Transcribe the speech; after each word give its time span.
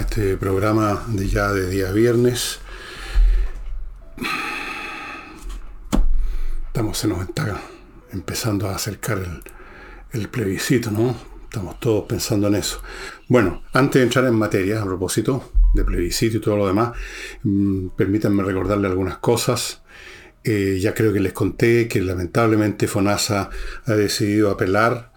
este 0.00 0.36
programa 0.36 1.04
de 1.08 1.28
ya 1.28 1.52
de 1.52 1.68
día 1.68 1.92
viernes. 1.92 2.58
Estamos, 6.66 6.98
se 6.98 7.08
nos 7.08 7.20
está 7.28 7.60
empezando 8.12 8.68
a 8.68 8.74
acercar 8.74 9.18
el, 9.18 9.42
el 10.12 10.28
plebiscito, 10.28 10.90
¿no? 10.90 11.16
Estamos 11.44 11.78
todos 11.78 12.04
pensando 12.06 12.48
en 12.48 12.56
eso. 12.56 12.82
Bueno, 13.28 13.62
antes 13.72 14.00
de 14.00 14.04
entrar 14.04 14.24
en 14.24 14.34
materia, 14.34 14.82
a 14.82 14.84
propósito 14.84 15.52
de 15.74 15.84
plebiscito 15.84 16.38
y 16.38 16.40
todo 16.40 16.56
lo 16.56 16.66
demás, 16.66 16.92
mm, 17.42 17.88
permítanme 17.96 18.42
recordarle 18.42 18.88
algunas 18.88 19.18
cosas. 19.18 19.82
Eh, 20.42 20.78
ya 20.80 20.94
creo 20.94 21.12
que 21.12 21.20
les 21.20 21.32
conté 21.32 21.88
que 21.88 22.00
lamentablemente 22.00 22.86
FONASA 22.86 23.50
ha 23.86 23.92
decidido 23.92 24.50
apelar 24.50 25.12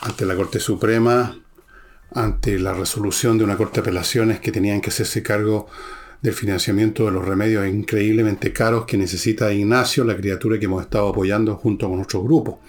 ante 0.00 0.26
la 0.26 0.34
Corte 0.34 0.60
Suprema, 0.60 1.36
ante 2.14 2.58
la 2.58 2.74
resolución 2.74 3.38
de 3.38 3.44
una 3.44 3.56
Corte 3.56 3.76
de 3.76 3.80
Apelaciones 3.80 4.40
que 4.40 4.52
tenían 4.52 4.80
que 4.80 4.90
hacerse 4.90 5.22
cargo 5.22 5.68
del 6.20 6.34
financiamiento 6.34 7.04
de 7.04 7.10
los 7.10 7.24
remedios 7.24 7.66
increíblemente 7.66 8.52
caros 8.52 8.86
que 8.86 8.96
necesita 8.96 9.52
Ignacio, 9.52 10.04
la 10.04 10.16
criatura 10.16 10.58
que 10.58 10.66
hemos 10.66 10.82
estado 10.82 11.08
apoyando 11.08 11.56
junto 11.56 11.88
con 11.88 11.96
nuestro 11.96 12.22
grupo. 12.22 12.60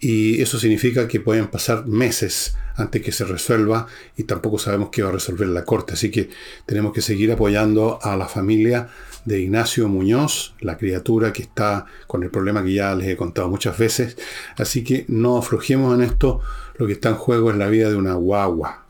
Y 0.00 0.40
eso 0.40 0.60
significa 0.60 1.08
que 1.08 1.18
pueden 1.18 1.48
pasar 1.48 1.86
meses 1.86 2.56
antes 2.76 3.02
que 3.02 3.10
se 3.10 3.24
resuelva 3.24 3.88
y 4.16 4.22
tampoco 4.22 4.56
sabemos 4.56 4.90
qué 4.90 5.02
va 5.02 5.08
a 5.08 5.12
resolver 5.12 5.48
la 5.48 5.64
Corte. 5.64 5.94
Así 5.94 6.08
que 6.10 6.30
tenemos 6.66 6.92
que 6.92 7.00
seguir 7.00 7.32
apoyando 7.32 7.98
a 8.00 8.16
la 8.16 8.28
familia 8.28 8.88
de 9.24 9.40
Ignacio 9.40 9.88
Muñoz, 9.88 10.54
la 10.60 10.78
criatura 10.78 11.32
que 11.32 11.42
está 11.42 11.86
con 12.06 12.22
el 12.22 12.30
problema 12.30 12.62
que 12.62 12.74
ya 12.74 12.94
les 12.94 13.08
he 13.08 13.16
contado 13.16 13.48
muchas 13.48 13.76
veces. 13.76 14.16
Así 14.56 14.84
que 14.84 15.04
no 15.08 15.36
aflojemos 15.36 15.92
en 15.96 16.04
esto. 16.04 16.40
Lo 16.78 16.86
que 16.86 16.92
está 16.92 17.10
en 17.10 17.16
juego 17.16 17.50
es 17.50 17.56
la 17.56 17.66
vida 17.68 17.90
de 17.90 17.96
una 17.96 18.14
guagua. 18.14 18.86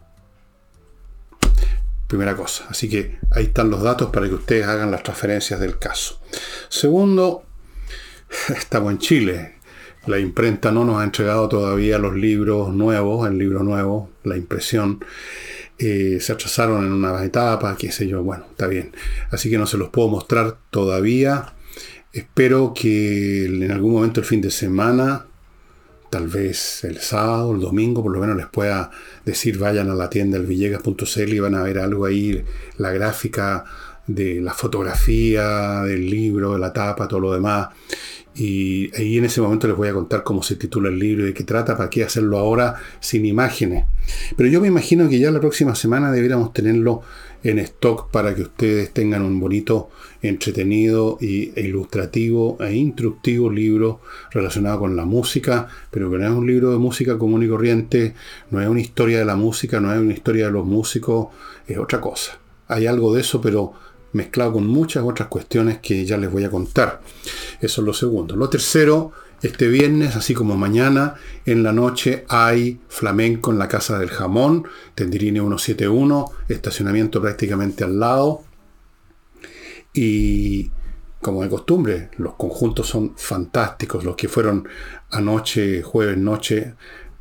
Primera 2.07 2.37
cosa. 2.37 2.67
Así 2.69 2.89
que 2.89 3.19
ahí 3.31 3.45
están 3.45 3.71
los 3.71 3.83
datos 3.83 4.11
para 4.11 4.29
que 4.29 4.35
ustedes 4.35 4.67
hagan 4.67 4.91
las 4.91 5.03
transferencias 5.03 5.59
del 5.59 5.79
caso. 5.79 6.21
Segundo, 6.69 7.45
estamos 8.57 8.93
en 8.93 8.99
Chile. 8.99 9.55
La 10.07 10.19
imprenta 10.19 10.71
no 10.71 10.85
nos 10.85 11.01
ha 11.01 11.05
entregado 11.05 11.49
todavía 11.49 11.99
los 11.99 12.15
libros 12.15 12.73
nuevos, 12.73 13.29
el 13.29 13.37
libro 13.37 13.63
nuevo, 13.63 14.11
la 14.25 14.37
impresión. 14.37 15.05
Eh, 15.79 16.19
se 16.21 16.33
atrasaron 16.33 16.85
en 16.85 16.93
una 16.93 17.25
etapa, 17.25 17.77
qué 17.79 17.93
sé 17.93 18.07
yo, 18.07 18.23
bueno, 18.23 18.47
está 18.51 18.67
bien. 18.67 18.93
Así 19.31 19.49
que 19.51 19.59
no 19.59 19.67
se 19.67 19.79
los 19.79 19.91
puedo 19.91 20.09
mostrar 20.09 20.59
todavía. 20.71 21.55
Espero 22.13 22.73
que 22.75 23.47
en 23.47 23.71
algún 23.71 23.93
momento 23.93 24.21
el 24.21 24.27
fin 24.27 24.41
de 24.41 24.51
semana, 24.51 25.28
tal 26.11 26.29
vez 26.29 26.85
el 26.85 26.99
sábado, 26.99 27.53
el 27.53 27.61
domingo, 27.61 28.03
por 28.03 28.13
lo 28.13 28.21
menos 28.21 28.37
les 28.37 28.47
pueda 28.47 28.91
decir 29.25 29.59
vayan 29.59 29.91
a 29.91 29.95
la 29.95 30.09
tienda 30.09 30.39
elvillegas.cl 30.39 31.33
y 31.33 31.39
van 31.39 31.55
a 31.55 31.63
ver 31.63 31.79
algo 31.79 32.07
ahí, 32.07 32.45
la 32.79 32.91
gráfica 32.93 33.65
de 34.07 34.41
la 34.41 34.55
fotografía, 34.55 35.83
del 35.83 36.09
libro, 36.09 36.55
de 36.55 36.59
la 36.59 36.73
tapa, 36.73 37.07
todo 37.07 37.21
lo 37.21 37.33
demás. 37.35 37.69
Y 38.35 38.95
ahí 38.97 39.19
en 39.19 39.25
ese 39.25 39.41
momento 39.41 39.67
les 39.67 39.77
voy 39.77 39.89
a 39.89 39.93
contar 39.93 40.23
cómo 40.23 40.43
se 40.43 40.57
titula 40.57 40.89
el 40.89 40.99
libro 40.99 41.25
y 41.25 41.29
de 41.29 41.35
qué 41.35 41.45
trata, 41.45 41.77
para 41.77 41.91
qué 41.91 42.05
hacerlo 42.05 42.39
ahora 42.39 42.77
sin 43.01 43.27
imágenes. 43.27 43.85
Pero 44.37 44.49
yo 44.49 44.61
me 44.61 44.69
imagino 44.69 45.09
que 45.09 45.19
ya 45.19 45.31
la 45.31 45.41
próxima 45.41 45.75
semana 45.75 46.11
deberíamos 46.13 46.53
tenerlo 46.53 47.03
en 47.43 47.59
stock 47.61 48.11
para 48.11 48.35
que 48.35 48.43
ustedes 48.43 48.93
tengan 48.93 49.23
un 49.23 49.39
bonito, 49.39 49.91
entretenido 50.23 51.19
e 51.21 51.53
ilustrativo 51.57 52.57
e 52.61 52.75
instructivo 52.75 53.51
libro 53.51 54.01
relacionado 54.31 54.81
con 54.81 54.97
la 54.97 55.05
música, 55.05 55.69
pero 55.91 56.11
que 56.11 56.19
no 56.19 56.25
es 56.25 56.33
un 56.33 56.47
libro 56.47 56.73
de 56.73 56.79
música 56.79 57.17
común 57.17 57.45
y 57.45 57.49
corriente, 57.49 58.15
no 58.51 58.61
es 58.61 58.69
una 58.69 58.81
historia 58.81 59.19
de 59.19 59.25
la 59.25 59.37
música, 59.37 59.81
no 59.81 59.93
es 59.93 60.01
una 60.01 60.13
historia 60.13 60.47
de 60.47 60.53
los 60.53 60.67
músicos, 60.67 61.29
es 61.67 61.79
otra 61.79 62.01
cosa. 62.01 62.39
Hay 62.67 62.87
algo 62.87 63.15
de 63.15 63.21
eso, 63.21 63.41
pero 63.41 63.73
mezclado 64.13 64.55
con 64.55 64.67
muchas 64.67 65.05
otras 65.05 65.29
cuestiones 65.29 65.79
que 65.79 66.05
ya 66.05 66.17
les 66.17 66.31
voy 66.31 66.45
a 66.45 66.51
contar. 66.51 67.01
Eso 67.61 67.81
es 67.81 67.87
lo 67.87 67.93
segundo. 67.93 68.37
Lo 68.37 68.49
tercero, 68.49 69.13
este 69.43 69.69
viernes, 69.69 70.17
así 70.17 70.35
como 70.35 70.57
mañana, 70.57 71.15
en 71.47 71.63
la 71.63 71.73
noche 71.73 72.25
hay 72.29 72.81
flamenco 72.89 73.53
en 73.53 73.59
la 73.59 73.69
Casa 73.69 73.99
del 73.99 74.11
Jamón, 74.11 74.67
Tendirine 74.95 75.41
171, 75.41 76.27
estacionamiento 76.49 77.21
prácticamente 77.21 77.85
al 77.85 78.01
lado. 78.01 78.43
Y 79.93 80.71
como 81.21 81.43
de 81.43 81.49
costumbre, 81.49 82.11
los 82.17 82.35
conjuntos 82.35 82.87
son 82.89 83.15
fantásticos. 83.17 84.05
Los 84.05 84.17
que 84.17 84.29
fueron 84.29 84.69
anoche, 85.11 85.83
jueves 85.83 86.19
noche, 86.19 86.75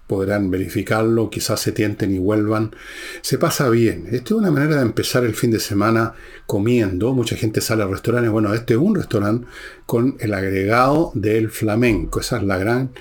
podrán 0.08 0.50
verificarlo, 0.50 1.30
quizás 1.30 1.60
se 1.60 1.74
tienten 1.74 2.16
y 2.16 2.18
vuelvan. 2.18 2.76
Se 3.22 3.38
pasa 3.38 3.70
bien. 3.70 4.08
Esta 4.12 4.34
es 4.34 4.40
una 4.40 4.52
manera 4.52 4.78
de 4.78 4.82
empezar 4.82 5.26
el 5.26 5.36
fin 5.36 5.52
de 5.52 5.60
semana 5.60 6.14
comiendo. 6.46 7.14
Mucha 7.14 7.36
gente 7.36 7.62
sale 7.62 7.84
a 7.84 7.88
restaurantes. 7.88 8.32
Bueno, 8.32 8.54
este 8.54 8.74
es 8.74 8.80
un 8.80 8.96
restaurante 8.96 9.48
con 9.86 10.16
el 10.20 10.34
agregado 10.34 11.12
del 11.14 11.52
flamenco. 11.52 12.22
Esa 12.22 12.38
es 12.38 12.44
la 12.44 12.58
gran 12.58 12.92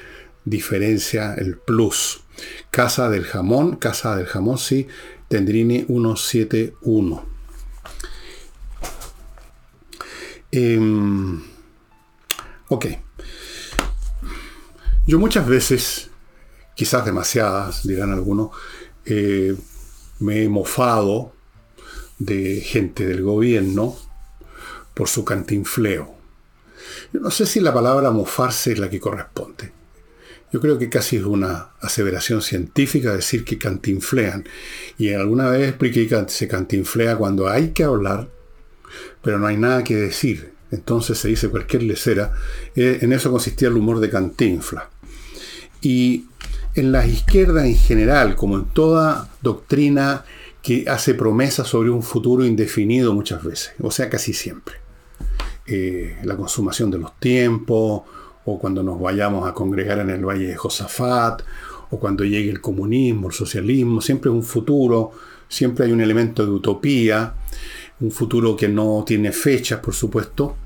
diferencia, 0.45 1.35
el 1.35 1.57
plus. 1.57 2.25
Casa 2.71 3.09
del 3.09 3.25
Jamón, 3.25 3.77
Casa 3.77 4.17
del 4.17 4.27
Jamón, 4.27 4.59
sí, 4.59 4.89
Tendrini 5.29 5.85
171. 5.85 7.25
Em, 10.51 11.43
ok. 12.69 12.87
Yo 15.07 15.21
muchas 15.21 15.47
veces 15.47 16.11
quizás 16.77 17.05
demasiadas, 17.05 17.85
dirán 17.85 18.13
algunos, 18.13 18.51
eh, 19.05 19.57
me 20.21 20.45
he 20.45 20.49
mofado 20.49 21.33
de 22.19 22.61
gente 22.61 23.07
del 23.07 23.23
gobierno 23.23 23.97
por 24.95 25.09
su 25.09 25.25
cantinfleo. 25.25 26.15
Yo 27.13 27.21
no 27.21 27.31
sé 27.31 27.47
si 27.47 27.61
la 27.61 27.75
palabra 27.75 28.11
mofarse 28.11 28.73
es 28.73 28.79
la 28.79 28.89
que 28.89 29.01
corresponde. 29.01 29.73
Yo 30.53 30.61
creo 30.61 30.79
que 30.79 30.89
casi 30.89 31.17
es 31.17 31.25
una 31.25 31.71
aseveración 31.81 32.41
científica 32.41 33.15
decir 33.15 33.45
que 33.45 33.59
cantinflean. 33.59 34.45
Y 34.97 35.13
alguna 35.13 35.51
vez 35.51 35.69
expliqué 35.69 36.07
que 36.07 36.25
se 36.29 36.47
cantinflea 36.47 37.17
cuando 37.17 37.49
hay 37.49 37.71
que 37.71 37.85
hablar, 37.85 38.29
pero 39.23 39.39
no 39.39 39.47
hay 39.47 39.57
nada 39.57 39.83
que 39.83 39.97
decir. 39.97 40.53
Entonces 40.71 41.19
se 41.19 41.29
dice 41.29 41.49
cualquier 41.49 41.83
lecera. 41.83 42.33
Eh, 42.75 42.99
en 43.01 43.13
eso 43.13 43.31
consistía 43.31 43.69
el 43.69 43.77
humor 43.77 44.01
de 44.01 44.11
cantinfla. 44.11 44.89
Y 45.83 46.27
en 46.77 46.93
la 46.93 47.07
izquierda 47.07 47.67
en 47.67 47.75
general, 47.75 48.37
como 48.37 48.57
en 48.57 48.67
toda 48.67 49.31
doctrina 49.43 50.25
que 50.63 50.85
hace 50.89 51.15
promesas 51.15 51.67
sobre 51.67 51.91
un 51.91 52.03
futuro 52.03 52.45
indefinido 52.45 53.15
muchas 53.15 53.43
veces, 53.43 53.73
o 53.81 53.91
sea, 53.91 54.11
casi 54.11 54.35
siempre. 54.35 54.77
Eh, 55.67 56.19
la 56.23 56.37
consumación 56.37 56.91
de 56.91 56.99
los 56.99 57.19
tiempos, 57.19 58.03
o 58.45 58.59
cuando 58.59 58.83
nos 58.83 59.01
vayamos 59.01 59.49
a 59.49 59.55
congregar 59.55 60.01
en 60.01 60.11
el 60.11 60.25
Valle 60.25 60.49
de 60.49 60.57
Josafat, 60.57 61.43
o 61.91 61.99
cuando 61.99 62.25
llegue 62.25 62.51
el 62.51 62.61
comunismo, 62.61 63.29
el 63.29 63.35
socialismo, 63.35 64.01
siempre 64.03 64.31
es 64.31 64.35
un 64.35 64.43
futuro, 64.43 65.13
siempre 65.49 65.87
hay 65.87 65.93
un 65.93 66.03
elemento 66.03 66.45
de 66.45 66.53
utopía, 66.53 67.35
un 68.01 68.11
futuro 68.11 68.55
que 68.55 68.69
no 68.69 69.03
tiene 69.07 69.33
fechas, 69.33 69.81
por 69.81 69.95
supuesto, 69.95 70.57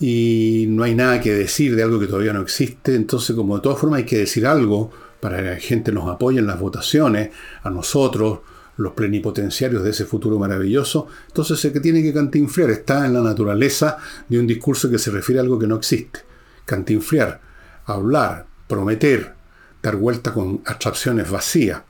y 0.00 0.66
no 0.68 0.82
hay 0.82 0.96
nada 0.96 1.20
que 1.20 1.32
decir 1.32 1.76
de 1.76 1.84
algo 1.84 2.00
que 2.00 2.08
todavía 2.08 2.32
no 2.32 2.40
existe, 2.40 2.96
entonces 2.96 3.36
como 3.36 3.56
de 3.56 3.62
todas 3.62 3.78
formas 3.78 3.98
hay 3.98 4.06
que 4.06 4.18
decir 4.18 4.46
algo 4.46 4.90
para 5.22 5.36
que 5.36 5.42
la 5.44 5.56
gente 5.56 5.92
nos 5.92 6.08
apoye 6.08 6.40
en 6.40 6.48
las 6.48 6.58
votaciones, 6.58 7.30
a 7.62 7.70
nosotros, 7.70 8.40
los 8.76 8.92
plenipotenciarios 8.94 9.84
de 9.84 9.90
ese 9.90 10.04
futuro 10.04 10.36
maravilloso. 10.36 11.06
Entonces 11.28 11.64
el 11.64 11.72
que 11.72 11.78
tiene 11.78 12.02
que 12.02 12.12
cantinfriar 12.12 12.70
está 12.70 13.06
en 13.06 13.12
la 13.12 13.20
naturaleza 13.20 13.98
de 14.28 14.40
un 14.40 14.48
discurso 14.48 14.90
que 14.90 14.98
se 14.98 15.12
refiere 15.12 15.38
a 15.38 15.44
algo 15.44 15.60
que 15.60 15.68
no 15.68 15.76
existe. 15.76 16.24
Cantinfriar, 16.64 17.40
hablar, 17.86 18.46
prometer, 18.66 19.34
dar 19.80 19.94
vuelta 19.94 20.34
con 20.34 20.60
abstracciones 20.66 21.30
vacías. 21.30 21.82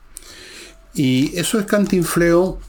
Y 0.93 1.35
eso 1.35 1.57
es 1.57 1.65
cantinfleo. 1.65 2.59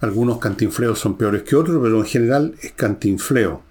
Algunos 0.00 0.40
cantinfleos 0.40 0.98
son 0.98 1.16
peores 1.16 1.44
que 1.44 1.54
otros, 1.54 1.78
pero 1.80 1.98
en 1.98 2.06
general 2.06 2.56
es 2.60 2.72
cantinfleo. 2.72 3.62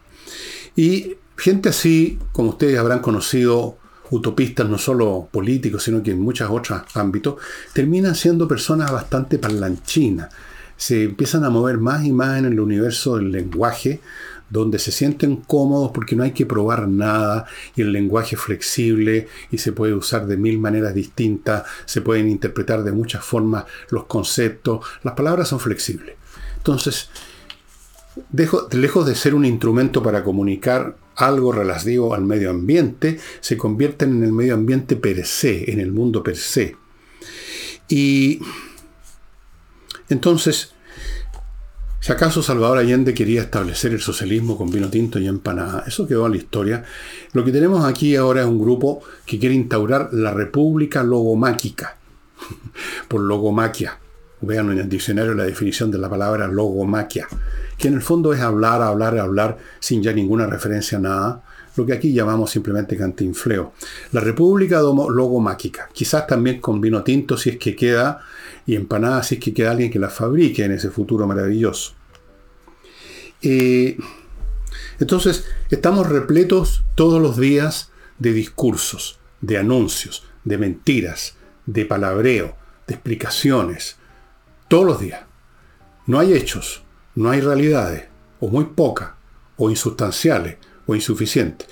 Y 0.78 1.18
gente 1.36 1.68
así, 1.68 2.18
como 2.32 2.52
ustedes 2.52 2.80
habrán 2.80 3.00
conocido, 3.00 3.78
utopistas, 4.14 4.70
no 4.70 4.78
solo 4.78 5.28
políticos, 5.32 5.84
sino 5.84 6.04
que 6.04 6.12
en 6.12 6.22
muchos 6.22 6.50
otros 6.50 6.84
ámbitos, 6.94 7.36
terminan 7.74 8.16
siendo 8.16 8.48
personas 8.48 8.92
bastante 8.92 9.40
parlanchinas. 9.40 10.30
Se 10.78 11.04
empiezan 11.04 11.44
a 11.44 11.50
mover 11.50 11.78
más 11.78 12.06
y 12.06 12.12
más 12.12 12.38
en 12.38 12.46
el 12.46 12.60
universo 12.60 13.18
del 13.18 13.32
lenguaje, 13.32 14.02
donde 14.50 14.78
se 14.78 14.92
sienten 14.92 15.38
cómodos 15.38 15.92
porque 15.92 16.16
no 16.16 16.24
hay 16.24 16.32
que 16.32 16.46
probar 16.46 16.88
nada 16.88 17.46
y 17.76 17.82
el 17.82 17.92
lenguaje 17.92 18.36
es 18.36 18.42
flexible 18.42 19.28
y 19.50 19.58
se 19.58 19.72
puede 19.72 19.96
usar 19.96 20.28
de 20.28 20.38
mil 20.38 20.60
maneras 20.60 20.94
distintas, 20.94 21.64
se 21.86 22.02
pueden 22.02 22.30
interpretar 22.30 22.84
de 22.84 22.92
muchas 22.92 23.26
formas 23.26 23.66
los 23.90 24.06
conceptos, 24.06 24.86
las 25.02 25.16
palabras 25.16 25.48
son 25.48 25.60
flexibles. 25.60 26.16
Entonces, 26.58 27.10
lejos 28.32 29.08
de 29.08 29.16
ser 29.16 29.34
un 29.34 29.46
instrumento 29.46 30.04
para 30.04 30.24
comunicar 30.24 30.98
algo 31.16 31.52
relativo 31.52 32.14
al 32.14 32.24
medio 32.24 32.50
ambiente, 32.50 33.20
se 33.40 33.58
convierten 33.58 34.18
en 34.18 34.24
el 34.24 34.32
medio 34.32 34.54
ambiente 34.54 34.96
per 34.96 35.26
se, 35.26 35.72
en 35.72 35.80
el 35.80 35.92
mundo 35.92 36.24
per 36.24 36.38
se. 36.38 36.76
Y 37.88 38.40
entonces, 40.10 40.70
Si 42.00 42.12
acaso 42.12 42.44
Salvador 42.44 42.80
Allende 42.80 43.14
quería 43.14 43.44
establecer 43.44 43.94
el 43.94 44.02
socialismo 44.02 44.58
con 44.58 44.70
vino 44.70 44.90
tinto 44.90 45.20
y 45.20 45.28
empanada, 45.28 45.86
eso 45.88 46.06
quedó 46.06 46.26
en 46.26 46.34
la 46.34 46.38
historia. 46.38 46.84
Lo 47.32 47.46
que 47.46 47.54
tenemos 47.54 47.86
aquí 47.86 48.18
ahora 48.18 48.42
es 48.42 48.48
un 48.48 48.60
grupo 48.60 49.02
que 49.26 49.40
quiere 49.40 49.56
instaurar 49.56 50.10
la 50.12 50.34
república 50.34 51.02
logomáquica, 51.02 51.96
por 53.08 53.22
logomaquia. 53.22 54.03
Vean 54.46 54.72
en 54.72 54.80
el 54.80 54.90
diccionario 54.90 55.34
la 55.34 55.46
definición 55.46 55.90
de 55.90 55.98
la 55.98 56.10
palabra 56.10 56.48
logomaquia, 56.48 57.28
que 57.78 57.88
en 57.88 57.96
el 57.96 58.02
fondo 58.02 58.34
es 58.34 58.42
hablar, 58.42 58.82
hablar, 58.82 59.18
hablar, 59.18 59.58
sin 59.80 60.04
ya 60.04 60.14
ninguna 60.14 60.46
referencia 60.48 60.98
a 60.98 61.02
nada, 61.02 61.44
lo 61.76 61.86
que 61.86 61.94
aquí 61.94 62.14
llamamos 62.14 62.52
simplemente 62.52 62.98
cantinfleo. 62.98 63.74
La 64.12 64.22
república 64.22 64.80
logomáquica, 64.82 65.90
quizás 65.92 66.28
también 66.28 66.62
con 66.62 66.80
vino 66.82 67.04
tinto 67.04 67.38
si 67.38 67.52
es 67.52 67.58
que 67.58 67.76
queda 67.76 68.22
y 68.66 68.76
empanadas 68.76 69.28
si 69.28 69.36
es 69.36 69.42
que 69.42 69.54
queda 69.54 69.72
alguien 69.72 69.92
que 69.92 70.00
las 70.00 70.14
fabrique 70.14 70.64
en 70.64 70.74
ese 70.74 70.90
futuro 70.90 71.26
maravilloso. 71.26 71.94
Eh, 73.42 73.98
entonces, 75.00 75.46
estamos 75.70 76.08
repletos 76.08 76.84
todos 76.96 77.22
los 77.22 77.38
días 77.38 77.92
de 78.20 78.34
discursos, 78.34 79.20
de 79.42 79.58
anuncios, 79.58 80.26
de 80.44 80.58
mentiras, 80.58 81.36
de 81.66 81.86
palabreo, 81.86 82.56
de 82.88 82.94
explicaciones. 82.94 83.98
Todos 84.68 84.86
los 84.86 85.00
días. 85.00 85.22
No 86.06 86.20
hay 86.20 86.34
hechos, 86.34 86.84
no 87.16 87.30
hay 87.30 87.42
realidades, 87.42 88.06
o 88.40 88.48
muy 88.48 88.66
pocas, 88.66 89.12
o 89.58 89.70
insustanciales, 89.70 90.58
o 90.86 90.96
insuficientes. 90.96 91.68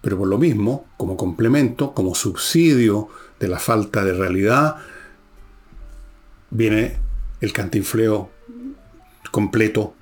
Pero 0.00 0.18
por 0.18 0.28
lo 0.28 0.36
mismo, 0.36 0.86
como 0.96 1.16
complemento, 1.16 1.94
como 1.94 2.14
subsidio 2.14 3.08
de 3.40 3.48
la 3.48 3.58
falta 3.58 4.04
de 4.04 4.12
realidad, 4.12 4.76
viene 6.50 6.98
el 7.40 7.52
cantinfleo 7.52 8.30
completo. 9.30 9.94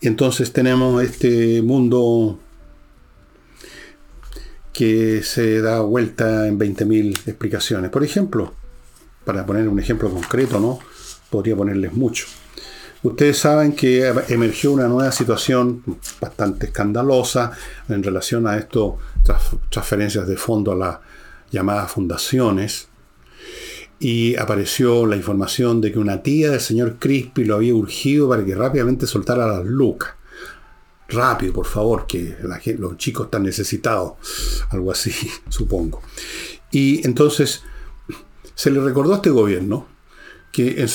Y 0.00 0.08
entonces 0.08 0.52
tenemos 0.52 1.02
este 1.02 1.62
mundo 1.62 2.40
que 4.72 5.22
se 5.22 5.60
da 5.60 5.80
vuelta 5.80 6.48
en 6.48 6.58
20.000 6.58 7.28
explicaciones. 7.28 7.90
Por 7.90 8.04
ejemplo, 8.04 8.54
para 9.24 9.46
poner 9.46 9.68
un 9.68 9.78
ejemplo 9.78 10.10
concreto, 10.10 10.58
¿no? 10.58 10.80
Podría 11.32 11.56
ponerles 11.56 11.94
mucho. 11.94 12.26
Ustedes 13.02 13.38
saben 13.38 13.72
que 13.72 14.06
emergió 14.28 14.70
una 14.70 14.86
nueva 14.86 15.10
situación 15.10 15.82
bastante 16.20 16.66
escandalosa 16.66 17.52
en 17.88 18.02
relación 18.02 18.46
a 18.46 18.58
esto, 18.58 18.98
transferencias 19.70 20.28
de 20.28 20.36
fondo 20.36 20.72
a 20.72 20.76
las 20.76 20.98
llamadas 21.50 21.90
fundaciones, 21.90 22.88
y 23.98 24.36
apareció 24.36 25.06
la 25.06 25.16
información 25.16 25.80
de 25.80 25.90
que 25.90 25.98
una 25.98 26.22
tía 26.22 26.50
del 26.50 26.60
señor 26.60 26.98
Crispy 26.98 27.44
lo 27.44 27.54
había 27.54 27.74
urgido 27.74 28.28
para 28.28 28.44
que 28.44 28.54
rápidamente 28.54 29.06
soltara 29.06 29.46
las 29.46 29.64
lucas. 29.64 30.10
Rápido, 31.08 31.54
por 31.54 31.66
favor, 31.66 32.06
que 32.06 32.36
los 32.78 32.96
chicos 32.98 33.26
están 33.26 33.44
necesitados. 33.44 34.64
Algo 34.68 34.92
así, 34.92 35.14
supongo. 35.48 36.02
Y 36.70 37.06
entonces 37.06 37.62
se 38.54 38.70
le 38.70 38.80
recordó 38.80 39.14
a 39.14 39.16
este 39.16 39.30
gobierno 39.30 39.91
que 40.52 40.82
en, 40.82 40.88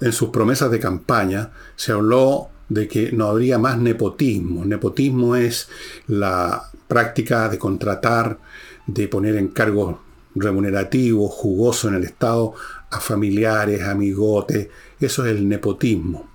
en 0.00 0.12
sus 0.12 0.28
promesas 0.30 0.70
de 0.70 0.80
campaña 0.80 1.52
se 1.76 1.92
habló 1.92 2.48
de 2.68 2.88
que 2.88 3.12
no 3.12 3.26
habría 3.26 3.58
más 3.58 3.78
nepotismo. 3.78 4.64
Nepotismo 4.64 5.36
es 5.36 5.68
la 6.08 6.70
práctica 6.88 7.48
de 7.48 7.58
contratar, 7.58 8.38
de 8.86 9.08
poner 9.08 9.36
en 9.36 9.48
cargos 9.48 9.96
remunerativo, 10.34 11.28
jugoso 11.28 11.88
en 11.88 11.94
el 11.94 12.04
Estado, 12.04 12.54
a 12.90 13.00
familiares, 13.00 13.82
amigotes. 13.82 14.68
Eso 15.00 15.24
es 15.24 15.32
el 15.32 15.48
nepotismo. 15.48 16.30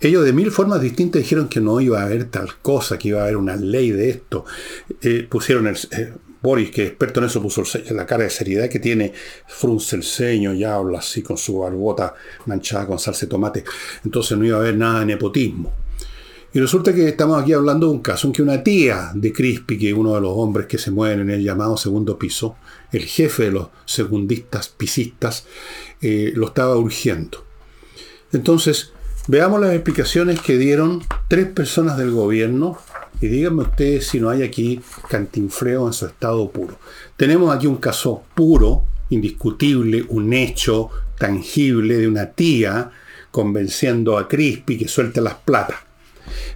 Ellos 0.00 0.24
de 0.24 0.32
mil 0.34 0.50
formas 0.50 0.80
distintas 0.82 1.22
dijeron 1.22 1.48
que 1.48 1.60
no 1.60 1.80
iba 1.80 2.00
a 2.00 2.04
haber 2.04 2.26
tal 2.26 2.56
cosa, 2.60 2.98
que 2.98 3.08
iba 3.08 3.20
a 3.20 3.24
haber 3.24 3.38
una 3.38 3.56
ley 3.56 3.90
de 3.92 4.10
esto. 4.10 4.44
Eh, 5.00 5.26
pusieron 5.28 5.66
el... 5.66 5.76
Eh, 5.92 6.12
Boris, 6.44 6.70
que 6.70 6.84
experto 6.84 7.20
en 7.20 7.26
eso, 7.26 7.40
puso 7.40 7.62
la 7.90 8.04
cara 8.04 8.24
de 8.24 8.30
seriedad 8.30 8.68
que 8.68 8.78
tiene, 8.78 9.14
frunce 9.48 9.96
el 9.96 10.02
ceño 10.02 10.52
y 10.52 10.62
habla 10.62 10.98
así 10.98 11.22
con 11.22 11.38
su 11.38 11.60
barbota 11.60 12.14
manchada 12.44 12.86
con 12.86 12.98
salsa 12.98 13.24
de 13.24 13.30
tomate. 13.30 13.64
Entonces 14.04 14.36
no 14.36 14.44
iba 14.44 14.58
a 14.58 14.60
haber 14.60 14.76
nada 14.76 15.00
de 15.00 15.06
nepotismo. 15.06 15.72
Y 16.52 16.60
resulta 16.60 16.92
que 16.92 17.08
estamos 17.08 17.42
aquí 17.42 17.54
hablando 17.54 17.86
de 17.86 17.94
un 17.94 18.02
caso 18.02 18.26
en 18.26 18.34
que 18.34 18.42
una 18.42 18.62
tía 18.62 19.10
de 19.14 19.32
Crispy, 19.32 19.78
que 19.78 19.88
es 19.88 19.94
uno 19.94 20.14
de 20.14 20.20
los 20.20 20.32
hombres 20.36 20.66
que 20.66 20.76
se 20.76 20.90
mueven 20.90 21.20
en 21.20 21.30
el 21.30 21.42
llamado 21.42 21.78
segundo 21.78 22.18
piso, 22.18 22.56
el 22.92 23.06
jefe 23.06 23.44
de 23.44 23.52
los 23.52 23.68
segundistas 23.86 24.68
pisistas, 24.68 25.46
eh, 26.02 26.30
lo 26.36 26.48
estaba 26.48 26.76
urgiendo. 26.76 27.42
Entonces, 28.34 28.92
veamos 29.28 29.62
las 29.62 29.72
explicaciones 29.72 30.42
que 30.42 30.58
dieron 30.58 31.02
tres 31.26 31.46
personas 31.46 31.96
del 31.96 32.10
gobierno 32.10 32.78
y 33.20 33.28
díganme 33.28 33.62
ustedes 33.62 34.06
si 34.06 34.20
no 34.20 34.28
hay 34.28 34.42
aquí 34.42 34.80
cantinfleo 35.08 35.86
en 35.86 35.92
su 35.92 36.06
estado 36.06 36.50
puro. 36.50 36.78
Tenemos 37.16 37.54
aquí 37.54 37.66
un 37.66 37.76
caso 37.76 38.22
puro, 38.34 38.84
indiscutible, 39.10 40.04
un 40.08 40.32
hecho 40.32 40.90
tangible 41.18 41.96
de 41.96 42.08
una 42.08 42.32
tía 42.32 42.90
convenciendo 43.30 44.18
a 44.18 44.28
Crispy 44.28 44.78
que 44.78 44.88
suelte 44.88 45.20
las 45.20 45.34
platas. 45.34 45.78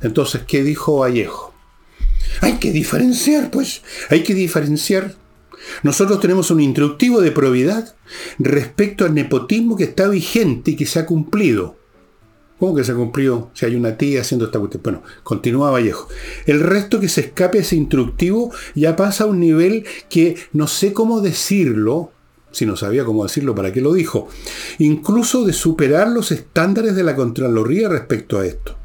Entonces, 0.01 0.43
¿qué 0.47 0.63
dijo 0.63 0.99
Vallejo? 0.99 1.55
Hay 2.41 2.59
que 2.59 2.73
diferenciar, 2.73 3.51
pues, 3.51 3.83
hay 4.11 4.23
que 4.23 4.35
diferenciar. 4.35 5.15
Nosotros 5.83 6.21
tenemos 6.21 6.51
un 6.51 6.61
instructivo 6.61 7.21
de 7.21 7.33
probidad 7.33 7.95
respecto 8.39 9.05
al 9.05 9.15
nepotismo 9.15 9.77
que 9.77 9.85
está 9.85 10.09
vigente 10.09 10.73
y 10.73 10.77
que 10.77 10.87
se 10.87 11.01
ha 11.01 11.07
cumplido. 11.07 11.77
¿Cómo 12.59 12.75
que 12.75 12.83
se 12.83 12.93
ha 12.93 12.97
cumplido 12.97 13.51
si 13.55 13.67
hay 13.67 13.77
una 13.77 13.97
tía 13.97 14.21
haciendo 14.21 14.47
esta 14.47 14.59
cuestión? 14.59 14.83
Bueno, 14.83 15.03
continúa 15.23 15.71
Vallejo. 15.71 16.09
El 16.45 16.61
resto 16.61 16.99
que 16.99 17.09
se 17.09 17.21
escape 17.21 17.59
ese 17.59 17.77
instructivo 17.77 18.53
ya 18.75 18.97
pasa 18.97 19.25
a 19.25 19.27
un 19.29 19.39
nivel 19.39 19.85
que 20.09 20.37
no 20.53 20.67
sé 20.67 20.93
cómo 20.93 21.21
decirlo, 21.21 22.11
si 22.51 22.67
no 22.67 22.77
sabía 22.77 23.05
cómo 23.05 23.23
decirlo, 23.23 23.55
¿para 23.55 23.73
qué 23.73 23.81
lo 23.81 23.93
dijo? 23.93 24.29
Incluso 24.79 25.45
de 25.45 25.53
superar 25.53 26.09
los 26.09 26.33
estándares 26.33 26.97
de 26.97 27.05
la 27.05 27.15
Contraloría 27.15 27.89
respecto 27.89 28.41
a 28.41 28.47
esto. 28.47 28.77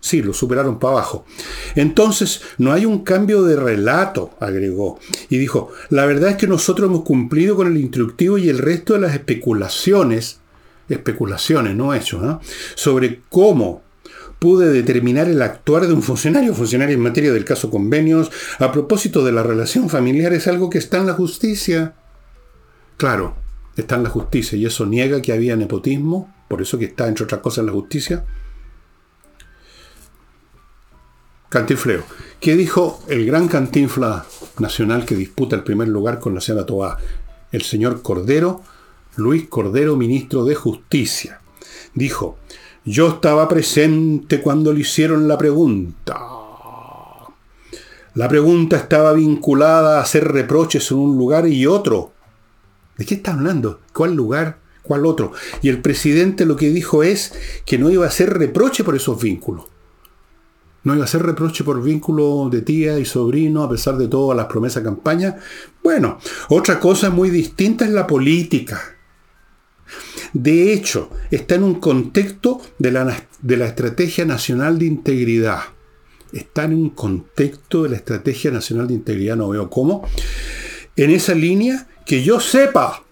Sí, 0.00 0.22
lo 0.22 0.32
superaron 0.32 0.78
para 0.78 0.94
abajo. 0.94 1.26
Entonces, 1.74 2.40
no 2.56 2.72
hay 2.72 2.86
un 2.86 3.04
cambio 3.04 3.42
de 3.42 3.56
relato, 3.56 4.30
agregó. 4.40 4.98
Y 5.28 5.38
dijo, 5.38 5.70
la 5.90 6.06
verdad 6.06 6.30
es 6.30 6.36
que 6.36 6.46
nosotros 6.46 6.88
hemos 6.88 7.02
cumplido 7.02 7.56
con 7.56 7.66
el 7.66 7.76
instructivo 7.76 8.38
y 8.38 8.48
el 8.48 8.58
resto 8.58 8.94
de 8.94 9.00
las 9.00 9.12
especulaciones, 9.14 10.40
especulaciones, 10.88 11.74
no 11.74 11.94
hechos, 11.94 12.22
¿no? 12.22 12.40
sobre 12.74 13.20
cómo 13.28 13.82
pude 14.38 14.72
determinar 14.72 15.28
el 15.28 15.42
actuar 15.42 15.86
de 15.86 15.92
un 15.92 16.02
funcionario, 16.02 16.54
funcionario 16.54 16.94
en 16.94 17.02
materia 17.02 17.32
del 17.32 17.44
caso 17.44 17.70
convenios, 17.70 18.30
a 18.58 18.70
propósito 18.70 19.24
de 19.24 19.32
la 19.32 19.42
relación 19.42 19.88
familiar, 19.88 20.32
es 20.32 20.46
algo 20.46 20.70
que 20.70 20.78
está 20.78 20.98
en 20.98 21.06
la 21.06 21.14
justicia. 21.14 21.94
Claro, 22.96 23.36
está 23.76 23.96
en 23.96 24.04
la 24.04 24.10
justicia 24.10 24.56
y 24.56 24.66
eso 24.66 24.86
niega 24.86 25.20
que 25.22 25.32
había 25.32 25.56
nepotismo, 25.56 26.32
por 26.48 26.62
eso 26.62 26.78
que 26.78 26.86
está, 26.86 27.08
entre 27.08 27.24
otras 27.24 27.40
cosas, 27.40 27.58
en 27.58 27.66
la 27.66 27.72
justicia. 27.72 28.24
Cantinfleo. 31.48 32.04
¿Qué 32.40 32.56
dijo 32.56 33.02
el 33.08 33.24
gran 33.26 33.48
cantinfla 33.48 34.26
nacional 34.58 35.04
que 35.04 35.16
disputa 35.16 35.56
el 35.56 35.64
primer 35.64 35.88
lugar 35.88 36.20
con 36.20 36.34
la 36.34 36.40
señora 36.40 36.66
Toá? 36.66 36.98
El 37.50 37.62
señor 37.62 38.02
Cordero, 38.02 38.62
Luis 39.18 39.48
Cordero, 39.48 39.96
ministro 39.96 40.44
de 40.44 40.54
Justicia. 40.54 41.40
Dijo, 41.92 42.38
yo 42.84 43.08
estaba 43.08 43.48
presente 43.48 44.40
cuando 44.40 44.72
le 44.72 44.82
hicieron 44.82 45.26
la 45.26 45.36
pregunta. 45.36 46.20
La 48.14 48.28
pregunta 48.28 48.76
estaba 48.76 49.12
vinculada 49.14 49.98
a 49.98 50.02
hacer 50.02 50.28
reproches 50.28 50.92
en 50.92 50.98
un 50.98 51.18
lugar 51.18 51.48
y 51.48 51.66
otro. 51.66 52.12
¿De 52.96 53.04
qué 53.04 53.16
está 53.16 53.32
hablando? 53.32 53.80
¿Cuál 53.92 54.14
lugar? 54.14 54.60
¿Cuál 54.84 55.04
otro? 55.04 55.32
Y 55.62 55.68
el 55.68 55.82
presidente 55.82 56.46
lo 56.46 56.54
que 56.54 56.70
dijo 56.70 57.02
es 57.02 57.34
que 57.66 57.76
no 57.76 57.90
iba 57.90 58.04
a 58.04 58.08
hacer 58.10 58.38
reproche 58.38 58.84
por 58.84 58.94
esos 58.94 59.20
vínculos. 59.20 59.64
No 60.84 60.94
iba 60.94 61.02
a 61.04 61.08
ser 61.08 61.24
reproche 61.24 61.64
por 61.64 61.82
vínculo 61.82 62.48
de 62.52 62.62
tía 62.62 63.00
y 63.00 63.04
sobrino, 63.04 63.64
a 63.64 63.68
pesar 63.68 63.96
de 63.96 64.06
todas 64.06 64.36
las 64.36 64.46
promesas 64.46 64.84
de 64.84 64.90
campaña. 64.90 65.38
Bueno, 65.82 66.18
otra 66.50 66.78
cosa 66.78 67.10
muy 67.10 67.30
distinta 67.30 67.84
es 67.84 67.90
la 67.90 68.06
política. 68.06 68.94
De 70.32 70.72
hecho, 70.72 71.10
está 71.30 71.54
en 71.54 71.62
un 71.62 71.74
contexto 71.76 72.60
de 72.78 72.92
la, 72.92 73.26
de 73.40 73.56
la 73.56 73.66
Estrategia 73.66 74.24
Nacional 74.24 74.78
de 74.78 74.86
Integridad. 74.86 75.60
Está 76.32 76.64
en 76.64 76.74
un 76.74 76.90
contexto 76.90 77.84
de 77.84 77.90
la 77.90 77.96
Estrategia 77.96 78.50
Nacional 78.50 78.88
de 78.88 78.94
Integridad, 78.94 79.36
no 79.36 79.48
veo 79.48 79.70
cómo. 79.70 80.06
En 80.96 81.10
esa 81.10 81.34
línea, 81.34 81.86
que 82.04 82.22
yo 82.22 82.40
sepa, 82.40 83.02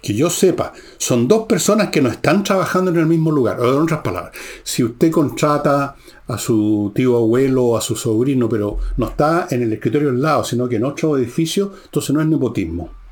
que 0.00 0.14
yo 0.14 0.30
sepa, 0.30 0.72
son 0.98 1.26
dos 1.26 1.46
personas 1.46 1.88
que 1.88 2.02
no 2.02 2.10
están 2.10 2.42
trabajando 2.42 2.90
en 2.90 2.98
el 2.98 3.06
mismo 3.06 3.30
lugar. 3.30 3.58
O 3.60 3.74
en 3.74 3.82
otras 3.82 4.00
palabras, 4.00 4.32
si 4.62 4.84
usted 4.84 5.10
contrata 5.10 5.96
a 6.26 6.38
su 6.38 6.92
tío 6.94 7.16
abuelo 7.16 7.64
o 7.64 7.76
a 7.76 7.80
su 7.80 7.96
sobrino, 7.96 8.48
pero 8.48 8.78
no 8.96 9.08
está 9.08 9.46
en 9.50 9.62
el 9.62 9.72
escritorio 9.72 10.10
al 10.10 10.20
lado, 10.20 10.44
sino 10.44 10.68
que 10.68 10.76
en 10.76 10.84
otro 10.84 11.16
edificio, 11.16 11.72
entonces 11.86 12.14
no 12.14 12.20
es 12.20 12.26
nepotismo. 12.26 13.03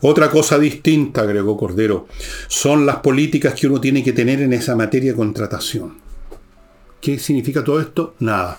Otra 0.00 0.30
cosa 0.30 0.58
distinta, 0.58 1.22
agregó 1.22 1.56
Cordero, 1.56 2.08
son 2.48 2.86
las 2.86 2.96
políticas 2.96 3.54
que 3.54 3.66
uno 3.66 3.80
tiene 3.80 4.02
que 4.02 4.12
tener 4.12 4.40
en 4.40 4.52
esa 4.52 4.76
materia 4.76 5.12
de 5.12 5.16
contratación. 5.16 6.02
¿Qué 7.02 7.18
significa 7.18 7.64
todo 7.64 7.80
esto? 7.80 8.14
Nada. 8.20 8.56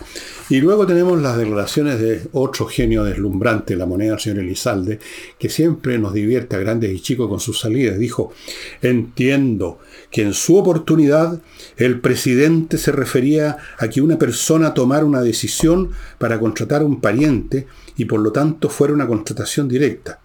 Y 0.49 0.59
luego 0.59 0.85
tenemos 0.85 1.21
las 1.21 1.37
declaraciones 1.37 1.97
de 1.97 2.27
otro 2.33 2.65
genio 2.65 3.05
deslumbrante, 3.05 3.77
la 3.77 3.85
moneda, 3.85 4.15
el 4.15 4.19
señor 4.19 4.39
Elizalde, 4.39 4.99
que 5.39 5.47
siempre 5.47 5.97
nos 5.97 6.13
divierte 6.13 6.57
a 6.57 6.59
grandes 6.59 6.91
y 6.91 6.99
chicos 6.99 7.29
con 7.29 7.39
sus 7.39 7.61
salidas. 7.61 7.97
Dijo, 7.97 8.33
entiendo 8.81 9.79
que 10.11 10.23
en 10.23 10.33
su 10.33 10.57
oportunidad 10.57 11.39
el 11.77 12.01
presidente 12.01 12.77
se 12.77 12.91
refería 12.91 13.55
a 13.77 13.87
que 13.87 14.01
una 14.01 14.19
persona 14.19 14.73
tomara 14.73 15.05
una 15.05 15.21
decisión 15.21 15.91
para 16.17 16.37
contratar 16.37 16.81
a 16.81 16.85
un 16.85 16.99
pariente 16.99 17.67
y 17.95 18.03
por 18.03 18.19
lo 18.19 18.33
tanto 18.33 18.67
fuera 18.67 18.93
una 18.93 19.07
contratación 19.07 19.69
directa. 19.69 20.19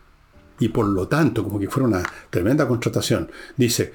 Y 0.60 0.68
por 0.68 0.86
lo 0.86 1.06
tanto, 1.06 1.44
como 1.44 1.58
que 1.58 1.68
fuera 1.68 1.88
una 1.88 2.02
tremenda 2.30 2.66
contratación. 2.66 3.30
Dice, 3.56 3.92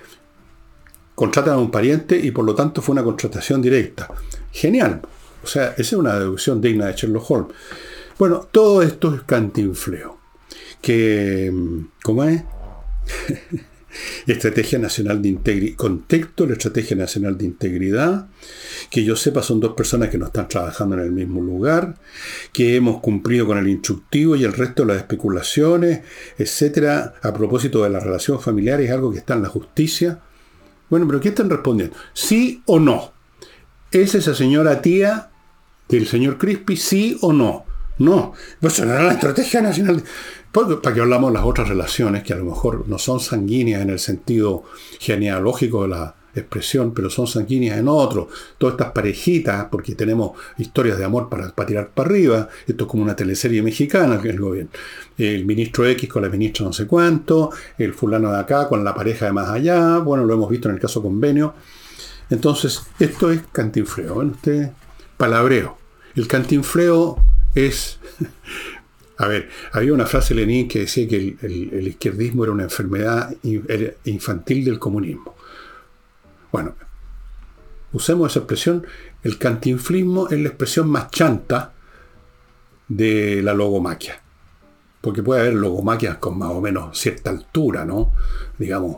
contratan 1.16 1.56
a 1.56 1.58
un 1.58 1.72
pariente 1.72 2.18
y 2.18 2.32
por 2.32 2.46
lo 2.46 2.56
tanto 2.56 2.82
fue 2.82 2.94
una 2.94 3.04
contratación 3.04 3.62
directa. 3.62 4.10
Genial. 4.52 5.02
O 5.44 5.48
sea, 5.48 5.72
esa 5.72 5.82
es 5.82 5.94
una 5.94 6.18
deducción 6.18 6.62
digna 6.62 6.88
de 6.88 6.94
Sherlock 6.94 7.30
Holmes. 7.30 7.56
Bueno, 8.18 8.48
todo 8.52 8.82
esto 8.82 9.14
es 9.14 9.24
cantinfleo. 9.24 10.18
Que, 10.82 11.52
¿cómo 12.02 12.24
es? 12.24 12.44
Estrategia 14.28 14.80
Nacional 14.80 15.22
de 15.22 15.30
Integridad. 15.30 15.76
Contexto, 15.78 16.46
la 16.46 16.54
Estrategia 16.54 16.96
Nacional 16.96 17.38
de 17.38 17.46
Integridad. 17.46 18.28
Que 18.90 19.04
yo 19.04 19.16
sepa 19.16 19.44
son 19.44 19.60
dos 19.60 19.74
personas 19.74 20.10
que 20.10 20.18
no 20.18 20.28
están 20.28 20.48
trabajando 20.48 20.96
en 20.96 21.02
el 21.02 21.12
mismo 21.12 21.42
lugar. 21.42 21.96
Que 22.52 22.76
hemos 22.76 23.00
cumplido 23.02 23.46
con 23.46 23.58
el 23.58 23.68
instructivo 23.68 24.36
y 24.36 24.44
el 24.44 24.54
resto 24.54 24.84
de 24.84 24.94
las 24.94 24.98
especulaciones, 24.98 26.02
etcétera. 26.38 27.16
A 27.22 27.34
propósito 27.34 27.84
de 27.84 27.90
la 27.90 28.00
relación 28.00 28.40
familiar, 28.40 28.82
es 28.82 28.92
algo 28.92 29.12
que 29.12 29.20
está 29.20 29.34
en 29.34 29.44
la 29.44 29.50
justicia. 29.50 30.20
Bueno, 30.90 31.08
pero 31.08 31.20
¿qué 31.20 31.30
están 31.30 31.50
respondiendo? 31.50 31.96
¿Sí 32.14 32.62
o 32.66 32.80
no? 32.80 33.14
¿Es 33.92 34.16
esa 34.16 34.34
señora 34.34 34.82
tía 34.82 35.30
del 35.88 36.08
señor 36.08 36.38
Crispy? 36.38 36.78
¿Sí 36.78 37.18
o 37.22 37.34
no? 37.34 37.66
No. 38.00 38.34
Pues 38.60 38.80
era 38.80 39.04
la 39.04 39.14
estrategia 39.14 39.62
nacional. 39.62 40.04
Para 40.52 40.94
que 40.94 41.02
hablamos 41.02 41.32
de 41.32 41.40
las 41.40 41.48
otras 41.48 41.68
relaciones 41.68 42.24
que 42.24 42.34
a 42.34 42.38
lo 42.38 42.46
mejor 42.46 42.88
no 42.88 43.00
son 43.00 43.20
sanguíneas 43.20 43.82
en 43.82 43.90
el 43.90 44.00
sentido 44.00 44.64
genealógico 45.00 45.84
de 45.84 45.90
la 45.90 46.16
expresión, 46.36 46.94
pero 46.94 47.10
son 47.10 47.28
sanguíneas 47.28 47.78
en 47.78 47.88
otro. 47.88 48.28
Todas 48.58 48.74
estas 48.74 48.92
parejitas, 48.92 49.66
porque 49.72 49.96
tenemos 49.96 50.32
historias 50.58 50.98
de 50.98 51.06
amor 51.06 51.30
para, 51.30 51.50
tirar 51.66 51.90
para 51.90 52.10
arriba. 52.10 52.50
Esto 52.68 52.84
es 52.84 52.90
como 52.90 53.04
una 53.04 53.16
teleserie 53.16 53.62
mexicana 53.62 54.20
el 54.24 54.40
gobierno. 54.40 54.72
El 55.18 55.46
ministro 55.46 55.86
X 55.88 56.10
con 56.10 56.24
la 56.24 56.30
ministra 56.30 56.66
no 56.66 56.74
sé 56.74 56.88
cuánto, 56.88 57.52
el 57.78 57.94
fulano 57.94 58.32
de 58.32 58.40
acá 58.40 58.68
con 58.68 58.84
la 58.84 58.94
pareja 58.94 59.26
de 59.26 59.34
más 59.34 59.50
allá. 59.50 60.00
Bueno, 60.00 60.26
lo 60.26 60.34
hemos 60.34 60.50
visto 60.50 60.70
en 60.70 60.76
el 60.76 60.82
caso 60.82 61.02
convenio. 61.02 61.54
Entonces, 62.30 62.82
esto 63.00 63.32
es 63.32 63.42
cantinfleo. 63.52 64.16
Bueno, 64.16 64.32
usted, 64.32 64.72
palabreo. 65.18 65.78
El 66.16 66.28
cantinfleo 66.28 67.18
es 67.56 68.00
a 69.18 69.28
ver, 69.28 69.50
había 69.72 69.94
una 69.94 70.06
frase 70.06 70.34
de 70.34 70.42
Lenin 70.42 70.68
que 70.68 70.80
decía 70.80 71.08
que 71.08 71.38
el, 71.42 71.88
izquierdismo 71.88 72.44
era 72.44 72.54
una 72.54 72.64
enfermedad 72.64 73.34
infantil 74.06 74.66
del 74.66 74.80
comunismo. 74.80 75.36
Bueno, 76.52 76.76
usemos 77.92 78.32
esa 78.32 78.40
expresión. 78.40 78.86
El 79.24 79.38
cantinflismo 79.38 80.30
es 80.30 80.40
la 80.40 80.50
expresión 80.50 80.90
más 80.90 81.10
chanta 81.12 81.74
de 82.88 83.42
la 83.44 83.54
logomaquia. 83.54 84.22
Porque 85.00 85.22
puede 85.22 85.42
haber 85.42 85.56
logomaquias 85.56 86.18
con 86.18 86.38
más 86.38 86.50
o 86.50 86.62
menos 86.62 86.98
cierta 86.98 87.30
altura, 87.30 87.86
¿no? 87.86 88.14
Digamos, 88.58 88.98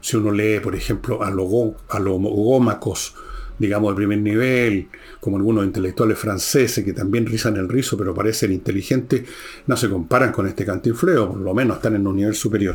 si 0.00 0.16
uno 0.16 0.30
lee, 0.30 0.60
por 0.60 0.74
ejemplo, 0.74 1.22
a, 1.22 1.30
logo, 1.30 1.76
a 1.88 1.98
logómacos 1.98 3.14
digamos, 3.60 3.92
de 3.92 3.96
primer 3.96 4.18
nivel, 4.18 4.88
como 5.20 5.36
algunos 5.36 5.66
intelectuales 5.66 6.18
franceses 6.18 6.82
que 6.82 6.94
también 6.94 7.26
rizan 7.26 7.56
el 7.58 7.68
rizo 7.68 7.96
pero 7.96 8.14
parecen 8.14 8.52
inteligentes, 8.52 9.22
no 9.66 9.76
se 9.76 9.90
comparan 9.90 10.32
con 10.32 10.48
este 10.48 10.64
cantinfleo, 10.64 11.28
por 11.28 11.40
lo 11.40 11.54
menos 11.54 11.76
están 11.76 11.94
en 11.94 12.06
un 12.06 12.16
nivel 12.16 12.34
superior. 12.34 12.74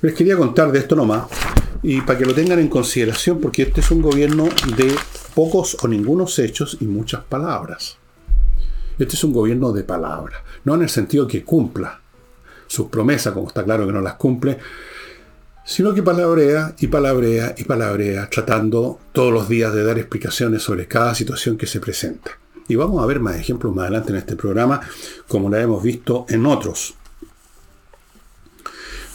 Les 0.00 0.14
quería 0.14 0.36
contar 0.36 0.70
de 0.70 0.78
esto 0.78 0.94
nomás, 0.94 1.26
y 1.82 2.00
para 2.02 2.16
que 2.16 2.24
lo 2.24 2.32
tengan 2.32 2.60
en 2.60 2.68
consideración, 2.68 3.40
porque 3.40 3.62
este 3.62 3.80
es 3.80 3.90
un 3.90 4.02
gobierno 4.02 4.44
de 4.76 4.94
pocos 5.34 5.76
o 5.82 5.88
ningunos 5.88 6.38
hechos 6.38 6.78
y 6.80 6.84
muchas 6.84 7.24
palabras. 7.24 7.98
Este 8.96 9.16
es 9.16 9.24
un 9.24 9.32
gobierno 9.32 9.72
de 9.72 9.82
palabras, 9.82 10.40
no 10.62 10.76
en 10.76 10.82
el 10.82 10.88
sentido 10.88 11.26
que 11.26 11.42
cumpla 11.42 12.00
sus 12.68 12.86
promesas, 12.86 13.32
como 13.32 13.48
está 13.48 13.64
claro 13.64 13.84
que 13.84 13.92
no 13.92 14.00
las 14.00 14.14
cumple, 14.14 14.58
sino 15.64 15.94
que 15.94 16.02
palabrea 16.02 16.74
y 16.78 16.88
palabrea 16.88 17.54
y 17.56 17.64
palabrea, 17.64 18.28
tratando 18.28 19.00
todos 19.12 19.32
los 19.32 19.48
días 19.48 19.72
de 19.72 19.82
dar 19.82 19.98
explicaciones 19.98 20.62
sobre 20.62 20.86
cada 20.86 21.14
situación 21.14 21.56
que 21.56 21.66
se 21.66 21.80
presenta. 21.80 22.32
Y 22.68 22.76
vamos 22.76 23.02
a 23.02 23.06
ver 23.06 23.20
más 23.20 23.36
ejemplos 23.36 23.74
más 23.74 23.84
adelante 23.84 24.10
en 24.10 24.18
este 24.18 24.36
programa, 24.36 24.80
como 25.26 25.48
la 25.48 25.60
hemos 25.60 25.82
visto 25.82 26.26
en 26.28 26.44
otros. 26.46 26.94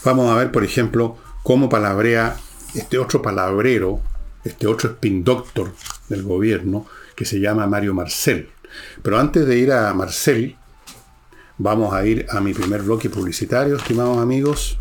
Vamos 0.03 0.31
a 0.31 0.37
ver, 0.37 0.51
por 0.51 0.63
ejemplo, 0.63 1.17
cómo 1.43 1.69
palabrea 1.69 2.35
este 2.73 2.97
otro 2.97 3.21
palabrero, 3.21 4.01
este 4.43 4.65
otro 4.65 4.89
spin 4.91 5.23
doctor 5.23 5.73
del 6.09 6.23
gobierno, 6.23 6.87
que 7.15 7.25
se 7.25 7.39
llama 7.39 7.67
Mario 7.67 7.93
Marcel. 7.93 8.49
Pero 9.03 9.19
antes 9.19 9.45
de 9.45 9.57
ir 9.57 9.71
a 9.71 9.93
Marcel, 9.93 10.55
vamos 11.57 11.93
a 11.93 12.05
ir 12.05 12.25
a 12.29 12.39
mi 12.39 12.53
primer 12.53 12.81
bloque 12.81 13.09
publicitario, 13.09 13.75
estimados 13.75 14.17
amigos 14.17 14.78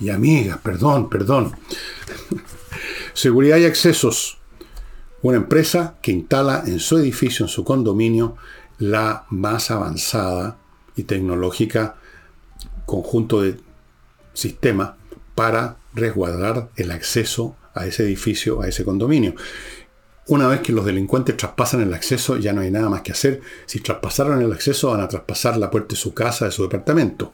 y 0.00 0.10
amigas, 0.10 0.58
perdón, 0.58 1.08
perdón. 1.08 1.54
Seguridad 3.12 3.58
y 3.58 3.66
accesos. 3.66 4.38
Una 5.22 5.36
empresa 5.36 5.96
que 6.00 6.12
instala 6.12 6.62
en 6.66 6.80
su 6.80 6.96
edificio, 6.98 7.44
en 7.44 7.50
su 7.50 7.62
condominio, 7.64 8.36
la 8.78 9.26
más 9.28 9.70
avanzada 9.70 10.56
y 10.96 11.02
tecnológica 11.02 11.96
conjunto 12.86 13.42
de 13.42 13.60
sistemas 14.32 14.92
para 15.34 15.76
resguardar 15.92 16.70
el 16.76 16.90
acceso 16.90 17.56
a 17.74 17.86
ese 17.86 18.04
edificio, 18.04 18.62
a 18.62 18.68
ese 18.68 18.84
condominio. 18.84 19.34
Una 20.30 20.46
vez 20.46 20.60
que 20.60 20.72
los 20.72 20.84
delincuentes 20.84 21.36
traspasan 21.36 21.80
el 21.80 21.92
acceso, 21.92 22.36
ya 22.36 22.52
no 22.52 22.60
hay 22.60 22.70
nada 22.70 22.88
más 22.88 23.00
que 23.00 23.10
hacer. 23.10 23.40
Si 23.66 23.80
traspasaron 23.80 24.40
el 24.40 24.52
acceso, 24.52 24.90
van 24.90 25.00
a 25.00 25.08
traspasar 25.08 25.56
la 25.56 25.72
puerta 25.72 25.88
de 25.88 25.96
su 25.96 26.14
casa, 26.14 26.44
de 26.44 26.52
su 26.52 26.62
departamento. 26.62 27.32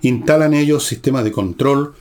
Instalan 0.00 0.54
ellos 0.54 0.86
sistemas 0.86 1.22
de 1.24 1.32
control 1.32 1.92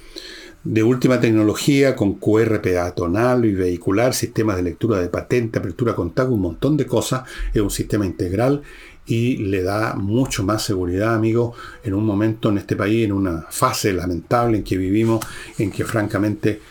de 0.63 0.81
última 0.81 1.19
tecnología 1.19 1.93
con 1.93 2.13
QR 2.13 2.62
peatonal 2.62 3.43
y 3.43 3.53
vehicular, 3.53 4.13
sistemas 4.13 4.55
de 4.55 4.63
lectura 4.63 5.01
de 5.01 5.10
patente, 5.10 5.60
apertura 5.60 5.93
contacto, 5.93 6.34
un 6.34 6.39
montón 6.39 6.77
de 6.77 6.86
cosas. 6.86 7.24
Es 7.53 7.62
un 7.62 7.69
sistema 7.69 8.05
integral 8.05 8.62
y 9.08 9.36
le 9.36 9.62
da 9.62 9.96
mucho 9.96 10.46
más 10.46 10.63
seguridad, 10.63 11.15
amigo, 11.15 11.53
en 11.84 11.93
un 11.93 12.05
momento 12.05 12.48
en 12.48 12.60
este 12.60 12.77
país, 12.77 13.03
en 13.03 13.12
una 13.12 13.46
fase 13.50 13.91
lamentable 13.91 14.60
en 14.60 14.63
que 14.63 14.77
vivimos, 14.77 15.19
en 15.58 15.69
que 15.69 15.84
francamente 15.84 16.62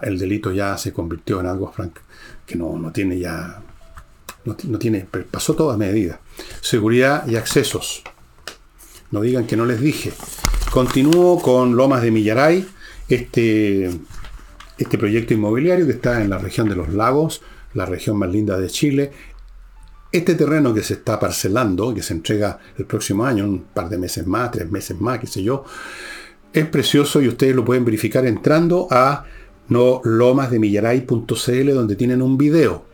el 0.00 0.18
delito 0.18 0.50
ya 0.50 0.78
se 0.78 0.94
convirtió 0.94 1.40
en 1.40 1.46
algo 1.46 1.66
que 2.46 2.56
no, 2.56 2.76
no 2.78 2.92
tiene 2.92 3.18
ya, 3.18 3.62
no, 4.44 4.56
no, 4.64 4.78
tiene, 4.78 5.06
pasó 5.30 5.54
todas 5.54 5.78
medidas. 5.78 6.18
Seguridad 6.60 7.26
y 7.26 7.36
accesos. 7.36 8.02
No 9.10 9.20
digan 9.20 9.46
que 9.46 9.56
no 9.56 9.66
les 9.66 9.80
dije. 9.80 10.12
Continúo 10.70 11.40
con 11.40 11.76
Lomas 11.76 12.02
de 12.02 12.10
Millaray, 12.10 12.66
este, 13.08 13.90
este 14.78 14.98
proyecto 14.98 15.34
inmobiliario 15.34 15.86
que 15.86 15.92
está 15.92 16.22
en 16.22 16.30
la 16.30 16.38
región 16.38 16.68
de 16.68 16.76
los 16.76 16.88
lagos, 16.92 17.42
la 17.74 17.86
región 17.86 18.16
más 18.16 18.30
linda 18.30 18.58
de 18.58 18.68
Chile. 18.68 19.12
Este 20.10 20.34
terreno 20.34 20.74
que 20.74 20.82
se 20.82 20.94
está 20.94 21.18
parcelando, 21.18 21.94
que 21.94 22.02
se 22.02 22.12
entrega 22.14 22.58
el 22.76 22.84
próximo 22.84 23.24
año, 23.24 23.44
un 23.44 23.64
par 23.64 23.88
de 23.88 23.98
meses 23.98 24.26
más, 24.26 24.50
tres 24.50 24.70
meses 24.70 25.00
más, 25.00 25.18
qué 25.18 25.26
sé 25.26 25.42
yo, 25.42 25.64
es 26.52 26.66
precioso 26.66 27.22
y 27.22 27.28
ustedes 27.28 27.56
lo 27.56 27.64
pueden 27.64 27.84
verificar 27.84 28.26
entrando 28.26 28.88
a 28.90 29.24
no 29.68 30.00
lomasdemillaray.cl 30.04 31.74
donde 31.74 31.96
tienen 31.96 32.22
un 32.22 32.38
video. 32.38 32.84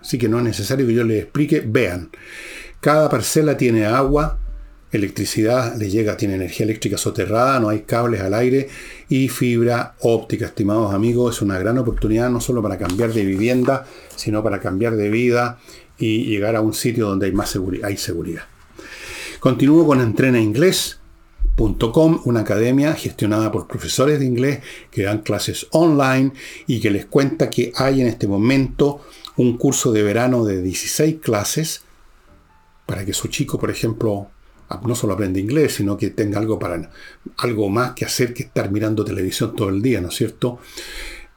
Así 0.00 0.18
que 0.18 0.28
no 0.28 0.38
es 0.38 0.44
necesario 0.44 0.86
que 0.86 0.94
yo 0.94 1.04
les 1.04 1.24
explique, 1.24 1.62
vean. 1.66 2.10
Cada 2.80 3.08
parcela 3.10 3.56
tiene 3.56 3.84
agua, 3.84 4.38
electricidad, 4.92 5.76
le 5.76 5.90
llega, 5.90 6.16
tiene 6.16 6.36
energía 6.36 6.64
eléctrica 6.64 6.96
soterrada, 6.96 7.60
no 7.60 7.68
hay 7.68 7.80
cables 7.80 8.20
al 8.20 8.34
aire 8.34 8.68
y 9.08 9.28
fibra 9.28 9.94
óptica, 10.00 10.46
estimados 10.46 10.94
amigos, 10.94 11.36
es 11.36 11.42
una 11.42 11.58
gran 11.58 11.78
oportunidad 11.78 12.30
no 12.30 12.40
solo 12.40 12.62
para 12.62 12.78
cambiar 12.78 13.12
de 13.12 13.24
vivienda, 13.24 13.86
sino 14.16 14.42
para 14.42 14.60
cambiar 14.60 14.96
de 14.96 15.10
vida 15.10 15.58
y 15.98 16.24
llegar 16.24 16.56
a 16.56 16.60
un 16.60 16.72
sitio 16.72 17.08
donde 17.08 17.26
hay 17.26 17.32
más 17.32 17.50
seguridad, 17.50 17.88
hay 17.88 17.96
seguridad. 17.96 18.44
Continúo 19.40 19.86
con 19.86 20.00
Entrena 20.00 20.40
Inglés, 20.40 20.97
una 22.24 22.40
academia 22.40 22.94
gestionada 22.94 23.50
por 23.50 23.66
profesores 23.66 24.18
de 24.20 24.26
inglés 24.26 24.60
que 24.90 25.02
dan 25.02 25.22
clases 25.22 25.66
online 25.72 26.32
y 26.66 26.80
que 26.80 26.90
les 26.90 27.06
cuenta 27.06 27.50
que 27.50 27.72
hay 27.74 28.00
en 28.00 28.06
este 28.06 28.28
momento 28.28 29.00
un 29.36 29.56
curso 29.56 29.92
de 29.92 30.02
verano 30.02 30.44
de 30.44 30.62
16 30.62 31.16
clases 31.20 31.82
para 32.86 33.04
que 33.04 33.12
su 33.12 33.28
chico, 33.28 33.58
por 33.58 33.70
ejemplo, 33.70 34.28
no 34.82 34.94
solo 34.94 35.14
aprende 35.14 35.40
inglés, 35.40 35.74
sino 35.74 35.96
que 35.96 36.10
tenga 36.10 36.38
algo, 36.38 36.58
para, 36.58 36.90
algo 37.38 37.68
más 37.68 37.92
que 37.92 38.04
hacer 38.04 38.34
que 38.34 38.44
estar 38.44 38.70
mirando 38.70 39.04
televisión 39.04 39.54
todo 39.54 39.68
el 39.68 39.82
día, 39.82 40.00
¿no 40.00 40.08
es 40.08 40.14
cierto? 40.14 40.58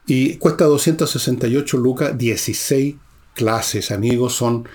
Y 0.06 0.36
cuesta 0.36 0.64
268 0.64 1.76
lucas, 1.78 2.16
16 2.16 2.96
clases, 3.34 3.90
amigos, 3.90 4.34
son 4.34 4.68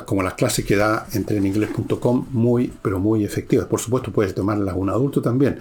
como 0.00 0.22
las 0.22 0.34
clases 0.34 0.64
que 0.64 0.76
da 0.76 1.06
en 1.12 1.24
treninglés.com, 1.24 2.26
muy, 2.30 2.72
pero 2.82 2.98
muy 2.98 3.24
efectivas. 3.24 3.66
Por 3.66 3.80
supuesto, 3.80 4.10
puedes 4.10 4.34
tomarlas 4.34 4.74
un 4.76 4.88
adulto 4.88 5.20
también. 5.20 5.58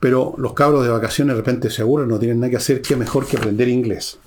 Pero 0.00 0.34
los 0.38 0.54
cabros 0.54 0.84
de 0.84 0.90
vacaciones 0.90 1.34
de 1.34 1.40
repente 1.42 1.70
se 1.70 1.82
aburren, 1.82 2.08
no 2.08 2.18
tienen 2.18 2.40
nada 2.40 2.50
que 2.50 2.56
hacer, 2.56 2.82
qué 2.82 2.96
mejor 2.96 3.26
que 3.26 3.36
aprender 3.36 3.68
inglés. 3.68 4.18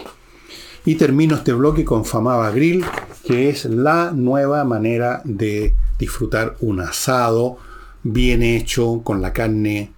Y 0.86 0.96
termino 0.96 1.36
este 1.36 1.54
bloque 1.54 1.86
con 1.86 2.06
Famaba 2.06 2.52
Grill, 2.52 2.86
que 3.26 3.50
es 3.50 3.66
la 3.66 4.12
nueva 4.12 4.64
manera 4.64 5.22
de 5.24 5.74
disfrutar 5.98 6.56
un 6.62 6.82
asado 6.82 7.58
bien 8.04 8.42
hecho, 8.42 9.02
con 9.04 9.22
la 9.22 9.34
carne 9.34 9.92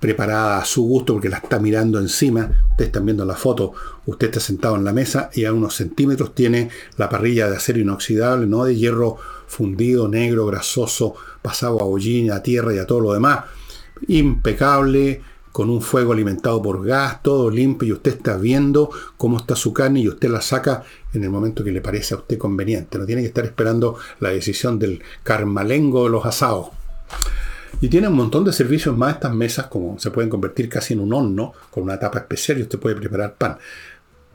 preparada 0.00 0.58
a 0.58 0.64
su 0.64 0.82
gusto, 0.82 1.12
porque 1.12 1.28
la 1.28 1.36
está 1.36 1.58
mirando 1.58 1.98
encima. 1.98 2.50
Ustedes 2.70 2.88
están 2.88 3.04
viendo 3.04 3.24
la 3.24 3.36
foto, 3.36 3.72
usted 4.06 4.28
está 4.28 4.40
sentado 4.40 4.76
en 4.76 4.84
la 4.84 4.92
mesa 4.92 5.30
y 5.34 5.44
a 5.44 5.52
unos 5.52 5.76
centímetros 5.76 6.34
tiene 6.34 6.70
la 6.96 7.08
parrilla 7.08 7.48
de 7.48 7.56
acero 7.56 7.78
inoxidable, 7.78 8.46
no 8.46 8.64
de 8.64 8.74
hierro 8.74 9.18
fundido, 9.46 10.08
negro, 10.08 10.46
grasoso, 10.46 11.14
pasado 11.42 11.80
a 11.80 11.84
hollín, 11.84 12.32
a 12.32 12.42
tierra 12.42 12.74
y 12.74 12.78
a 12.78 12.86
todo 12.86 13.00
lo 13.00 13.12
demás. 13.12 13.44
Impecable, 14.08 15.20
con 15.52 15.68
un 15.68 15.82
fuego 15.82 16.12
alimentado 16.12 16.62
por 16.62 16.84
gas, 16.86 17.22
todo 17.22 17.50
limpio, 17.50 17.88
y 17.88 17.92
usted 17.92 18.12
está 18.12 18.36
viendo 18.36 18.90
cómo 19.16 19.36
está 19.36 19.56
su 19.56 19.72
carne 19.72 20.00
y 20.00 20.08
usted 20.08 20.30
la 20.30 20.40
saca 20.40 20.84
en 21.12 21.24
el 21.24 21.30
momento 21.30 21.64
que 21.64 21.72
le 21.72 21.80
parece 21.80 22.14
a 22.14 22.18
usted 22.18 22.38
conveniente. 22.38 22.98
No 22.98 23.04
tiene 23.04 23.22
que 23.22 23.28
estar 23.28 23.44
esperando 23.44 23.96
la 24.20 24.30
decisión 24.30 24.78
del 24.78 25.02
carmalengo 25.24 26.04
de 26.04 26.10
los 26.10 26.24
asados. 26.24 26.68
Y 27.80 27.88
tiene 27.88 28.08
un 28.08 28.14
montón 28.14 28.44
de 28.44 28.52
servicios 28.52 28.96
más 28.96 29.14
estas 29.14 29.34
mesas, 29.34 29.66
como 29.66 29.98
se 29.98 30.10
pueden 30.10 30.30
convertir 30.30 30.68
casi 30.68 30.94
en 30.94 31.00
un 31.00 31.12
horno, 31.12 31.52
con 31.70 31.84
una 31.84 31.98
tapa 31.98 32.18
especial 32.18 32.58
y 32.58 32.62
usted 32.62 32.78
puede 32.78 32.96
preparar 32.96 33.34
pan. 33.34 33.58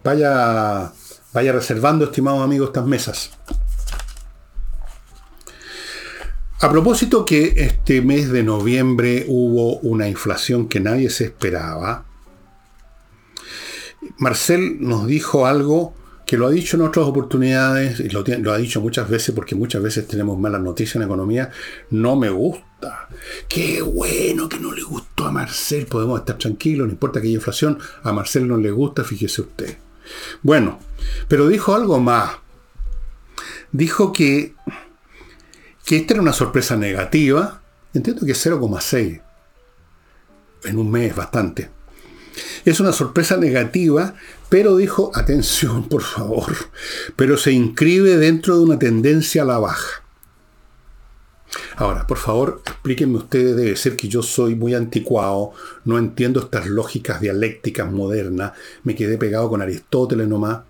Vaya, 0.03 0.91
vaya 1.33 1.51
reservando, 1.51 2.05
estimados 2.05 2.41
amigos, 2.41 2.69
estas 2.69 2.85
mesas. 2.85 3.31
A 6.61 6.71
propósito 6.71 7.25
que 7.25 7.53
este 7.57 8.01
mes 8.01 8.31
de 8.31 8.41
noviembre 8.41 9.25
hubo 9.27 9.77
una 9.79 10.07
inflación 10.07 10.67
que 10.67 10.79
nadie 10.79 11.09
se 11.09 11.25
esperaba, 11.25 12.05
Marcel 14.17 14.77
nos 14.79 15.05
dijo 15.07 15.45
algo 15.45 15.93
que 16.25 16.37
lo 16.37 16.47
ha 16.47 16.51
dicho 16.51 16.77
en 16.77 16.83
otras 16.83 17.05
oportunidades, 17.05 17.99
y 17.99 18.09
lo, 18.09 18.23
ha 18.51 18.57
dicho 18.57 18.81
muchas 18.81 19.09
veces, 19.09 19.33
porque 19.35 19.55
muchas 19.55 19.81
veces 19.81 20.07
tenemos 20.07 20.39
malas 20.39 20.61
noticias 20.61 20.95
en 20.97 21.03
economía, 21.03 21.51
no 21.91 22.15
me 22.15 22.29
gusta. 22.29 23.09
Qué 23.47 23.81
bueno 23.81 24.49
que 24.49 24.59
no 24.59 24.73
le 24.73 24.83
gustó 24.83 25.25
a 25.25 25.31
Marcel, 25.31 25.85
podemos 25.85 26.19
estar 26.19 26.37
tranquilos, 26.37 26.87
no 26.87 26.93
importa 26.93 27.21
que 27.21 27.27
haya 27.27 27.35
inflación, 27.35 27.77
a 28.03 28.11
Marcel 28.11 28.47
no 28.47 28.57
le 28.57 28.71
gusta, 28.71 29.03
fíjese 29.03 29.41
usted. 29.41 29.77
Bueno, 30.41 30.79
pero 31.27 31.47
dijo 31.47 31.75
algo 31.75 31.99
más. 31.99 32.31
Dijo 33.71 34.13
que 34.13 34.55
que 35.85 35.97
esta 35.97 36.15
era 36.15 36.21
una 36.21 36.33
sorpresa 36.33 36.75
negativa, 36.75 37.61
entiendo 37.93 38.25
que 38.25 38.31
es 38.31 38.45
0,6 38.45 39.21
en 40.63 40.79
un 40.79 40.89
mes, 40.89 41.15
bastante. 41.15 41.69
Es 42.65 42.79
una 42.79 42.91
sorpresa 42.91 43.37
negativa, 43.37 44.15
pero 44.49 44.77
dijo, 44.77 45.11
atención 45.13 45.87
por 45.87 46.03
favor, 46.03 46.53
pero 47.15 47.37
se 47.37 47.51
inscribe 47.51 48.17
dentro 48.17 48.57
de 48.57 48.63
una 48.63 48.79
tendencia 48.79 49.41
a 49.41 49.45
la 49.45 49.59
baja. 49.59 50.03
Ahora, 51.77 52.05
por 52.07 52.17
favor, 52.17 52.61
explíquenme 52.65 53.17
ustedes, 53.17 53.55
debe 53.55 53.75
ser 53.75 53.95
que 53.95 54.07
yo 54.07 54.21
soy 54.21 54.55
muy 54.55 54.73
anticuado, 54.73 55.51
no 55.83 55.97
entiendo 55.97 56.39
estas 56.39 56.67
lógicas 56.67 57.21
dialécticas 57.21 57.91
modernas, 57.91 58.53
me 58.83 58.95
quedé 58.95 59.17
pegado 59.17 59.49
con 59.49 59.61
Aristóteles 59.61 60.27
nomás. 60.27 60.61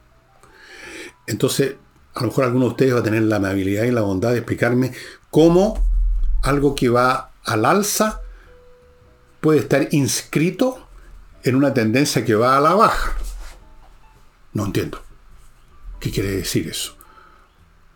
Entonces, 1.28 1.76
a 2.14 2.22
lo 2.22 2.28
mejor 2.28 2.46
alguno 2.46 2.66
de 2.66 2.72
ustedes 2.72 2.94
va 2.96 3.00
a 3.00 3.04
tener 3.04 3.24
la 3.24 3.38
amabilidad 3.38 3.84
y 3.84 3.92
la 3.92 4.02
bondad 4.02 4.32
de 4.32 4.38
explicarme 4.38 4.94
cómo 5.30 5.84
algo 6.44 6.76
que 6.76 6.90
va 6.90 7.32
al 7.44 7.66
alza 7.66 8.22
puede 9.42 9.60
estar 9.60 9.88
inscrito 9.92 10.88
en 11.44 11.56
una 11.56 11.74
tendencia 11.74 12.24
que 12.26 12.36
va 12.36 12.58
a 12.58 12.62
la 12.62 12.74
baja. 12.74 13.16
No 14.56 14.66
entiendo. 14.66 15.00
¿Qué 16.00 16.10
quiere 16.10 16.32
decir 16.32 16.68
eso? 16.68 16.98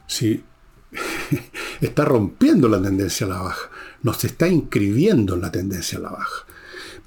Si 0.06 0.44
está 1.82 2.06
rompiendo 2.06 2.70
la 2.70 2.80
tendencia 2.80 3.26
a 3.26 3.30
la 3.32 3.42
baja, 3.42 3.72
no 4.04 4.14
se 4.14 4.28
está 4.28 4.48
inscribiendo 4.48 5.34
en 5.34 5.42
la 5.42 5.52
tendencia 5.52 5.98
a 5.98 6.02
la 6.02 6.10
baja 6.12 6.46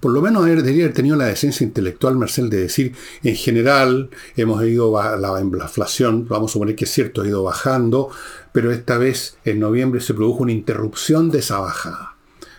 por 0.02 0.10
lo 0.10 0.20
menos 0.20 0.44
debería 0.44 0.82
haber 0.82 0.96
tenido 0.96 1.14
la 1.14 1.26
decencia 1.26 1.64
intelectual, 1.64 2.16
Marcel, 2.16 2.50
de 2.50 2.62
decir, 2.62 2.92
en 3.22 3.36
general, 3.36 4.10
hemos 4.36 4.60
ido, 4.64 4.98
a 4.98 5.16
la 5.16 5.40
inflación, 5.40 6.26
vamos 6.26 6.50
a 6.50 6.54
suponer 6.54 6.74
que 6.74 6.86
es 6.86 6.90
cierto, 6.90 7.22
ha 7.22 7.28
ido 7.28 7.44
bajando, 7.44 8.10
pero 8.50 8.72
esta 8.72 8.98
vez 8.98 9.38
en 9.44 9.60
noviembre 9.60 10.00
se 10.00 10.12
produjo 10.12 10.42
una 10.42 10.50
interrupción 10.50 11.30
de 11.30 11.38
esa 11.38 11.60
bajada. 11.60 12.16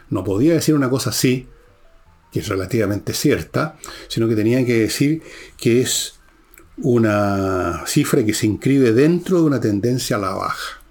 No 0.10 0.24
podía 0.24 0.54
decir 0.54 0.74
una 0.74 0.90
cosa 0.90 1.10
así, 1.10 1.50
que 2.32 2.40
es 2.40 2.48
relativamente 2.48 3.12
cierta, 3.12 3.78
sino 4.08 4.30
que 4.30 4.38
tenía 4.38 4.66
que 4.66 4.80
decir 4.80 5.22
que 5.58 5.82
es 5.82 6.22
una 6.78 7.84
cifra 7.86 8.24
que 8.26 8.34
se 8.34 8.48
inscribe 8.48 8.94
dentro 8.94 9.38
de 9.38 9.44
una 9.44 9.60
tendencia 9.60 10.18
a 10.18 10.20
la 10.20 10.32
baja. 10.32 10.82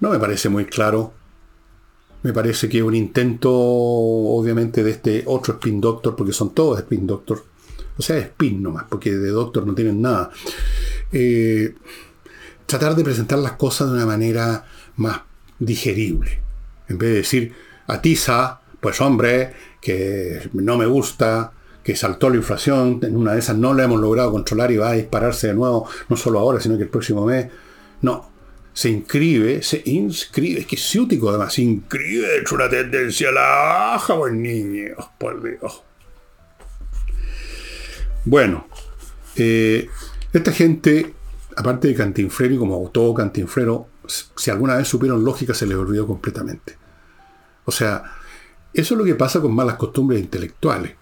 No 0.00 0.10
me 0.10 0.18
parece 0.18 0.48
muy 0.48 0.66
claro 0.66 1.12
me 2.26 2.32
parece 2.32 2.68
que 2.68 2.82
un 2.82 2.92
intento, 2.92 3.52
obviamente, 3.52 4.82
de 4.82 4.90
este 4.90 5.22
otro 5.26 5.54
Spin 5.54 5.80
Doctor, 5.80 6.16
porque 6.16 6.32
son 6.32 6.52
todos 6.52 6.76
Spin 6.80 7.06
Doctor. 7.06 7.44
O 7.96 8.02
sea, 8.02 8.18
Spin 8.18 8.64
nomás, 8.64 8.86
porque 8.88 9.12
de 9.12 9.28
Doctor 9.28 9.64
no 9.64 9.76
tienen 9.76 10.02
nada. 10.02 10.32
Eh, 11.12 11.72
tratar 12.66 12.96
de 12.96 13.04
presentar 13.04 13.38
las 13.38 13.52
cosas 13.52 13.88
de 13.88 13.94
una 13.94 14.06
manera 14.06 14.64
más 14.96 15.20
digerible. 15.60 16.40
En 16.88 16.98
vez 16.98 17.10
de 17.10 17.16
decir, 17.16 17.54
a 17.86 18.02
Tiza, 18.02 18.60
pues 18.80 19.00
hombre, 19.00 19.52
que 19.80 20.50
no 20.52 20.76
me 20.76 20.86
gusta, 20.86 21.52
que 21.86 21.94
saltó 21.94 22.30
la 22.30 22.34
inflación, 22.34 22.98
en 23.04 23.16
una 23.16 23.34
de 23.34 23.38
esas 23.38 23.56
no 23.56 23.72
la 23.72 23.84
hemos 23.84 24.00
logrado 24.00 24.32
controlar 24.32 24.72
y 24.72 24.76
va 24.76 24.90
a 24.90 24.94
dispararse 24.94 25.46
de 25.46 25.54
nuevo, 25.54 25.88
no 26.08 26.16
solo 26.16 26.40
ahora, 26.40 26.58
sino 26.58 26.76
que 26.76 26.82
el 26.82 26.88
próximo 26.88 27.24
mes. 27.24 27.46
No, 28.02 28.28
se 28.72 28.88
inscribe, 28.88 29.62
se 29.62 29.82
inscribe, 29.84 30.62
es 30.62 30.66
que 30.66 30.74
es 30.74 30.82
ciútico 30.82 31.28
además, 31.28 31.54
se 31.54 31.62
inscribe 31.62 32.42
es 32.42 32.50
una 32.50 32.68
tendencia 32.68 33.28
a 33.28 33.32
la 33.32 33.40
baja, 33.40 34.14
buen 34.14 34.42
pues, 34.42 34.42
niño, 34.42 34.96
por 35.16 35.40
Dios. 35.40 35.82
Bueno, 38.24 38.66
eh, 39.36 39.88
esta 40.32 40.50
gente, 40.50 41.14
aparte 41.54 41.86
de 41.86 41.94
cantinflero 41.94 42.54
y 42.54 42.58
como 42.58 42.90
todo 42.90 43.14
cantinflero, 43.14 43.86
si 44.08 44.50
alguna 44.50 44.74
vez 44.74 44.88
supieron 44.88 45.24
lógica, 45.24 45.54
se 45.54 45.66
les 45.66 45.76
olvidó 45.76 46.04
completamente. 46.04 46.76
O 47.64 47.70
sea, 47.70 48.02
eso 48.74 48.94
es 48.94 48.98
lo 48.98 49.04
que 49.04 49.14
pasa 49.14 49.40
con 49.40 49.54
malas 49.54 49.76
costumbres 49.76 50.18
intelectuales, 50.18 50.96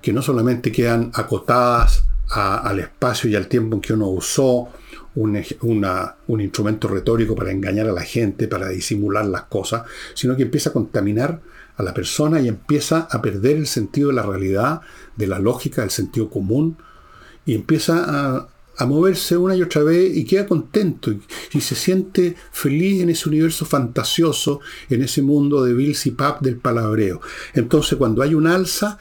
que 0.00 0.12
no 0.12 0.22
solamente 0.22 0.72
quedan 0.72 1.10
acotadas 1.14 2.04
al 2.30 2.78
espacio 2.78 3.28
y 3.28 3.34
al 3.34 3.48
tiempo 3.48 3.74
en 3.76 3.80
que 3.80 3.92
uno 3.92 4.08
usó, 4.08 4.68
un, 5.16 6.40
instrumento 6.40 6.88
retórico 6.88 7.34
para 7.34 7.50
engañar 7.50 7.88
a 7.88 7.92
la 7.92 8.02
gente, 8.02 8.46
para 8.46 8.68
disimular 8.68 9.26
las 9.26 9.42
cosas, 9.42 9.82
sino 10.14 10.36
que 10.36 10.44
empieza 10.44 10.70
a 10.70 10.72
contaminar 10.72 11.40
a 11.76 11.82
la 11.82 11.94
persona 11.94 12.40
y 12.40 12.48
empieza 12.48 13.08
a 13.10 13.20
perder 13.20 13.56
el 13.56 13.66
sentido 13.66 14.08
de 14.08 14.14
la 14.14 14.22
realidad, 14.22 14.82
de 15.16 15.26
la 15.26 15.38
lógica, 15.38 15.80
del 15.80 15.90
sentido 15.90 16.30
común, 16.30 16.76
y 17.44 17.54
empieza 17.54 18.04
a, 18.06 18.48
moverse 18.86 19.36
una 19.36 19.56
y 19.56 19.62
otra 19.62 19.82
vez 19.82 20.16
y 20.16 20.24
queda 20.24 20.46
contento 20.46 21.12
y, 21.52 21.60
se 21.60 21.74
siente 21.74 22.36
feliz 22.52 23.02
en 23.02 23.10
ese 23.10 23.28
universo 23.28 23.64
fantasioso, 23.64 24.60
en 24.88 25.02
ese 25.02 25.22
mundo 25.22 25.64
de 25.64 25.74
Bills 25.74 26.06
y 26.06 26.12
Pap 26.12 26.40
del 26.40 26.56
palabreo. 26.56 27.20
Entonces, 27.54 27.98
cuando 27.98 28.22
hay 28.22 28.34
un 28.34 28.46
alza, 28.46 28.98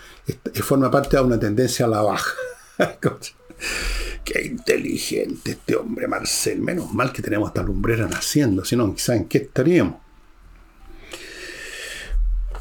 forma 0.61 0.91
parte 0.91 1.17
de 1.17 1.23
una 1.23 1.39
tendencia 1.39 1.85
a 1.85 1.89
la 1.89 2.01
baja. 2.01 2.31
Qué 4.23 4.45
inteligente 4.45 5.51
este 5.51 5.75
hombre, 5.75 6.07
Marcel. 6.07 6.61
Menos 6.61 6.93
mal 6.93 7.11
que 7.11 7.21
tenemos 7.21 7.49
esta 7.49 7.63
lumbrera 7.63 8.07
naciendo, 8.07 8.63
si 8.63 8.75
no, 8.75 8.93
quizá 8.93 9.15
en 9.15 9.25
qué 9.25 9.39
estaríamos. 9.39 9.95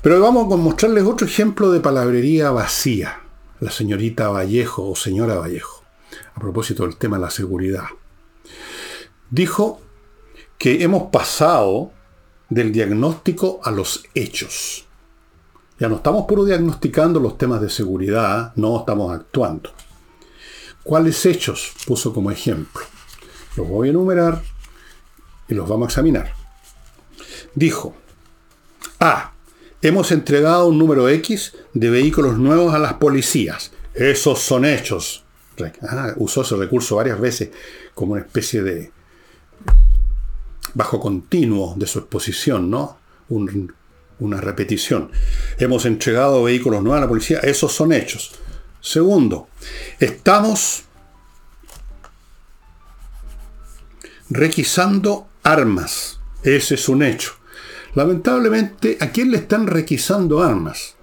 Pero 0.03 0.21
vamos 0.21 0.53
a 0.53 0.57
mostrarles 0.57 1.05
otro 1.05 1.27
ejemplo 1.27 1.71
de 1.71 1.81
palabrería 1.81 2.51
vacía. 2.51 3.21
La 3.61 3.71
señorita 3.71 4.29
Vallejo 4.29 4.89
o 4.89 4.95
señora 4.95 5.35
Vallejo, 5.35 5.78
a 6.39 6.41
propósito 6.41 6.85
del 6.85 6.97
tema 6.97 7.17
de 7.17 7.23
la 7.23 7.31
seguridad. 7.31 7.85
Dijo 9.29 9.81
que 10.57 10.85
hemos 10.85 11.11
pasado 11.11 11.91
del 12.49 12.73
diagnóstico 12.73 13.61
a 13.65 13.73
los 13.73 14.05
hechos. 14.15 14.87
Ya 15.81 15.89
no 15.89 15.97
estamos 15.97 16.27
puro 16.27 16.45
diagnosticando 16.45 17.19
los 17.19 17.37
temas 17.39 17.61
de 17.61 17.69
seguridad, 17.69 18.53
no 18.55 18.79
estamos 18.79 19.13
actuando. 19.13 19.71
¿Cuáles 20.85 21.27
hechos 21.27 21.73
puso 21.87 22.15
como 22.15 22.31
ejemplo? 22.31 22.83
Los 23.57 23.69
voy 23.69 23.89
a 23.89 23.91
enumerar 23.91 24.43
y 25.49 25.55
los 25.55 25.69
vamos 25.69 25.87
a 25.87 25.91
examinar. 25.91 26.33
dijo, 27.55 27.95
A. 29.01 29.33
Hemos 29.81 30.11
entregado 30.11 30.67
un 30.67 30.79
número 30.79 31.09
X 31.09 31.55
de 31.73 31.91
vehículos 31.91 32.37
nuevos 32.37 32.75
a 32.75 32.81
las 32.81 32.95
policías. 32.95 33.71
Esos 33.95 34.41
son 34.41 34.65
hechos. 34.65 35.25
Ah, 35.83 36.15
usó 36.17 36.43
ese 36.43 36.57
recurso 36.57 36.97
varias 36.97 37.21
veces 37.21 37.51
como 37.95 38.13
una 38.13 38.23
especie 38.23 38.63
de 38.63 38.93
bajo 40.75 41.01
continuo 41.01 41.75
de 41.77 41.87
su 41.87 41.99
exposición, 41.99 42.71
¿no? 42.71 42.99
una 44.21 44.41
repetición. 44.41 45.11
Hemos 45.59 45.85
entregado 45.85 46.45
vehículos 46.45 46.83
nuevos 46.83 46.99
a 46.99 47.03
la 47.03 47.09
policía. 47.09 47.39
Esos 47.41 47.73
son 47.73 47.93
hechos. 47.93 48.33
Segundo, 48.81 49.49
estamos 49.99 50.85
requisando 54.31 55.29
armas. 55.43 56.21
Ese 56.43 56.75
es 56.75 56.89
un 56.89 57.03
hecho. 57.03 57.33
Lamentablemente, 57.95 58.99
¿a 59.01 59.11
quién 59.11 59.31
le 59.31 59.39
están 59.39 59.67
requisando 59.67 60.43
armas? 60.43 60.95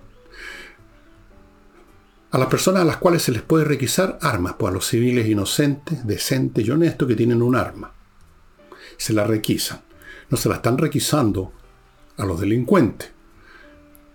A 2.35 2.37
las 2.37 2.49
personas 2.49 2.81
a 2.81 2.85
las 2.85 2.97
cuales 2.97 3.21
se 3.21 3.31
les 3.31 3.43
puede 3.43 3.63
requisar 3.63 4.19
armas, 4.21 4.55
pues 4.59 4.69
a 4.69 4.73
los 4.73 4.85
civiles 4.85 5.25
inocentes, 5.25 6.05
decentes 6.05 6.65
y 6.65 6.69
honestos 6.69 7.07
que 7.07 7.15
tienen 7.15 7.41
un 7.41 7.55
arma. 7.55 7.93
Se 8.97 9.13
la 9.13 9.23
requisan. 9.23 9.83
No 10.29 10.35
se 10.35 10.49
la 10.49 10.55
están 10.55 10.77
requisando 10.77 11.53
a 12.17 12.25
los 12.25 12.41
delincuentes. 12.41 13.09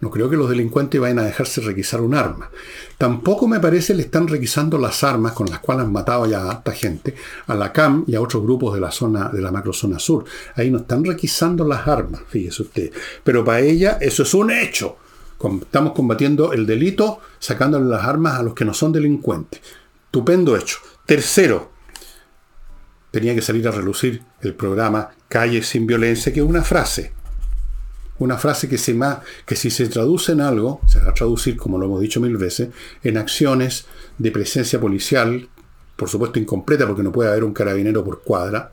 No 0.00 0.10
creo 0.10 0.28
que 0.28 0.36
los 0.36 0.50
delincuentes 0.50 1.00
vayan 1.00 1.20
a 1.20 1.22
dejarse 1.22 1.62
requisar 1.62 2.02
un 2.02 2.14
arma. 2.14 2.50
Tampoco 2.98 3.48
me 3.48 3.58
parece 3.58 3.94
le 3.94 4.02
están 4.02 4.28
requisando 4.28 4.76
las 4.76 5.02
armas 5.02 5.32
con 5.32 5.48
las 5.48 5.60
cuales 5.60 5.86
han 5.86 5.92
matado 5.92 6.26
ya 6.26 6.46
a 6.46 6.52
esta 6.52 6.72
gente, 6.72 7.14
a 7.46 7.54
la 7.54 7.72
CAM 7.72 8.04
y 8.06 8.16
a 8.16 8.20
otros 8.20 8.42
grupos 8.42 8.74
de 8.74 8.80
la 8.80 8.90
zona, 8.90 9.30
de 9.30 9.40
la 9.40 9.50
macrozona 9.50 9.98
sur. 9.98 10.26
Ahí 10.56 10.70
no 10.70 10.80
están 10.80 11.06
requisando 11.06 11.66
las 11.66 11.88
armas, 11.88 12.20
fíjese 12.28 12.64
usted. 12.64 12.92
Pero 13.24 13.42
para 13.42 13.60
ella 13.60 13.96
eso 13.98 14.24
es 14.24 14.34
un 14.34 14.50
hecho. 14.50 14.98
Estamos 15.42 15.92
combatiendo 15.92 16.52
el 16.52 16.66
delito 16.66 17.20
sacándole 17.38 17.86
las 17.86 18.04
armas 18.04 18.38
a 18.38 18.42
los 18.42 18.54
que 18.54 18.64
no 18.64 18.74
son 18.74 18.92
delincuentes. 18.92 19.60
Estupendo 20.06 20.56
hecho. 20.56 20.78
Tercero, 21.06 21.70
tenía 23.10 23.34
que 23.34 23.42
salir 23.42 23.66
a 23.66 23.72
relucir 23.72 24.22
el 24.42 24.54
programa 24.54 25.10
Calle 25.28 25.62
sin 25.62 25.86
Violencia, 25.86 26.32
que 26.32 26.40
es 26.40 26.46
una 26.46 26.62
frase 26.62 27.12
una 28.20 28.36
frase 28.36 28.68
que, 28.68 28.78
se 28.78 28.96
que 29.46 29.56
si 29.56 29.70
se 29.70 29.88
traduce 29.88 30.32
en 30.32 30.42
algo, 30.42 30.80
se 30.86 31.00
va 31.00 31.10
a 31.10 31.14
traducir, 31.14 31.56
como 31.56 31.78
lo 31.78 31.86
hemos 31.86 32.00
dicho 32.00 32.20
mil 32.20 32.36
veces, 32.36 32.68
en 33.02 33.16
acciones 33.16 33.86
de 34.18 34.30
presencia 34.30 34.78
policial, 34.78 35.48
por 35.96 36.08
supuesto 36.08 36.38
incompleta 36.38 36.86
porque 36.86 37.02
no 37.02 37.12
puede 37.12 37.30
haber 37.30 37.44
un 37.44 37.54
carabinero 37.54 38.04
por 38.04 38.22
cuadra, 38.22 38.72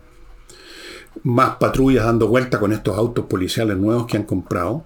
más 1.23 1.55
patrullas 1.55 2.05
dando 2.05 2.27
vuelta 2.27 2.59
con 2.59 2.73
estos 2.73 2.97
autos 2.97 3.25
policiales 3.25 3.77
nuevos 3.77 4.05
que 4.05 4.17
han 4.17 4.23
comprado, 4.23 4.85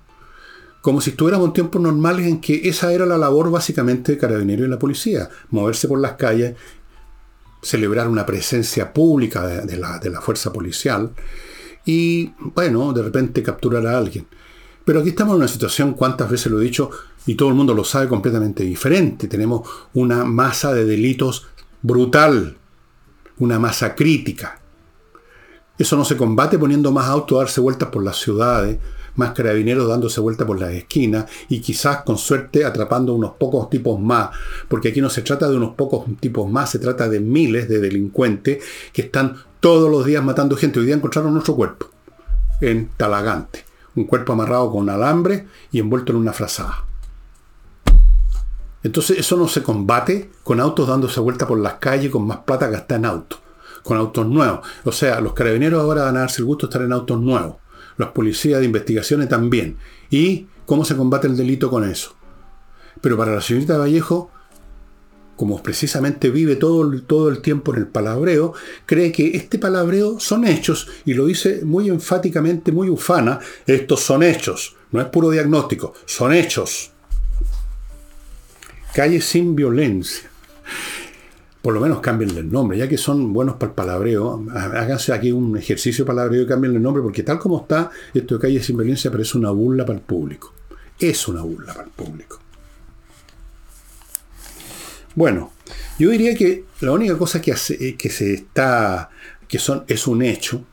como 0.81 0.99
si 0.99 1.11
estuviéramos 1.11 1.47
en 1.47 1.53
tiempos 1.53 1.81
normales 1.81 2.27
en 2.27 2.41
que 2.41 2.67
esa 2.67 2.91
era 2.91 3.05
la 3.05 3.17
labor 3.17 3.51
básicamente 3.51 4.13
de 4.13 4.17
carabinero 4.17 4.65
y 4.65 4.67
la 4.67 4.79
policía, 4.79 5.29
moverse 5.49 5.87
por 5.87 5.99
las 5.99 6.13
calles, 6.13 6.55
celebrar 7.61 8.07
una 8.07 8.25
presencia 8.25 8.91
pública 8.91 9.45
de, 9.45 9.77
la, 9.77 9.99
de 9.99 10.09
la 10.09 10.21
fuerza 10.21 10.51
policial 10.51 11.11
y, 11.85 12.33
bueno, 12.39 12.93
de 12.93 13.03
repente 13.03 13.43
capturar 13.43 13.85
a 13.85 13.97
alguien. 13.97 14.25
Pero 14.83 14.99
aquí 14.99 15.09
estamos 15.09 15.33
en 15.33 15.41
una 15.41 15.47
situación, 15.47 15.93
cuántas 15.93 16.29
veces 16.29 16.51
lo 16.51 16.59
he 16.59 16.63
dicho, 16.63 16.89
y 17.27 17.35
todo 17.35 17.49
el 17.49 17.55
mundo 17.55 17.75
lo 17.75 17.83
sabe 17.83 18.07
completamente 18.07 18.63
diferente. 18.63 19.27
Tenemos 19.27 19.69
una 19.93 20.25
masa 20.25 20.73
de 20.73 20.85
delitos 20.85 21.47
brutal, 21.83 22.57
una 23.37 23.59
masa 23.59 23.93
crítica. 23.93 24.59
Eso 25.77 25.95
no 25.95 26.05
se 26.05 26.17
combate 26.17 26.57
poniendo 26.57 26.91
más 26.91 27.07
autos 27.07 27.39
darse 27.39 27.61
vueltas 27.61 27.89
por 27.89 28.03
las 28.03 28.17
ciudades, 28.17 28.79
más 29.21 29.31
carabineros 29.31 29.87
dándose 29.87 30.19
vueltas 30.19 30.45
por 30.45 30.59
las 30.59 30.71
esquinas 30.71 31.25
y 31.47 31.61
quizás 31.61 32.03
con 32.03 32.17
suerte 32.17 32.65
atrapando 32.65 33.13
unos 33.13 33.31
pocos 33.33 33.69
tipos 33.69 33.99
más, 33.99 34.29
porque 34.67 34.89
aquí 34.89 35.01
no 35.01 35.09
se 35.09 35.21
trata 35.21 35.47
de 35.49 35.55
unos 35.55 35.75
pocos 35.75 36.05
tipos 36.19 36.49
más, 36.51 36.69
se 36.69 36.79
trata 36.79 37.07
de 37.07 37.19
miles 37.19 37.69
de 37.69 37.79
delincuentes 37.79 38.63
que 38.91 39.03
están 39.03 39.35
todos 39.59 39.89
los 39.89 40.05
días 40.05 40.23
matando 40.23 40.57
gente. 40.57 40.79
Hoy 40.79 40.85
día 40.87 40.95
encontraron 40.95 41.33
nuestro 41.33 41.55
cuerpo 41.55 41.87
en 42.59 42.89
Talagante 42.97 43.71
un 43.95 44.05
cuerpo 44.05 44.33
amarrado 44.33 44.71
con 44.71 44.89
alambre 44.89 45.47
y 45.71 45.79
envuelto 45.79 46.11
en 46.11 46.19
una 46.19 46.33
frazada. 46.33 46.85
Entonces 48.83 49.19
eso 49.19 49.37
no 49.37 49.47
se 49.47 49.61
combate 49.61 50.31
con 50.43 50.59
autos 50.59 50.87
dándose 50.87 51.19
vuelta 51.19 51.47
por 51.47 51.59
las 51.59 51.73
calles 51.73 52.11
con 52.11 52.25
más 52.25 52.39
plata 52.39 52.67
gastada 52.67 52.99
en 52.99 53.05
autos, 53.05 53.39
con 53.83 53.97
autos 53.97 54.25
nuevos. 54.25 54.67
O 54.85 54.91
sea, 54.91 55.21
los 55.21 55.33
carabineros 55.33 55.81
ahora 55.81 56.05
van 56.05 56.17
a 56.17 56.21
darse 56.21 56.41
el 56.41 56.45
gusto 56.45 56.65
de 56.65 56.69
estar 56.71 56.81
en 56.81 56.93
autos 56.93 57.19
nuevos, 57.19 57.57
los 57.97 58.09
policías 58.09 58.59
de 58.59 58.65
investigaciones 58.65 59.29
también. 59.29 59.77
¿Y 60.09 60.47
cómo 60.65 60.85
se 60.85 60.95
combate 60.95 61.27
el 61.27 61.37
delito 61.37 61.69
con 61.69 61.89
eso? 61.89 62.15
Pero 63.01 63.17
para 63.17 63.33
la 63.33 63.41
señorita 63.41 63.77
Vallejo, 63.77 64.31
como 65.35 65.63
precisamente 65.63 66.29
vive 66.29 66.55
todo, 66.55 67.01
todo 67.01 67.29
el 67.29 67.41
tiempo 67.41 67.73
en 67.73 67.79
el 67.79 67.87
palabreo, 67.87 68.53
cree 68.85 69.11
que 69.11 69.35
este 69.35 69.57
palabreo 69.57 70.19
son 70.19 70.45
hechos 70.45 70.87
y 71.05 71.13
lo 71.15 71.25
dice 71.25 71.61
muy 71.65 71.89
enfáticamente, 71.89 72.71
muy 72.71 72.89
ufana, 72.89 73.39
estos 73.65 74.01
son 74.01 74.21
hechos, 74.21 74.75
no 74.91 75.01
es 75.01 75.07
puro 75.07 75.31
diagnóstico, 75.31 75.93
son 76.05 76.33
hechos. 76.33 76.91
Calle 78.93 79.21
sin 79.21 79.55
violencia. 79.55 80.29
Por 81.61 81.75
lo 81.75 81.79
menos 81.79 81.99
cámbienle 81.99 82.39
el 82.39 82.51
nombre, 82.51 82.77
ya 82.77 82.89
que 82.89 82.97
son 82.97 83.33
buenos 83.33 83.55
para 83.55 83.69
el 83.69 83.75
palabreo, 83.75 84.43
háganse 84.51 85.13
aquí 85.13 85.31
un 85.31 85.55
ejercicio 85.57 86.03
de 86.03 86.07
palabreo 86.07 86.41
y 86.41 86.47
cámbienle 86.47 86.77
el 86.77 86.83
nombre, 86.83 87.03
porque 87.03 87.21
tal 87.21 87.37
como 87.37 87.61
está, 87.61 87.91
esto 88.13 88.35
de 88.35 88.41
calle 88.41 88.63
sin 88.63 88.77
violencia 88.77 89.11
parece 89.11 89.37
una 89.37 89.51
burla 89.51 89.85
para 89.85 89.99
el 89.99 90.03
público. 90.03 90.53
Es 90.97 91.27
una 91.27 91.41
burla 91.41 91.73
para 91.73 91.85
el 91.85 91.91
público. 91.91 92.39
Bueno, 95.13 95.51
yo 95.99 96.09
diría 96.09 96.33
que 96.35 96.65
la 96.79 96.93
única 96.93 97.17
cosa 97.17 97.41
que, 97.41 97.51
hace, 97.51 97.95
que 97.95 98.09
se 98.09 98.33
está, 98.33 99.09
que 99.47 99.59
son, 99.59 99.83
es 99.87 100.07
un 100.07 100.23
hecho, 100.23 100.65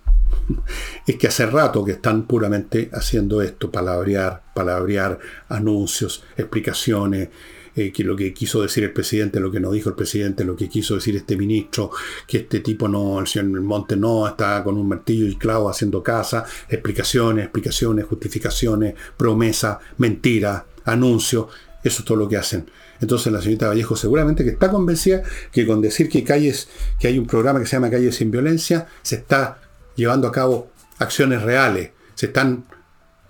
es 1.07 1.17
que 1.17 1.27
hace 1.27 1.45
rato 1.47 1.85
que 1.85 1.93
están 1.93 2.27
puramente 2.27 2.89
haciendo 2.93 3.43
esto, 3.43 3.71
palabrear, 3.71 4.43
palabrear 4.55 5.19
anuncios, 5.49 6.25
explicaciones, 6.37 7.29
eh, 7.79 7.93
que 7.93 8.03
lo 8.03 8.17
que 8.17 8.35
quiso 8.35 8.61
decir 8.61 8.83
el 8.83 8.93
presidente, 8.93 9.39
lo 9.39 9.53
que 9.53 9.61
no 9.61 9.71
dijo 9.71 9.89
el 9.89 9.95
presidente, 9.95 10.45
lo 10.45 10.57
que 10.57 10.69
quiso 10.69 10.97
decir 10.97 11.15
este 11.15 11.37
ministro, 11.37 11.93
que 12.27 12.39
este 12.39 12.59
tipo 12.59 12.89
no, 12.89 13.21
el 13.21 13.29
señor 13.29 13.61
Monte 13.61 13.97
no, 13.97 14.27
está 14.27 14.65
con 14.65 14.77
un 14.77 14.89
martillo 14.89 15.29
y 15.29 15.37
clavo 15.37 15.71
haciendo 15.71 16.03
casa, 16.03 16.45
explicaciones, 16.69 17.45
explicaciones, 17.45 18.07
justificaciones, 18.07 18.95
promesas, 19.17 19.79
mentiras, 19.99 20.65
anuncios, 20.87 21.47
eso 21.85 22.01
es 22.01 22.05
todo 22.05 22.19
lo 22.19 22.29
que 22.29 22.37
hacen. 22.37 22.69
Entonces 23.01 23.33
la 23.33 23.41
señorita 23.41 23.69
Vallejo 23.69 23.95
seguramente 23.95 24.43
que 24.43 24.51
está 24.51 24.71
convencida 24.71 25.23
que 25.53 25.65
con 25.65 25.81
decir 25.81 26.09
que 26.09 26.25
calles, 26.25 26.69
que 26.99 27.07
hay 27.07 27.17
un 27.17 27.29
programa 27.29 27.61
que 27.61 27.67
se 27.67 27.77
llama 27.77 27.91
Calles 27.91 28.17
sin 28.17 28.33
Violencia, 28.33 28.89
se 29.03 29.15
está 29.15 29.61
llevando 29.95 30.27
a 30.27 30.33
cabo 30.33 30.73
acciones 30.99 31.43
reales, 31.43 31.93
se 32.17 32.27
están 32.27 32.65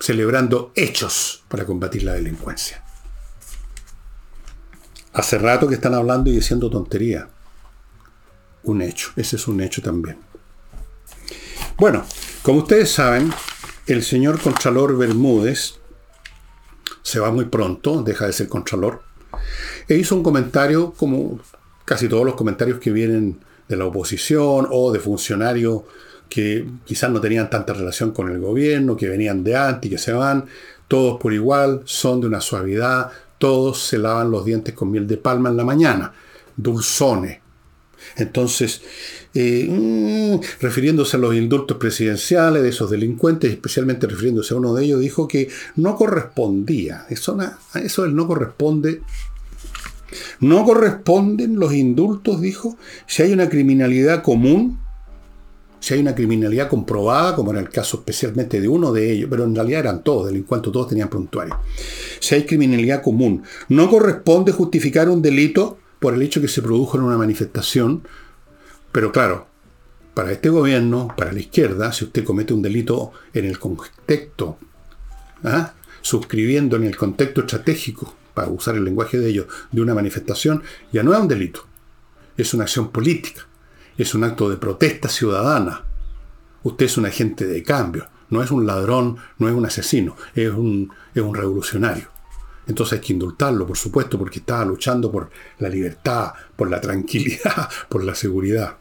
celebrando 0.00 0.72
hechos 0.74 1.44
para 1.48 1.66
combatir 1.66 2.04
la 2.04 2.14
delincuencia. 2.14 2.87
Hace 5.18 5.36
rato 5.36 5.66
que 5.66 5.74
están 5.74 5.94
hablando 5.94 6.30
y 6.30 6.34
diciendo 6.34 6.70
tontería. 6.70 7.28
Un 8.62 8.82
hecho, 8.82 9.10
ese 9.16 9.34
es 9.34 9.48
un 9.48 9.60
hecho 9.60 9.82
también. 9.82 10.16
Bueno, 11.76 12.04
como 12.42 12.60
ustedes 12.60 12.92
saben, 12.92 13.32
el 13.88 14.04
señor 14.04 14.40
Contralor 14.40 14.96
Bermúdez 14.96 15.80
se 17.02 17.18
va 17.18 17.32
muy 17.32 17.46
pronto, 17.46 18.04
deja 18.04 18.26
de 18.26 18.32
ser 18.32 18.48
Contralor, 18.48 19.02
e 19.88 19.96
hizo 19.96 20.14
un 20.14 20.22
comentario, 20.22 20.92
como 20.96 21.40
casi 21.84 22.08
todos 22.08 22.24
los 22.24 22.36
comentarios 22.36 22.78
que 22.78 22.92
vienen 22.92 23.40
de 23.66 23.76
la 23.76 23.86
oposición 23.86 24.68
o 24.70 24.92
de 24.92 25.00
funcionarios 25.00 25.82
que 26.28 26.64
quizás 26.84 27.10
no 27.10 27.20
tenían 27.20 27.50
tanta 27.50 27.72
relación 27.72 28.12
con 28.12 28.30
el 28.30 28.38
gobierno, 28.38 28.96
que 28.96 29.08
venían 29.08 29.42
de 29.42 29.56
antes, 29.56 29.90
que 29.90 29.98
se 29.98 30.12
van, 30.12 30.44
todos 30.86 31.20
por 31.20 31.32
igual, 31.32 31.82
son 31.86 32.20
de 32.20 32.28
una 32.28 32.40
suavidad, 32.40 33.10
todos 33.38 33.82
se 33.82 33.98
lavan 33.98 34.30
los 34.30 34.44
dientes 34.44 34.74
con 34.74 34.90
miel 34.90 35.06
de 35.06 35.16
palma 35.16 35.48
en 35.48 35.56
la 35.56 35.64
mañana, 35.64 36.12
dulzones. 36.56 37.40
Entonces, 38.16 38.82
eh, 39.34 39.66
mm, 39.68 40.60
refiriéndose 40.60 41.16
a 41.16 41.20
los 41.20 41.34
indultos 41.34 41.76
presidenciales 41.76 42.62
de 42.62 42.68
esos 42.68 42.90
delincuentes, 42.90 43.50
especialmente 43.50 44.06
refiriéndose 44.06 44.54
a 44.54 44.56
uno 44.56 44.74
de 44.74 44.84
ellos, 44.84 45.00
dijo 45.00 45.28
que 45.28 45.48
no 45.76 45.96
correspondía. 45.96 47.06
Eso, 47.10 47.36
eso 47.74 48.06
no 48.08 48.26
corresponde 48.26 49.02
no 50.40 50.64
corresponden 50.64 51.58
los 51.58 51.74
indultos, 51.74 52.40
dijo, 52.40 52.78
si 53.06 53.22
hay 53.22 53.32
una 53.32 53.48
criminalidad 53.48 54.22
común, 54.22 54.78
si 55.80 55.94
hay 55.94 56.00
una 56.00 56.14
criminalidad 56.14 56.68
comprobada, 56.68 57.34
como 57.34 57.50
en 57.52 57.58
el 57.58 57.68
caso 57.68 57.98
especialmente 57.98 58.60
de 58.60 58.68
uno 58.68 58.92
de 58.92 59.12
ellos, 59.12 59.28
pero 59.30 59.44
en 59.44 59.54
realidad 59.54 59.80
eran 59.80 60.02
todos 60.02 60.26
delincuentes, 60.26 60.72
todos 60.72 60.88
tenían 60.88 61.08
prontuario. 61.08 61.58
Si 62.20 62.34
hay 62.34 62.44
criminalidad 62.44 63.02
común, 63.02 63.42
no 63.68 63.88
corresponde 63.88 64.52
justificar 64.52 65.08
un 65.08 65.22
delito 65.22 65.78
por 65.98 66.14
el 66.14 66.22
hecho 66.22 66.40
que 66.40 66.48
se 66.48 66.62
produjo 66.62 66.96
en 66.96 67.04
una 67.04 67.16
manifestación, 67.16 68.02
pero 68.92 69.12
claro, 69.12 69.46
para 70.14 70.32
este 70.32 70.48
gobierno, 70.48 71.14
para 71.16 71.32
la 71.32 71.40
izquierda, 71.40 71.92
si 71.92 72.04
usted 72.04 72.24
comete 72.24 72.52
un 72.52 72.62
delito 72.62 73.12
en 73.32 73.44
el 73.44 73.58
contexto, 73.58 74.58
¿ah? 75.44 75.74
suscribiendo 76.00 76.76
en 76.76 76.84
el 76.84 76.96
contexto 76.96 77.42
estratégico, 77.42 78.14
para 78.34 78.48
usar 78.48 78.76
el 78.76 78.84
lenguaje 78.84 79.18
de 79.18 79.30
ellos, 79.30 79.46
de 79.72 79.80
una 79.80 79.94
manifestación, 79.94 80.62
ya 80.92 81.02
no 81.02 81.12
es 81.12 81.18
un 81.18 81.26
delito, 81.26 81.66
es 82.36 82.54
una 82.54 82.64
acción 82.64 82.90
política, 82.90 83.48
es 83.98 84.14
un 84.14 84.24
acto 84.24 84.48
de 84.48 84.56
protesta 84.56 85.08
ciudadana. 85.08 85.84
Usted 86.62 86.86
es 86.86 86.96
un 86.96 87.06
agente 87.06 87.46
de 87.46 87.62
cambio, 87.62 88.06
no 88.30 88.42
es 88.42 88.50
un 88.50 88.66
ladrón, 88.66 89.16
no 89.38 89.48
es 89.48 89.54
un 89.54 89.66
asesino, 89.66 90.16
es 90.34 90.50
un, 90.50 90.90
es 91.14 91.22
un 91.22 91.34
revolucionario. 91.34 92.08
Entonces 92.68 92.98
hay 92.98 93.04
que 93.04 93.12
indultarlo, 93.14 93.66
por 93.66 93.76
supuesto, 93.76 94.18
porque 94.18 94.38
estaba 94.38 94.64
luchando 94.64 95.10
por 95.10 95.30
la 95.58 95.68
libertad, 95.68 96.32
por 96.54 96.70
la 96.70 96.80
tranquilidad, 96.80 97.68
por 97.88 98.04
la 98.04 98.14
seguridad. 98.14 98.76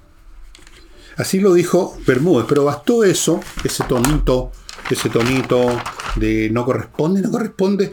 Así 1.15 1.39
lo 1.39 1.53
dijo 1.53 1.97
Bermúdez, 2.05 2.45
pero 2.47 2.63
bastó 2.63 3.03
eso, 3.03 3.39
ese 3.63 3.83
tonito, 3.85 4.51
ese 4.89 5.09
tonito 5.09 5.81
de 6.15 6.49
no 6.51 6.63
corresponde, 6.63 7.21
no 7.21 7.31
corresponde, 7.31 7.91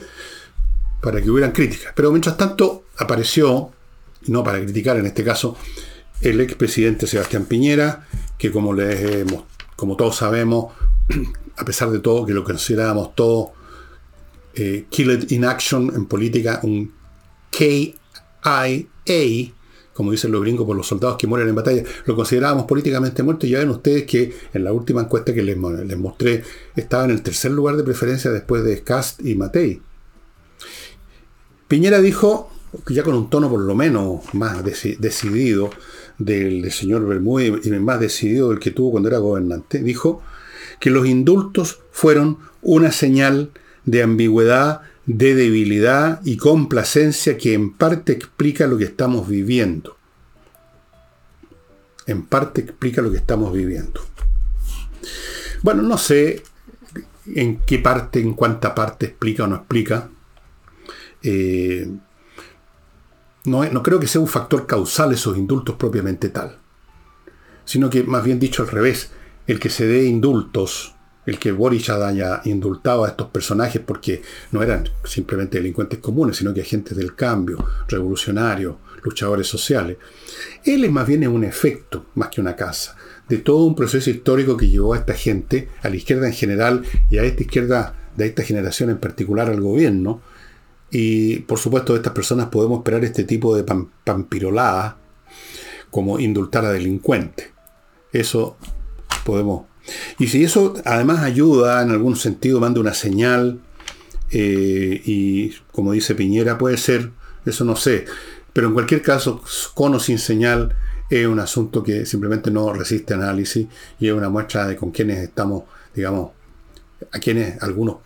para 1.01 1.23
que 1.23 1.31
hubieran 1.31 1.53
críticas. 1.53 1.93
Pero 1.97 2.11
mientras 2.11 2.37
tanto 2.37 2.85
apareció, 2.99 3.71
no 4.27 4.45
para 4.45 4.61
criticar 4.61 4.99
en 4.99 5.07
este 5.07 5.25
caso, 5.25 5.57
el 6.21 6.41
expresidente 6.41 7.07
Sebastián 7.07 7.45
Piñera, 7.45 8.07
que 8.39 8.51
como, 8.51 8.73
les, 8.73 9.25
como 9.77 9.97
todos 9.97 10.17
sabemos, 10.17 10.73
a 11.57 11.65
pesar 11.65 11.91
de 11.91 12.01
todo, 12.01 12.27
que 12.27 12.33
lo 12.33 12.45
considerábamos 12.45 13.15
todo 13.15 13.53
eh, 14.55 14.87
Killed 14.89 15.31
in 15.33 15.45
Action 15.45 15.93
en 15.95 16.07
política, 16.07 16.61
un 16.63 16.93
KIA, 17.51 19.53
como 19.93 20.11
dicen 20.11 20.33
los 20.33 20.43
gringos 20.43 20.67
por 20.67 20.77
los 20.77 20.87
soldados 20.87 21.17
que 21.17 21.27
mueren 21.27 21.49
en 21.49 21.55
batalla, 21.55 21.83
lo 22.05 22.17
considerábamos 22.17 22.67
políticamente 22.67 23.23
muerto. 23.23 23.47
Y 23.47 23.51
ya 23.51 23.61
ven 23.61 23.71
ustedes 23.71 24.05
que 24.05 24.35
en 24.53 24.65
la 24.65 24.73
última 24.73 25.03
encuesta 25.03 25.33
que 25.33 25.43
les, 25.43 25.57
mostré 25.57 26.43
estaba 26.75 27.05
en 27.05 27.11
el 27.11 27.23
tercer 27.23 27.53
lugar 27.53 27.77
de 27.77 27.85
preferencia 27.85 28.31
después 28.31 28.65
de 28.65 28.83
Cast 28.83 29.25
y 29.25 29.35
Matei. 29.35 29.81
Piñera 31.69 32.01
dijo, 32.01 32.51
ya 32.89 33.03
con 33.03 33.15
un 33.15 33.31
tono 33.31 33.49
por 33.49 33.61
lo 33.61 33.75
menos 33.75 34.23
más 34.35 34.65
decidido 34.65 35.71
del, 36.19 36.71
señor 36.71 37.07
Bermúdez 37.07 37.67
y 37.67 37.71
más 37.71 38.01
decidido 38.01 38.51
del 38.51 38.59
que 38.59 38.71
tuvo 38.71 38.93
cuando 38.93 39.09
era 39.09 39.19
gobernante, 39.19 39.83
dijo 39.83 40.23
que 40.81 40.91
los 40.91 41.07
indultos 41.07 41.81
fueron 41.91 42.39
una 42.63 42.93
señal 42.93 43.53
de 43.85 44.03
ambigüedad, 44.03 44.83
de 45.07 45.35
debilidad 45.35 46.21
y 46.25 46.37
complacencia 46.37 47.37
que 47.37 47.55
en 47.55 47.73
parte 47.73 48.13
explica 48.13 48.67
lo 48.67 48.79
que 48.79 48.85
estamos 48.85 49.29
viviendo. 49.29 49.97
En 52.07 52.27
parte 52.27 52.63
explica 52.63 53.03
lo 53.03 53.11
que 53.11 53.19
estamos 53.19 53.53
viviendo. 53.53 54.01
Bueno, 55.63 55.83
no 55.83 55.97
sé 55.97 56.43
en 57.27 57.61
qué 57.67 57.79
parte, 57.79 58.21
en 58.21 58.35
cuánta 58.35 58.75
parte 58.75 59.07
explica 59.07 59.45
o 59.45 59.47
no 59.47 59.57
explica. 59.57 60.11
Eh, 61.23 61.89
no, 63.45 63.65
no 63.65 63.83
creo 63.83 64.01
que 64.01 64.07
sea 64.07 64.21
un 64.21 64.29
factor 64.29 64.67
causal 64.67 65.13
esos 65.13 65.37
indultos 65.37 65.77
propiamente 65.77 66.29
tal, 66.29 66.59
sino 67.65 67.91
que 67.91 68.03
más 68.03 68.25
bien 68.25 68.39
dicho 68.39 68.63
al 68.63 68.69
revés, 68.69 69.11
el 69.47 69.61
que 69.61 69.71
se 69.71 69.87
dé 69.87 70.05
indultos 70.07 70.95
el 71.27 71.39
que 71.39 71.53
Boris 71.53 71.89
haya 71.91 72.43
indultado 72.45 73.05
a 73.05 73.09
estos 73.09 73.29
personajes 73.29 73.81
porque 73.85 74.23
no 74.53 74.63
eran 74.63 74.89
simplemente 75.05 75.59
delincuentes 75.59 75.99
comunes, 75.99 76.37
sino 76.37 76.53
que 76.53 76.61
agentes 76.61 76.97
del 76.97 77.15
cambio, 77.15 77.65
revolucionarios, 77.89 78.77
luchadores 79.03 79.47
sociales. 79.47 79.97
Él 80.65 80.85
es 80.85 80.91
más 80.91 81.07
bien 81.07 81.27
un 81.29 81.45
efecto, 81.45 82.07
más 82.15 82.29
que 82.29 82.41
una 82.41 82.57
casa, 82.57 82.97
de 83.29 83.39
todo 83.39 83.65
un 83.65 83.75
proceso 83.75 84.11
histórico 84.11 84.57
que 84.57 84.69
llevó 84.69 84.95
a 84.95 84.99
esta 84.99 85.15
gente, 85.15 85.69
a 85.83 85.89
la 85.89 85.97
izquierda 85.97 86.27
en 86.27 86.35
general 86.35 86.83
y 87.11 87.19
a 87.19 87.25
esta 87.25 87.43
izquierda 87.43 87.95
de 88.17 88.27
esta 88.27 88.43
generación 88.43 88.91
en 88.91 88.99
particular 88.99 89.49
al 89.49 89.61
gobierno. 89.61 90.21
Y 90.91 91.41
por 91.41 91.59
supuesto 91.59 91.93
de 91.93 91.99
estas 91.99 92.13
personas 92.13 92.47
podemos 92.47 92.79
esperar 92.79 93.05
este 93.05 93.25
tipo 93.25 93.57
de 93.57 93.65
pampirolada 94.05 94.97
como 95.91 96.19
indultar 96.19 96.65
a 96.65 96.73
delincuentes. 96.73 97.51
Eso 98.13 98.57
podemos 99.25 99.65
y 100.19 100.29
si 100.29 100.45
eso 100.45 100.75
además 100.85 101.21
ayuda, 101.21 101.83
en 101.83 101.91
algún 101.91 102.17
sentido, 102.17 102.61
manda 102.61 102.81
una 102.81 102.95
señal, 102.95 103.61
eh, 104.31 105.03
y 105.05 105.51
como 105.73 105.93
dice 105.93 106.15
Piñera, 106.15 106.59
puede 106.59 106.77
ser, 106.77 107.11
eso 107.45 107.65
no 107.65 107.77
sé, 107.77 108.07
pero 108.53 108.69
en 108.69 108.75
cualquier 108.75 109.03
caso, 109.03 109.43
con 109.75 109.95
o 109.95 110.01
sin 110.01 110.19
señal, 110.19 110.75
es 111.11 111.27
un 111.27 111.41
asunto 111.41 111.83
que 111.83 112.07
simplemente 112.07 112.51
no 112.51 112.73
resiste 112.73 113.15
análisis 113.15 113.67
y 114.01 114.09
es 114.09 114.15
una 114.15 114.31
muestra 114.31 114.67
de 114.67 114.77
con 114.77 114.91
quienes 114.91 115.19
estamos, 115.19 115.65
digamos, 115.95 116.31
a 117.13 117.19
quienes 117.19 117.63
algunos 117.63 117.97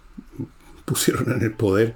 pusieron 0.88 1.30
en 1.32 1.42
el 1.42 1.52
poder, 1.52 1.94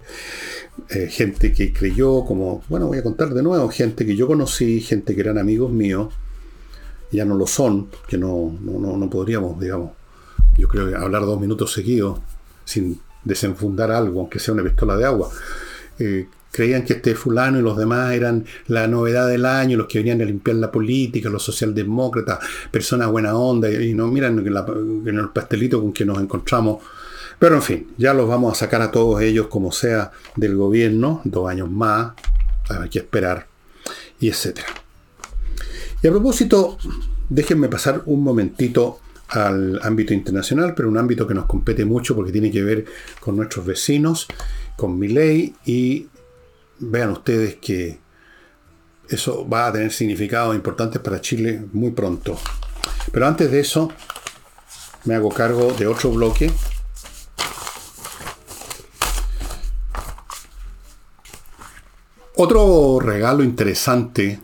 eh, 0.88 1.08
gente 1.10 1.52
que 1.52 1.72
creyó, 1.72 2.24
como, 2.24 2.62
bueno, 2.68 2.86
voy 2.86 2.98
a 2.98 3.02
contar 3.02 3.32
de 3.34 3.42
nuevo, 3.42 3.68
gente 3.68 4.06
que 4.06 4.16
yo 4.16 4.26
conocí, 4.26 4.80
gente 4.80 5.14
que 5.14 5.20
eran 5.20 5.38
amigos 5.38 5.70
míos, 5.70 6.12
ya 7.10 7.24
no 7.24 7.34
lo 7.34 7.46
son, 7.46 7.88
que 8.08 8.16
no, 8.18 8.58
no, 8.60 9.10
podríamos, 9.10 9.60
digamos, 9.60 9.92
yo 10.56 10.68
creo 10.68 10.88
que 10.88 10.96
hablar 10.96 11.22
dos 11.22 11.40
minutos 11.40 11.72
seguidos 11.72 12.20
sin 12.64 13.00
desenfundar 13.24 13.90
algo, 13.90 14.20
aunque 14.20 14.38
sea 14.38 14.54
una 14.54 14.62
pistola 14.62 14.96
de 14.96 15.04
agua. 15.04 15.30
Eh, 15.98 16.26
creían 16.50 16.84
que 16.84 16.94
este 16.94 17.14
fulano 17.14 17.58
y 17.58 17.62
los 17.62 17.76
demás 17.76 18.12
eran 18.12 18.44
la 18.66 18.86
novedad 18.86 19.28
del 19.28 19.46
año, 19.46 19.76
los 19.76 19.86
que 19.86 19.98
venían 19.98 20.20
a 20.20 20.24
limpiar 20.24 20.56
la 20.56 20.70
política, 20.70 21.28
los 21.28 21.42
socialdemócratas, 21.42 22.38
personas 22.70 23.10
buena 23.10 23.34
onda, 23.34 23.70
y 23.70 23.94
no 23.94 24.06
miran 24.08 24.38
en, 24.38 24.46
en 25.08 25.18
el 25.18 25.28
pastelito 25.30 25.80
con 25.80 25.92
que 25.92 26.04
nos 26.04 26.18
encontramos. 26.18 26.82
Pero 27.42 27.56
en 27.56 27.62
fin, 27.62 27.88
ya 27.98 28.14
los 28.14 28.28
vamos 28.28 28.52
a 28.52 28.54
sacar 28.54 28.82
a 28.82 28.92
todos 28.92 29.20
ellos 29.20 29.48
como 29.48 29.72
sea 29.72 30.12
del 30.36 30.54
gobierno, 30.54 31.22
dos 31.24 31.50
años 31.50 31.68
más, 31.68 32.12
hay 32.68 32.88
que 32.88 33.00
esperar, 33.00 33.48
y 34.20 34.28
etcétera. 34.28 34.68
Y 36.00 36.06
a 36.06 36.12
propósito, 36.12 36.78
déjenme 37.28 37.68
pasar 37.68 38.04
un 38.06 38.22
momentito 38.22 39.00
al 39.30 39.80
ámbito 39.82 40.14
internacional, 40.14 40.72
pero 40.76 40.88
un 40.88 40.96
ámbito 40.96 41.26
que 41.26 41.34
nos 41.34 41.46
compete 41.46 41.84
mucho 41.84 42.14
porque 42.14 42.30
tiene 42.30 42.48
que 42.52 42.62
ver 42.62 42.84
con 43.18 43.34
nuestros 43.34 43.66
vecinos, 43.66 44.28
con 44.76 44.96
mi 44.96 45.08
ley, 45.08 45.52
y 45.64 46.06
vean 46.78 47.10
ustedes 47.10 47.56
que 47.56 47.98
eso 49.08 49.48
va 49.48 49.66
a 49.66 49.72
tener 49.72 49.90
significados 49.90 50.54
importantes 50.54 51.02
para 51.02 51.20
Chile 51.20 51.64
muy 51.72 51.90
pronto. 51.90 52.38
Pero 53.10 53.26
antes 53.26 53.50
de 53.50 53.58
eso, 53.58 53.90
me 55.06 55.16
hago 55.16 55.30
cargo 55.30 55.72
de 55.72 55.88
otro 55.88 56.12
bloque. 56.12 56.48
Otro 62.34 62.98
regalo 63.00 63.44
interesante 63.44 64.40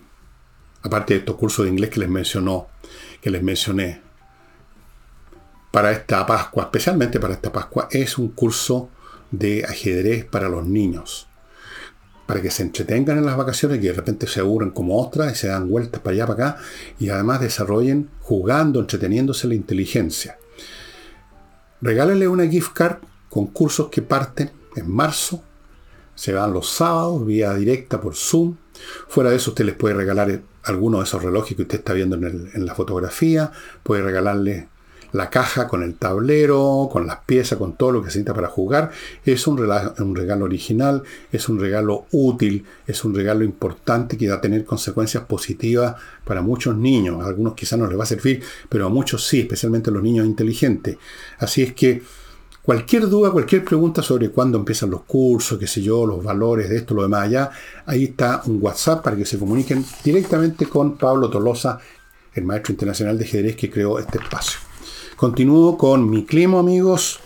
aparte 0.82 1.14
de 1.14 1.20
estos 1.20 1.36
cursos 1.36 1.64
de 1.64 1.70
inglés 1.70 1.90
que 1.90 2.00
les 2.00 2.08
mencionó, 2.08 2.68
que 3.20 3.30
les 3.30 3.42
mencioné, 3.42 4.02
para 5.70 5.92
esta 5.92 6.24
Pascua, 6.26 6.64
especialmente 6.64 7.20
para 7.20 7.34
esta 7.34 7.52
Pascua, 7.52 7.88
es 7.90 8.18
un 8.18 8.28
curso 8.28 8.88
de 9.30 9.64
ajedrez 9.64 10.24
para 10.24 10.48
los 10.48 10.66
niños. 10.66 11.28
Para 12.26 12.42
que 12.42 12.50
se 12.50 12.62
entretengan 12.62 13.18
en 13.18 13.26
las 13.26 13.36
vacaciones, 13.36 13.78
y 13.78 13.86
de 13.86 13.92
repente 13.92 14.26
se 14.26 14.40
aburren 14.40 14.70
como 14.70 14.98
ostras 14.98 15.32
y 15.32 15.36
se 15.36 15.48
dan 15.48 15.68
vueltas 15.68 16.00
para 16.00 16.14
allá, 16.14 16.26
para 16.26 16.48
acá, 16.48 16.62
y 16.98 17.08
además 17.08 17.40
desarrollen 17.40 18.10
jugando, 18.20 18.80
entreteniéndose 18.80 19.46
la 19.46 19.54
inteligencia. 19.54 20.38
Regálenle 21.80 22.28
una 22.28 22.46
gift 22.46 22.72
card 22.72 22.98
con 23.30 23.46
cursos 23.46 23.88
que 23.88 24.02
parten 24.02 24.50
en 24.76 24.90
marzo. 24.90 25.42
Se 26.18 26.32
van 26.32 26.52
los 26.52 26.68
sábados, 26.68 27.24
vía 27.24 27.54
directa 27.54 28.00
por 28.00 28.16
Zoom. 28.16 28.56
Fuera 29.06 29.30
de 29.30 29.36
eso, 29.36 29.52
usted 29.52 29.64
les 29.64 29.76
puede 29.76 29.94
regalar 29.94 30.40
alguno 30.64 30.98
de 30.98 31.04
esos 31.04 31.22
relojes 31.22 31.54
que 31.54 31.62
usted 31.62 31.78
está 31.78 31.92
viendo 31.92 32.16
en, 32.16 32.66
la 32.66 32.74
fotografía, 32.74 33.52
puede 33.84 34.02
regalarle 34.02 34.66
la 35.12 35.30
caja 35.30 35.68
con 35.68 35.84
el 35.84 35.94
tablero, 35.94 36.88
con 36.90 37.06
las 37.06 37.18
piezas, 37.18 37.56
con 37.56 37.76
todo 37.76 37.92
lo 37.92 38.02
que 38.02 38.10
se 38.10 38.18
necesita 38.18 38.34
para 38.34 38.48
jugar. 38.48 38.90
Es 39.24 39.46
un 39.46 39.58
regalo, 39.58 39.94
un 40.00 40.16
regalo, 40.16 40.44
original, 40.46 41.04
es 41.30 41.48
un 41.48 41.60
regalo 41.60 42.06
útil, 42.10 42.66
es 42.88 43.04
un 43.04 43.14
regalo 43.14 43.44
importante 43.44 44.18
que 44.18 44.28
va 44.28 44.34
a 44.34 44.40
tener 44.40 44.64
consecuencias 44.64 45.22
positivas 45.22 45.94
para 46.24 46.42
muchos 46.42 46.76
niños. 46.76 47.22
A 47.22 47.28
algunos 47.28 47.54
quizás 47.54 47.78
no 47.78 47.86
les 47.86 47.96
va 47.96 48.02
a 48.02 48.06
servir, 48.06 48.42
pero 48.68 48.86
a 48.86 48.88
muchos 48.88 49.24
sí, 49.24 49.38
especialmente 49.38 49.90
a 49.90 49.92
los 49.92 50.02
niños 50.02 50.26
inteligentes. 50.26 50.96
Así 51.38 51.62
es 51.62 51.74
que 51.74 52.02
Cualquier 52.68 53.08
duda, 53.08 53.30
cualquier 53.30 53.64
pregunta 53.64 54.02
sobre 54.02 54.28
cuándo 54.28 54.58
empiezan 54.58 54.90
los 54.90 55.04
cursos, 55.04 55.58
qué 55.58 55.66
sé 55.66 55.80
yo, 55.80 56.04
los 56.04 56.22
valores 56.22 56.68
de 56.68 56.76
esto, 56.76 56.92
lo 56.92 57.00
demás 57.00 57.22
allá, 57.22 57.50
ahí 57.86 58.04
está 58.04 58.42
un 58.44 58.58
WhatsApp 58.60 59.02
para 59.02 59.16
que 59.16 59.24
se 59.24 59.38
comuniquen 59.38 59.82
directamente 60.04 60.66
con 60.66 60.98
Pablo 60.98 61.30
Tolosa, 61.30 61.80
el 62.34 62.44
maestro 62.44 62.72
internacional 62.74 63.16
de 63.16 63.24
ajedrez 63.24 63.56
que 63.56 63.70
creó 63.70 63.98
este 63.98 64.18
espacio. 64.18 64.60
Continúo 65.16 65.78
con 65.78 66.10
mi 66.10 66.26
clima, 66.26 66.58
amigos. 66.58 67.20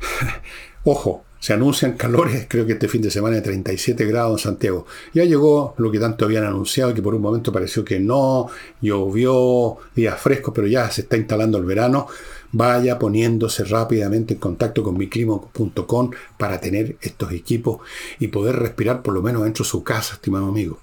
Ojo, 0.82 1.22
Se 1.40 1.52
anuncian 1.52 1.92
calores, 1.92 2.46
creo 2.48 2.66
que 2.66 2.72
este 2.72 2.88
fin 2.88 3.00
de 3.00 3.12
semana 3.12 3.36
de 3.36 3.42
37 3.42 4.04
grados 4.06 4.40
en 4.40 4.50
Santiago. 4.50 4.86
Ya 5.14 5.22
llegó 5.22 5.74
lo 5.78 5.92
que 5.92 6.00
tanto 6.00 6.24
habían 6.24 6.42
anunciado, 6.42 6.92
que 6.92 7.00
por 7.00 7.14
un 7.14 7.22
momento 7.22 7.52
pareció 7.52 7.84
que 7.84 8.00
no, 8.00 8.48
llovió, 8.80 9.76
días 9.94 10.20
frescos, 10.20 10.52
pero 10.52 10.66
ya 10.66 10.90
se 10.90 11.02
está 11.02 11.16
instalando 11.16 11.56
el 11.58 11.64
verano. 11.64 12.08
Vaya 12.52 12.98
poniéndose 12.98 13.64
rápidamente 13.64 14.34
en 14.34 14.40
contacto 14.40 14.82
con 14.82 14.96
miclimo.com 14.96 16.10
para 16.38 16.60
tener 16.60 16.96
estos 17.00 17.32
equipos 17.32 17.80
y 18.18 18.28
poder 18.28 18.56
respirar 18.56 19.02
por 19.02 19.14
lo 19.14 19.22
menos 19.22 19.44
dentro 19.44 19.64
de 19.64 19.70
su 19.70 19.84
casa, 19.84 20.14
estimado 20.14 20.46
amigo. 20.46 20.78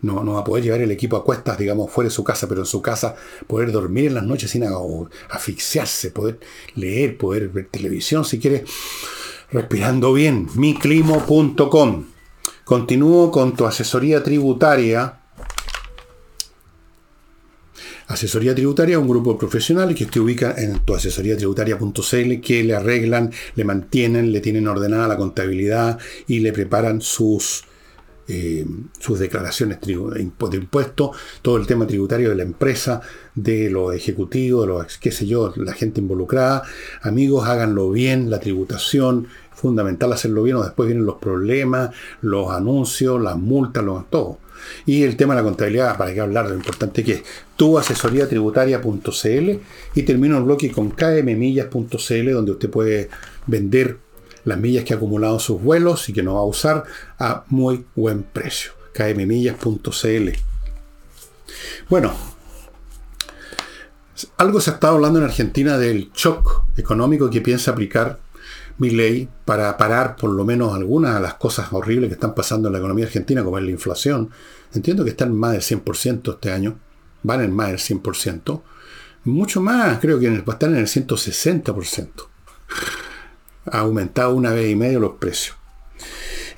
No, 0.00 0.22
no 0.22 0.34
va 0.34 0.40
a 0.40 0.44
poder 0.44 0.62
llevar 0.62 0.82
el 0.82 0.90
equipo 0.90 1.16
a 1.16 1.24
cuestas, 1.24 1.56
digamos, 1.56 1.90
fuera 1.90 2.08
de 2.08 2.14
su 2.14 2.22
casa, 2.22 2.46
pero 2.46 2.60
en 2.60 2.66
su 2.66 2.82
casa 2.82 3.16
poder 3.46 3.72
dormir 3.72 4.06
en 4.06 4.14
las 4.14 4.24
noches 4.24 4.50
sin 4.50 4.64
asfixiarse, 5.30 6.10
poder 6.10 6.40
leer, 6.74 7.16
poder 7.16 7.48
ver 7.48 7.68
televisión 7.70 8.24
si 8.24 8.38
quiere 8.38 8.64
respirando 9.50 10.12
bien, 10.12 10.48
miclimo.com. 10.54 12.04
Continúo 12.64 13.30
con 13.30 13.54
tu 13.54 13.66
asesoría 13.66 14.22
tributaria. 14.22 15.20
Asesoría 18.06 18.54
tributaria, 18.54 18.98
un 18.98 19.08
grupo 19.08 19.38
profesional 19.38 19.94
que 19.94 20.06
te 20.06 20.20
ubica 20.20 20.54
en 20.58 20.80
tu 20.80 20.94
tributaria.cl 20.94 22.40
que 22.40 22.64
le 22.64 22.74
arreglan, 22.74 23.30
le 23.54 23.64
mantienen, 23.64 24.32
le 24.32 24.40
tienen 24.40 24.68
ordenada 24.68 25.08
la 25.08 25.16
contabilidad 25.16 25.98
y 26.26 26.40
le 26.40 26.52
preparan 26.52 27.00
sus 27.00 27.64
eh, 28.26 28.64
sus 28.98 29.18
declaraciones 29.18 29.80
de 29.82 30.22
impuestos, 30.22 31.10
todo 31.42 31.58
el 31.58 31.66
tema 31.66 31.86
tributario 31.86 32.30
de 32.30 32.36
la 32.36 32.42
empresa, 32.42 33.02
de 33.34 33.68
los 33.68 33.94
ejecutivos, 33.94 34.62
de 34.62 34.66
los, 34.66 34.96
qué 34.96 35.12
sé 35.12 35.26
yo, 35.26 35.52
la 35.56 35.74
gente 35.74 36.00
involucrada. 36.00 36.62
Amigos, 37.02 37.46
háganlo 37.46 37.90
bien, 37.90 38.30
la 38.30 38.40
tributación, 38.40 39.28
fundamental 39.54 40.12
hacerlo 40.12 40.42
bien, 40.42 40.56
o 40.56 40.62
después 40.62 40.86
vienen 40.86 41.06
los 41.06 41.16
problemas, 41.16 41.90
los 42.20 42.50
anuncios, 42.50 43.20
las 43.20 43.36
multas, 43.36 43.84
todo. 44.10 44.38
Y 44.86 45.02
el 45.02 45.16
tema 45.16 45.34
de 45.34 45.40
la 45.40 45.44
contabilidad, 45.44 45.96
para 45.96 46.14
qué 46.14 46.20
hablar 46.20 46.48
lo 46.48 46.54
importante 46.54 47.04
que 47.04 47.12
es, 47.12 47.22
tu 47.56 47.78
asesoría 47.78 48.28
tributaria.cl 48.28 49.50
y 49.94 50.02
termino 50.02 50.38
el 50.38 50.44
bloque 50.44 50.70
con 50.72 50.90
kmmillas.cl 50.90 52.32
donde 52.32 52.52
usted 52.52 52.70
puede 52.70 53.10
vender 53.46 53.98
las 54.44 54.58
millas 54.58 54.84
que 54.84 54.94
ha 54.94 54.96
acumulado 54.96 55.34
en 55.34 55.40
sus 55.40 55.60
vuelos 55.60 56.08
y 56.08 56.12
que 56.12 56.22
no 56.22 56.34
va 56.34 56.40
a 56.40 56.44
usar 56.44 56.84
a 57.18 57.44
muy 57.48 57.84
buen 57.94 58.22
precio. 58.22 58.72
kmmillas.cl. 58.92 60.28
Bueno, 61.88 62.12
algo 64.36 64.60
se 64.60 64.70
ha 64.70 64.74
estado 64.74 64.94
hablando 64.94 65.18
en 65.18 65.24
Argentina 65.24 65.78
del 65.78 66.10
shock 66.12 66.64
económico 66.76 67.30
que 67.30 67.40
piensa 67.40 67.72
aplicar 67.72 68.18
mi 68.78 68.90
ley 68.90 69.28
para 69.44 69.76
parar 69.76 70.16
por 70.16 70.30
lo 70.30 70.44
menos 70.44 70.74
algunas 70.74 71.14
de 71.14 71.20
las 71.20 71.34
cosas 71.34 71.72
horribles 71.72 72.08
que 72.08 72.14
están 72.14 72.34
pasando 72.34 72.68
en 72.68 72.72
la 72.72 72.78
economía 72.78 73.06
argentina, 73.06 73.44
como 73.44 73.58
es 73.58 73.64
la 73.64 73.70
inflación. 73.70 74.30
Entiendo 74.72 75.04
que 75.04 75.10
están 75.10 75.34
más 75.34 75.52
del 75.52 75.62
100% 75.62 76.34
este 76.34 76.50
año, 76.50 76.78
van 77.22 77.42
en 77.42 77.54
más 77.54 77.68
del 77.68 77.78
100%. 77.78 78.62
Mucho 79.24 79.60
más, 79.60 79.98
creo 80.00 80.18
que 80.18 80.26
están 80.26 80.72
en 80.72 80.80
el 80.80 80.86
160% 80.86 82.26
ha 83.70 83.78
aumentado 83.78 84.34
una 84.34 84.52
vez 84.52 84.70
y 84.70 84.76
medio 84.76 85.00
los 85.00 85.12
precios. 85.12 85.56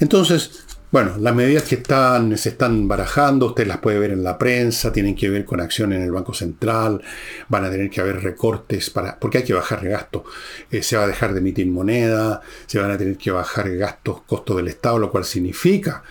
Entonces, 0.01 0.66
bueno, 0.91 1.17
las 1.19 1.35
medidas 1.35 1.65
que 1.65 1.75
están, 1.77 2.39
se 2.39 2.51
están 2.51 2.87
barajando, 2.87 3.47
usted 3.47 3.67
las 3.67 3.79
puede 3.79 3.99
ver 3.99 4.13
en 4.13 4.23
la 4.23 4.39
prensa, 4.39 4.93
tienen 4.93 5.17
que 5.17 5.29
ver 5.29 5.45
con 5.45 5.61
acciones 5.61 5.99
en 5.99 6.05
el 6.05 6.13
Banco 6.13 6.33
Central, 6.33 7.03
van 7.49 7.65
a 7.65 7.71
tener 7.71 7.91
que 7.91 8.01
haber 8.01 8.23
recortes 8.23 8.91
para, 8.91 9.19
porque 9.19 9.39
hay 9.39 9.45
que 9.45 9.53
bajar 9.53 9.87
gastos. 9.87 10.23
Eh, 10.71 10.83
se 10.83 10.97
va 10.97 11.05
a 11.05 11.09
dejar 11.09 11.33
de 11.33 11.41
emitir 11.41 11.67
moneda, 11.67 12.41
se 12.67 12.79
van 12.79 12.93
a 12.93 12.99
tener 12.99 13.17
que 13.17 13.33
bajar 13.33 13.69
gastos, 13.77 14.23
costos 14.23 14.57
del 14.57 14.69
Estado, 14.69 14.99
lo 14.99 15.11
cual 15.11 15.25
significa 15.25 16.05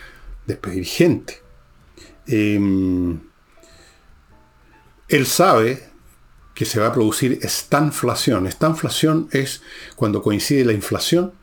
despedir 0.46 0.86
gente. 0.86 1.42
Em, 2.28 3.20
él 5.08 5.26
sabe 5.26 5.90
que 6.54 6.66
se 6.66 6.80
va 6.80 6.88
a 6.88 6.94
producir 6.94 7.40
estanflación. 7.42 8.48
Estanflación 8.48 9.30
es 9.32 9.62
cuando 9.96 10.22
coincide 10.22 10.66
la 10.66 10.74
inflación 10.74 11.34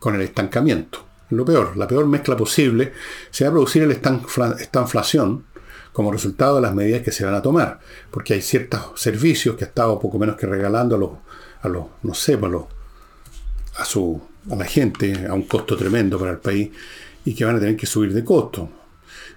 con 0.00 0.14
el 0.14 0.22
estancamiento. 0.22 1.11
Lo 1.32 1.44
peor, 1.44 1.76
la 1.76 1.88
peor 1.88 2.06
mezcla 2.06 2.36
posible, 2.36 2.92
se 3.30 3.44
va 3.44 3.50
a 3.50 3.52
producir 3.52 3.82
el 3.82 3.90
estanflación 3.90 5.44
como 5.92 6.12
resultado 6.12 6.56
de 6.56 6.62
las 6.62 6.74
medidas 6.74 7.02
que 7.02 7.12
se 7.12 7.24
van 7.24 7.34
a 7.34 7.42
tomar. 7.42 7.80
Porque 8.10 8.34
hay 8.34 8.42
ciertos 8.42 9.00
servicios 9.00 9.56
que 9.56 9.64
ha 9.64 9.68
estado 9.68 9.98
poco 9.98 10.18
menos 10.18 10.36
que 10.36 10.46
regalando 10.46 10.96
a 10.96 10.98
los, 10.98 11.10
a 11.62 11.68
los 11.68 11.86
no 12.02 12.14
sé, 12.14 12.34
a, 12.34 12.48
los, 12.48 12.64
a, 13.76 13.84
su, 13.84 14.20
a 14.50 14.56
la 14.56 14.64
gente 14.64 15.26
a 15.26 15.34
un 15.34 15.44
costo 15.44 15.76
tremendo 15.76 16.18
para 16.18 16.32
el 16.32 16.38
país 16.38 16.70
y 17.24 17.34
que 17.34 17.44
van 17.44 17.56
a 17.56 17.60
tener 17.60 17.76
que 17.76 17.86
subir 17.86 18.12
de 18.12 18.24
costo. 18.24 18.68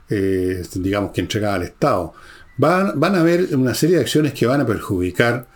Eh, 0.10 0.64
digamos 0.76 1.12
que 1.12 1.22
entregar 1.22 1.56
al 1.56 1.64
Estado. 1.64 2.14
Van, 2.58 3.16
a 3.16 3.20
haber 3.20 3.56
una 3.56 3.74
serie 3.74 3.98
de 3.98 4.02
acciones 4.02 4.34
que 4.34 4.46
van 4.46 4.62
a 4.62 4.66
perjudicar 4.66 5.48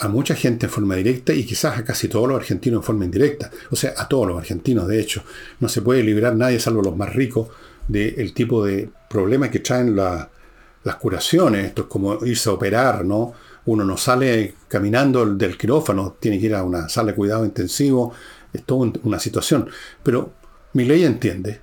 a 0.00 0.08
mucha 0.08 0.34
gente 0.34 0.66
en 0.66 0.72
forma 0.72 0.96
directa 0.96 1.32
y 1.32 1.44
quizás 1.44 1.78
a 1.78 1.84
casi 1.84 2.08
todos 2.08 2.28
los 2.28 2.36
argentinos 2.36 2.78
en 2.78 2.82
forma 2.82 3.04
indirecta. 3.04 3.50
O 3.70 3.76
sea, 3.76 3.94
a 3.96 4.08
todos 4.08 4.26
los 4.28 4.38
argentinos, 4.38 4.88
de 4.88 5.00
hecho. 5.00 5.22
No 5.60 5.68
se 5.68 5.82
puede 5.82 6.02
librar 6.02 6.34
nadie, 6.34 6.58
salvo 6.58 6.82
los 6.82 6.96
más 6.96 7.14
ricos, 7.14 7.48
del 7.86 8.32
tipo 8.34 8.64
de 8.64 8.90
problemas 9.08 9.50
que 9.50 9.60
traen 9.60 9.94
las 9.94 10.96
curaciones. 11.00 11.66
Esto 11.66 11.82
es 11.82 11.88
como 11.88 12.24
irse 12.24 12.50
a 12.50 12.54
operar, 12.54 13.04
¿no? 13.04 13.32
Uno 13.66 13.84
no 13.84 13.96
sale 13.96 14.54
caminando 14.68 15.24
del 15.26 15.56
quirófano, 15.56 16.16
tiene 16.18 16.38
que 16.38 16.46
ir 16.46 16.54
a 16.54 16.64
una 16.64 16.88
sala 16.88 17.12
de 17.12 17.16
cuidado 17.16 17.44
intensivo. 17.44 18.12
Es 18.52 18.64
toda 18.64 18.92
una 19.04 19.18
situación. 19.18 19.68
Pero 20.02 20.32
mi 20.72 20.84
ley 20.84 21.04
entiende, 21.04 21.60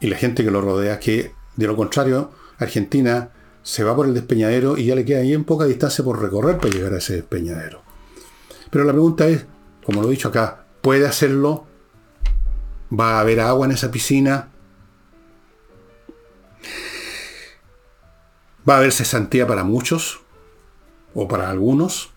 y 0.00 0.08
la 0.08 0.16
gente 0.16 0.44
que 0.44 0.50
lo 0.50 0.60
rodea, 0.60 0.98
que 0.98 1.32
de 1.56 1.66
lo 1.66 1.76
contrario, 1.76 2.30
Argentina 2.58 3.30
se 3.62 3.84
va 3.84 3.94
por 3.94 4.06
el 4.06 4.14
despeñadero 4.14 4.76
y 4.76 4.86
ya 4.86 4.94
le 4.94 5.04
queda 5.04 5.20
bien 5.20 5.44
poca 5.44 5.64
distancia 5.64 6.04
por 6.04 6.20
recorrer 6.20 6.58
para 6.58 6.72
llegar 6.72 6.94
a 6.94 6.98
ese 6.98 7.14
despeñadero. 7.14 7.82
Pero 8.70 8.84
la 8.84 8.92
pregunta 8.92 9.28
es, 9.28 9.46
como 9.84 10.02
lo 10.02 10.08
he 10.08 10.12
dicho 10.12 10.28
acá, 10.28 10.64
¿puede 10.80 11.06
hacerlo? 11.06 11.66
¿Va 12.98 13.16
a 13.16 13.20
haber 13.20 13.40
agua 13.40 13.66
en 13.66 13.72
esa 13.72 13.90
piscina? 13.90 14.48
¿Va 18.68 18.74
a 18.74 18.78
haber 18.78 18.92
cesantía 18.92 19.46
para 19.46 19.64
muchos? 19.64 20.20
¿O 21.14 21.28
para 21.28 21.50
algunos? 21.50 22.10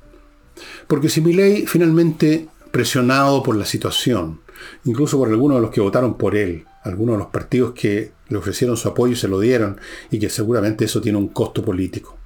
Porque 0.88 1.10
si 1.10 1.22
mi 1.22 1.34
ley 1.34 1.66
finalmente, 1.66 2.50
presionado 2.72 3.44
por 3.44 3.56
la 3.56 3.66
situación, 3.66 4.42
incluso 4.86 5.18
por 5.18 5.30
algunos 5.30 5.58
de 5.58 5.62
los 5.62 5.72
que 5.72 5.82
votaron 5.82 6.18
por 6.18 6.36
él, 6.36 6.66
algunos 6.84 7.16
de 7.16 7.20
los 7.20 7.28
partidos 7.28 7.74
que 7.74 8.13
le 8.34 8.40
ofrecieron 8.40 8.76
su 8.76 8.90
apoyo 8.90 9.14
y 9.14 9.16
se 9.16 9.28
lo 9.28 9.40
dieron, 9.40 9.80
y 10.12 10.20
que 10.20 10.30
seguramente 10.30 10.86
eso 10.86 11.00
tiene 11.00 11.18
un 11.18 11.30
costo 11.30 11.64
político. 11.64 12.18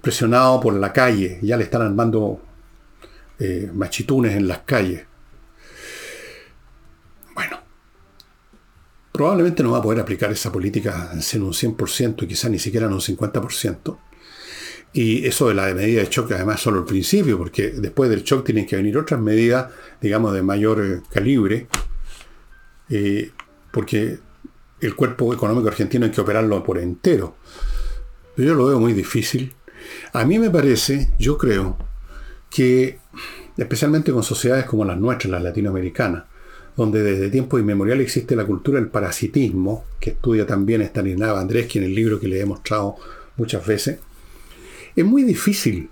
Presionado 0.00 0.60
por 0.60 0.74
la 0.74 0.92
calle, 0.92 1.38
ya 1.42 1.56
le 1.56 1.64
están 1.64 1.82
armando 1.82 2.40
eh, 3.38 3.70
machitunes 3.72 4.36
en 4.36 4.46
las 4.46 4.58
calles. 4.58 5.04
Bueno, 7.34 7.60
probablemente 9.10 9.62
no 9.62 9.72
va 9.72 9.78
a 9.78 9.82
poder 9.82 10.00
aplicar 10.00 10.30
esa 10.30 10.52
política 10.52 11.10
en 11.12 11.42
un 11.42 11.52
100% 11.52 12.22
y 12.22 12.26
quizás 12.26 12.50
ni 12.50 12.58
siquiera 12.58 12.86
en 12.86 12.92
un 12.92 13.00
50%. 13.00 13.98
Y 14.92 15.26
eso 15.26 15.48
de 15.48 15.54
la 15.54 15.72
medida 15.72 16.02
de 16.02 16.10
choque, 16.10 16.34
además, 16.34 16.60
solo 16.60 16.80
el 16.80 16.84
principio, 16.84 17.38
porque 17.38 17.70
después 17.70 18.10
del 18.10 18.22
shock 18.22 18.44
tienen 18.44 18.66
que 18.66 18.76
venir 18.76 18.98
otras 18.98 19.18
medidas, 19.18 19.72
digamos, 20.02 20.34
de 20.34 20.42
mayor 20.42 20.84
eh, 20.84 21.00
calibre, 21.10 21.68
eh, 22.90 23.30
porque 23.72 24.18
el 24.82 24.96
cuerpo 24.96 25.32
económico 25.32 25.68
argentino 25.68 26.04
hay 26.04 26.10
que 26.10 26.20
operarlo 26.20 26.62
por 26.62 26.78
entero. 26.78 27.36
Pero 28.34 28.48
yo 28.48 28.54
lo 28.54 28.66
veo 28.66 28.80
muy 28.80 28.92
difícil. 28.92 29.54
A 30.12 30.24
mí 30.24 30.38
me 30.38 30.50
parece, 30.50 31.10
yo 31.18 31.38
creo, 31.38 31.78
que 32.50 32.98
especialmente 33.56 34.12
con 34.12 34.22
sociedades 34.22 34.64
como 34.64 34.84
las 34.84 34.98
nuestras, 34.98 35.30
las 35.30 35.42
latinoamericanas, 35.42 36.24
donde 36.76 37.02
desde 37.02 37.30
tiempos 37.30 37.60
inmemoriales 37.60 38.06
existe 38.06 38.34
la 38.34 38.44
cultura 38.44 38.80
del 38.80 38.88
parasitismo, 38.88 39.84
que 40.00 40.10
estudia 40.10 40.46
también 40.46 40.82
Stanislav 40.82 41.36
Andrés, 41.36 41.74
en 41.76 41.84
el 41.84 41.94
libro 41.94 42.18
que 42.18 42.28
le 42.28 42.40
he 42.40 42.46
mostrado 42.46 42.96
muchas 43.36 43.64
veces, 43.66 44.00
es 44.96 45.04
muy 45.04 45.22
difícil 45.22 45.90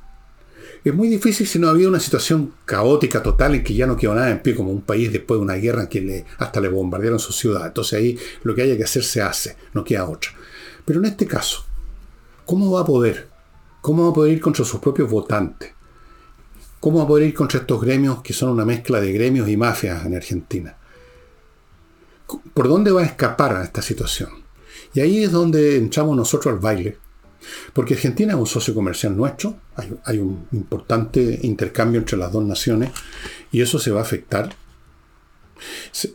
es 0.82 0.94
muy 0.94 1.08
difícil 1.08 1.46
si 1.46 1.58
no 1.58 1.68
ha 1.68 1.70
habido 1.70 1.90
una 1.90 2.00
situación 2.00 2.54
caótica 2.64 3.22
total 3.22 3.54
en 3.54 3.64
que 3.64 3.74
ya 3.74 3.86
no 3.86 3.96
quedó 3.96 4.14
nada 4.14 4.30
en 4.30 4.40
pie, 4.40 4.54
como 4.54 4.70
un 4.70 4.80
país 4.80 5.12
después 5.12 5.38
de 5.38 5.44
una 5.44 5.54
guerra 5.54 5.82
en 5.82 5.88
que 5.88 6.00
le, 6.00 6.24
hasta 6.38 6.60
le 6.60 6.68
bombardearon 6.68 7.18
su 7.18 7.32
ciudad. 7.32 7.66
Entonces 7.66 7.98
ahí 7.98 8.18
lo 8.42 8.54
que 8.54 8.62
haya 8.62 8.76
que 8.76 8.84
hacer 8.84 9.04
se 9.04 9.20
hace, 9.20 9.56
no 9.74 9.84
queda 9.84 10.08
otra. 10.08 10.30
Pero 10.84 11.00
en 11.00 11.06
este 11.06 11.26
caso, 11.26 11.66
¿cómo 12.46 12.70
va 12.70 12.80
a 12.80 12.84
poder? 12.84 13.28
¿Cómo 13.82 14.04
va 14.04 14.10
a 14.10 14.14
poder 14.14 14.32
ir 14.32 14.40
contra 14.40 14.64
sus 14.64 14.80
propios 14.80 15.10
votantes? 15.10 15.72
¿Cómo 16.80 16.98
va 16.98 17.04
a 17.04 17.08
poder 17.08 17.28
ir 17.28 17.34
contra 17.34 17.60
estos 17.60 17.80
gremios 17.82 18.22
que 18.22 18.32
son 18.32 18.48
una 18.48 18.64
mezcla 18.64 19.00
de 19.00 19.12
gremios 19.12 19.48
y 19.50 19.56
mafias 19.58 20.06
en 20.06 20.16
Argentina? 20.16 20.76
¿Por 22.54 22.68
dónde 22.68 22.90
va 22.90 23.02
a 23.02 23.06
escapar 23.06 23.54
a 23.54 23.64
esta 23.64 23.82
situación? 23.82 24.30
Y 24.94 25.00
ahí 25.00 25.24
es 25.24 25.30
donde 25.30 25.76
entramos 25.76 26.16
nosotros 26.16 26.54
al 26.54 26.60
baile 26.60 26.96
porque 27.72 27.94
Argentina 27.94 28.34
es 28.34 28.38
un 28.38 28.46
socio 28.46 28.74
comercial 28.74 29.16
nuestro, 29.16 29.58
hay, 30.04 30.18
un 30.18 30.46
importante 30.52 31.40
intercambio 31.42 32.00
entre 32.00 32.16
las 32.16 32.32
dos 32.32 32.44
naciones 32.44 32.90
y 33.50 33.60
eso 33.60 33.78
se 33.78 33.90
va 33.90 34.00
a 34.00 34.02
afectar. 34.02 34.54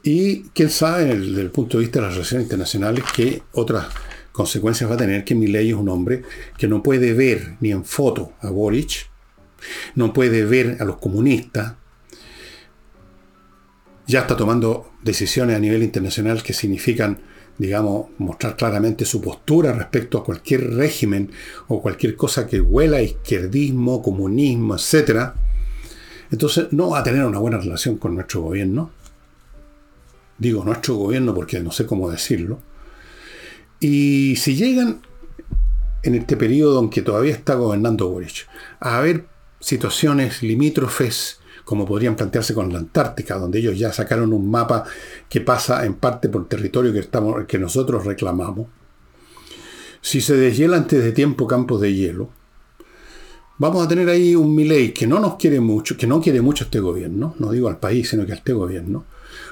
Y 0.03 0.43
quién 0.49 0.69
sabe, 0.69 1.05
desde 1.05 1.41
el 1.41 1.51
punto 1.51 1.78
de 1.78 1.84
vista 1.84 1.99
de 1.99 2.05
las 2.07 2.15
relaciones 2.15 2.45
internacionales, 2.45 3.03
qué 3.15 3.43
otras 3.53 3.88
consecuencias 4.32 4.89
va 4.89 4.95
a 4.95 4.97
tener 4.97 5.23
que 5.23 5.36
Milei 5.36 5.69
es 5.69 5.76
un 5.76 5.89
hombre 5.89 6.23
que 6.57 6.67
no 6.67 6.84
puede 6.84 7.13
ver 7.13 7.55
ni 7.61 7.71
en 7.71 7.86
foto 7.86 8.34
a 8.41 8.49
Boric, 8.49 9.09
no 9.95 10.13
puede 10.13 10.45
ver 10.45 10.78
a 10.80 10.86
los 10.86 10.97
comunistas, 10.97 11.76
ya 14.07 14.21
está 14.21 14.36
tomando 14.36 14.91
decisiones 15.03 15.55
a 15.55 15.59
nivel 15.59 15.84
internacional 15.84 16.43
que 16.43 16.53
significan, 16.53 17.19
digamos, 17.58 18.08
mostrar 18.18 18.56
claramente 18.56 19.06
su 19.06 19.22
postura 19.22 19.72
respecto 19.72 20.18
a 20.18 20.24
cualquier 20.24 20.74
régimen 20.74 21.32
o 21.68 21.82
cualquier 21.82 22.16
cosa 22.16 22.47
que 22.47 22.60
huela 22.60 22.97
a 22.97 23.01
izquierdismo, 23.01 24.01
comunismo, 24.01 24.76
etc. 24.76 25.32
Entonces 26.32 26.68
no 26.72 26.89
va 26.89 26.99
a 26.99 27.03
tener 27.03 27.24
una 27.24 27.39
buena 27.39 27.58
relación 27.58 27.97
con 27.97 28.16
nuestro 28.16 28.41
gobierno. 28.41 28.91
Digo 30.38 30.66
nuestro 30.66 30.95
gobierno 30.95 31.34
porque 31.34 31.60
no 31.62 31.72
sé 31.72 31.86
cómo 31.86 32.10
decirlo. 32.10 32.60
Y 33.80 34.36
si 34.36 34.56
llegan 34.56 35.01
en 36.03 36.16
este 36.16 36.38
periodo 36.38 36.80
en 36.82 36.89
que 36.89 37.01
todavía 37.01 37.34
está 37.34 37.56
gobernando 37.56 38.10
Boric 38.10 38.47
a 38.80 38.97
haber 38.97 39.26
situaciones 39.60 40.43
limítrofes 40.43 41.39
como 41.66 41.86
podrían 41.86 42.16
plantearse 42.16 42.53
con 42.53 42.72
la 42.72 42.80
Antártica, 42.80 43.38
donde 43.38 43.59
ellos 43.59 43.78
ya 43.78 43.91
sacaron 43.91 44.32
un 44.32 44.49
mapa 44.49 44.86
que 45.28 45.41
pasa 45.41 45.86
en 45.86 45.95
parte 45.95 46.30
por 46.30 46.47
territorio 46.47 46.93
que, 46.93 46.99
estamos, 46.99 47.45
que 47.45 47.57
nosotros 47.57 48.05
reclamamos. 48.05 48.68
Si 49.99 50.22
se 50.22 50.38
deshiela 50.38 50.78
antes 50.78 51.03
de 51.03 51.11
tiempo 51.11 51.47
campos 51.47 51.82
de 51.82 51.93
hielo, 51.93 52.30
vamos 53.57 53.84
a 53.84 53.88
tener 53.88 54.07
ahí 54.07 54.36
un 54.36 54.53
Milei 54.53 54.93
que 54.93 55.07
no 55.07 55.20
nos 55.20 55.36
quiere 55.36 55.59
mucho, 55.59 55.97
que 55.97 56.05
no 56.05 56.22
quiere 56.22 56.41
mucho 56.41 56.66
este 56.66 56.80
gobierno, 56.80 57.34
no 57.39 57.51
digo 57.51 57.68
al 57.68 57.80
país, 57.80 58.09
sino 58.09 58.26
que 58.28 58.34
a 58.34 58.36
este 58.36 58.53
gobierno, 58.53 59.05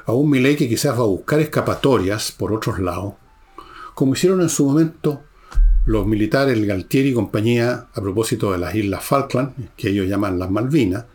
a 0.06 0.14
un 0.14 0.30
Milei 0.30 0.56
que 0.56 0.70
quizás 0.70 0.94
va 0.94 1.04
a 1.04 1.08
buscar 1.08 1.40
escapatorias 1.40 2.32
por 2.32 2.54
otros 2.54 2.78
lados, 2.78 3.16
como 3.96 4.14
hicieron 4.14 4.42
en 4.42 4.50
su 4.50 4.66
momento 4.66 5.24
los 5.86 6.06
militares, 6.06 6.56
el 6.56 6.68
Galtieri 6.68 7.10
y 7.10 7.14
compañía, 7.14 7.88
a 7.92 8.02
propósito 8.02 8.52
de 8.52 8.60
las 8.60 8.76
Islas 8.76 9.04
Falkland, 9.04 9.72
que 9.76 9.90
ellos 9.90 10.08
llaman 10.08 10.38
las 10.38 10.52
Malvinas, 10.52 11.06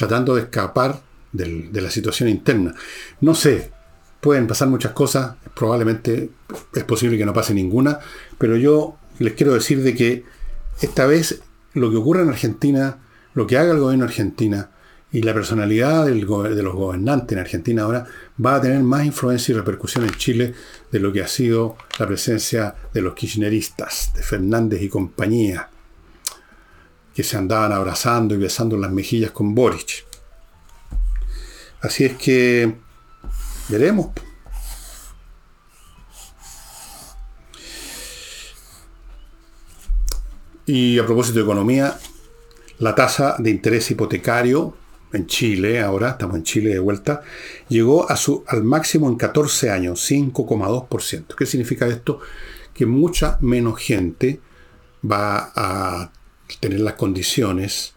tratando 0.00 0.34
de 0.34 0.40
escapar 0.42 0.98
de 1.30 1.80
la 1.82 1.90
situación 1.90 2.30
interna. 2.30 2.74
No 3.20 3.34
sé, 3.34 3.70
pueden 4.22 4.46
pasar 4.46 4.68
muchas 4.68 4.92
cosas, 4.92 5.36
probablemente 5.54 6.30
es 6.74 6.84
posible 6.84 7.18
que 7.18 7.26
no 7.26 7.34
pase 7.34 7.52
ninguna, 7.52 7.98
pero 8.38 8.56
yo 8.56 8.96
les 9.18 9.34
quiero 9.34 9.52
decir 9.52 9.82
de 9.82 9.94
que 9.94 10.24
esta 10.80 11.04
vez 11.04 11.42
lo 11.74 11.90
que 11.90 11.98
ocurre 11.98 12.22
en 12.22 12.30
Argentina, 12.30 12.96
lo 13.34 13.46
que 13.46 13.58
haga 13.58 13.72
el 13.72 13.78
gobierno 13.78 14.06
Argentina 14.06 14.70
y 15.12 15.20
la 15.20 15.34
personalidad 15.34 16.06
de 16.06 16.14
los 16.62 16.74
gobernantes 16.74 17.36
en 17.36 17.40
Argentina 17.40 17.82
ahora 17.82 18.06
va 18.42 18.54
a 18.54 18.60
tener 18.62 18.80
más 18.80 19.04
influencia 19.04 19.52
y 19.52 19.58
repercusión 19.58 20.04
en 20.04 20.14
Chile 20.14 20.54
de 20.90 20.98
lo 20.98 21.12
que 21.12 21.20
ha 21.20 21.28
sido 21.28 21.76
la 21.98 22.06
presencia 22.06 22.74
de 22.94 23.02
los 23.02 23.12
kirchneristas, 23.12 24.12
de 24.14 24.22
Fernández 24.22 24.80
y 24.80 24.88
compañía 24.88 25.68
se 27.22 27.36
andaban 27.36 27.72
abrazando 27.72 28.34
y 28.34 28.38
besando 28.38 28.76
las 28.76 28.90
mejillas 28.90 29.30
con 29.30 29.54
Boric. 29.54 30.04
Así 31.80 32.04
es 32.04 32.14
que 32.16 32.74
veremos. 33.68 34.08
Y 40.66 40.98
a 40.98 41.04
propósito 41.04 41.38
de 41.38 41.44
economía, 41.44 41.98
la 42.78 42.94
tasa 42.94 43.36
de 43.38 43.50
interés 43.50 43.90
hipotecario 43.90 44.76
en 45.12 45.26
Chile, 45.26 45.80
ahora 45.80 46.10
estamos 46.10 46.36
en 46.36 46.44
Chile 46.44 46.70
de 46.70 46.78
vuelta, 46.78 47.22
llegó 47.68 48.08
a 48.08 48.16
su, 48.16 48.44
al 48.46 48.62
máximo 48.62 49.08
en 49.08 49.16
14 49.16 49.70
años, 49.70 50.08
5,2%. 50.08 51.34
¿Qué 51.34 51.46
significa 51.46 51.88
esto? 51.88 52.20
Que 52.72 52.86
mucha 52.86 53.38
menos 53.40 53.80
gente 53.80 54.40
va 55.04 55.50
a 55.56 56.12
tener 56.58 56.80
las 56.80 56.94
condiciones 56.94 57.94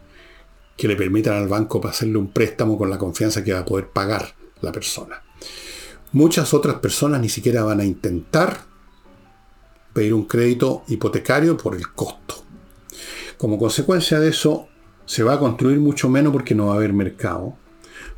que 0.76 0.88
le 0.88 0.96
permitan 0.96 1.34
al 1.34 1.48
banco 1.48 1.86
hacerle 1.86 2.18
un 2.18 2.28
préstamo 2.28 2.76
con 2.76 2.90
la 2.90 2.98
confianza 2.98 3.44
que 3.44 3.52
va 3.52 3.60
a 3.60 3.64
poder 3.64 3.88
pagar 3.88 4.34
la 4.60 4.72
persona. 4.72 5.22
Muchas 6.12 6.54
otras 6.54 6.76
personas 6.76 7.20
ni 7.20 7.28
siquiera 7.28 7.64
van 7.64 7.80
a 7.80 7.84
intentar 7.84 8.60
pedir 9.92 10.14
un 10.14 10.24
crédito 10.24 10.84
hipotecario 10.88 11.56
por 11.56 11.74
el 11.74 11.92
costo. 11.92 12.44
Como 13.38 13.58
consecuencia 13.58 14.20
de 14.20 14.28
eso, 14.28 14.68
se 15.06 15.22
va 15.22 15.34
a 15.34 15.38
construir 15.38 15.78
mucho 15.78 16.08
menos 16.08 16.32
porque 16.32 16.54
no 16.54 16.66
va 16.66 16.74
a 16.74 16.76
haber 16.76 16.92
mercado. 16.92 17.56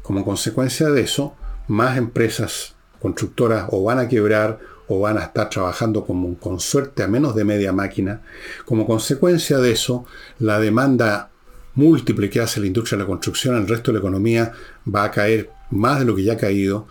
Como 0.02 0.24
consecuencia 0.24 0.88
de 0.88 1.02
eso, 1.02 1.34
más 1.68 1.96
empresas 1.96 2.76
constructoras 3.00 3.68
o 3.70 3.82
van 3.82 3.98
a 3.98 4.08
quebrar 4.08 4.60
o 4.88 5.00
van 5.00 5.18
a 5.18 5.22
estar 5.22 5.50
trabajando 5.50 6.04
como, 6.04 6.38
con 6.38 6.60
suerte 6.60 7.02
a 7.02 7.08
menos 7.08 7.34
de 7.34 7.44
media 7.44 7.72
máquina. 7.72 8.22
Como 8.64 8.86
consecuencia 8.86 9.58
de 9.58 9.72
eso, 9.72 10.04
la 10.38 10.60
demanda 10.60 11.30
múltiple 11.74 12.30
que 12.30 12.40
hace 12.40 12.60
la 12.60 12.66
industria 12.66 12.96
de 12.96 13.04
la 13.04 13.08
construcción 13.08 13.56
el 13.56 13.68
resto 13.68 13.90
de 13.90 13.94
la 13.94 14.00
economía 14.00 14.52
va 14.92 15.04
a 15.04 15.10
caer 15.10 15.50
más 15.70 15.98
de 15.98 16.04
lo 16.04 16.14
que 16.14 16.24
ya 16.24 16.34
ha 16.34 16.38
caído. 16.38 16.86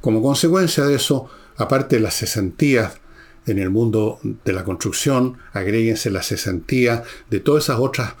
Como 0.00 0.22
consecuencia 0.22 0.84
de 0.84 0.94
eso, 0.94 1.28
aparte 1.56 1.96
de 1.96 2.02
las 2.02 2.16
cesantías 2.16 2.98
en 3.46 3.58
el 3.58 3.70
mundo 3.70 4.18
de 4.22 4.52
la 4.52 4.64
construcción, 4.64 5.38
agréguense 5.52 6.10
las 6.10 6.28
cesantías 6.28 7.02
de 7.30 7.40
todas 7.40 7.64
esas 7.64 7.78
otras 7.78 8.14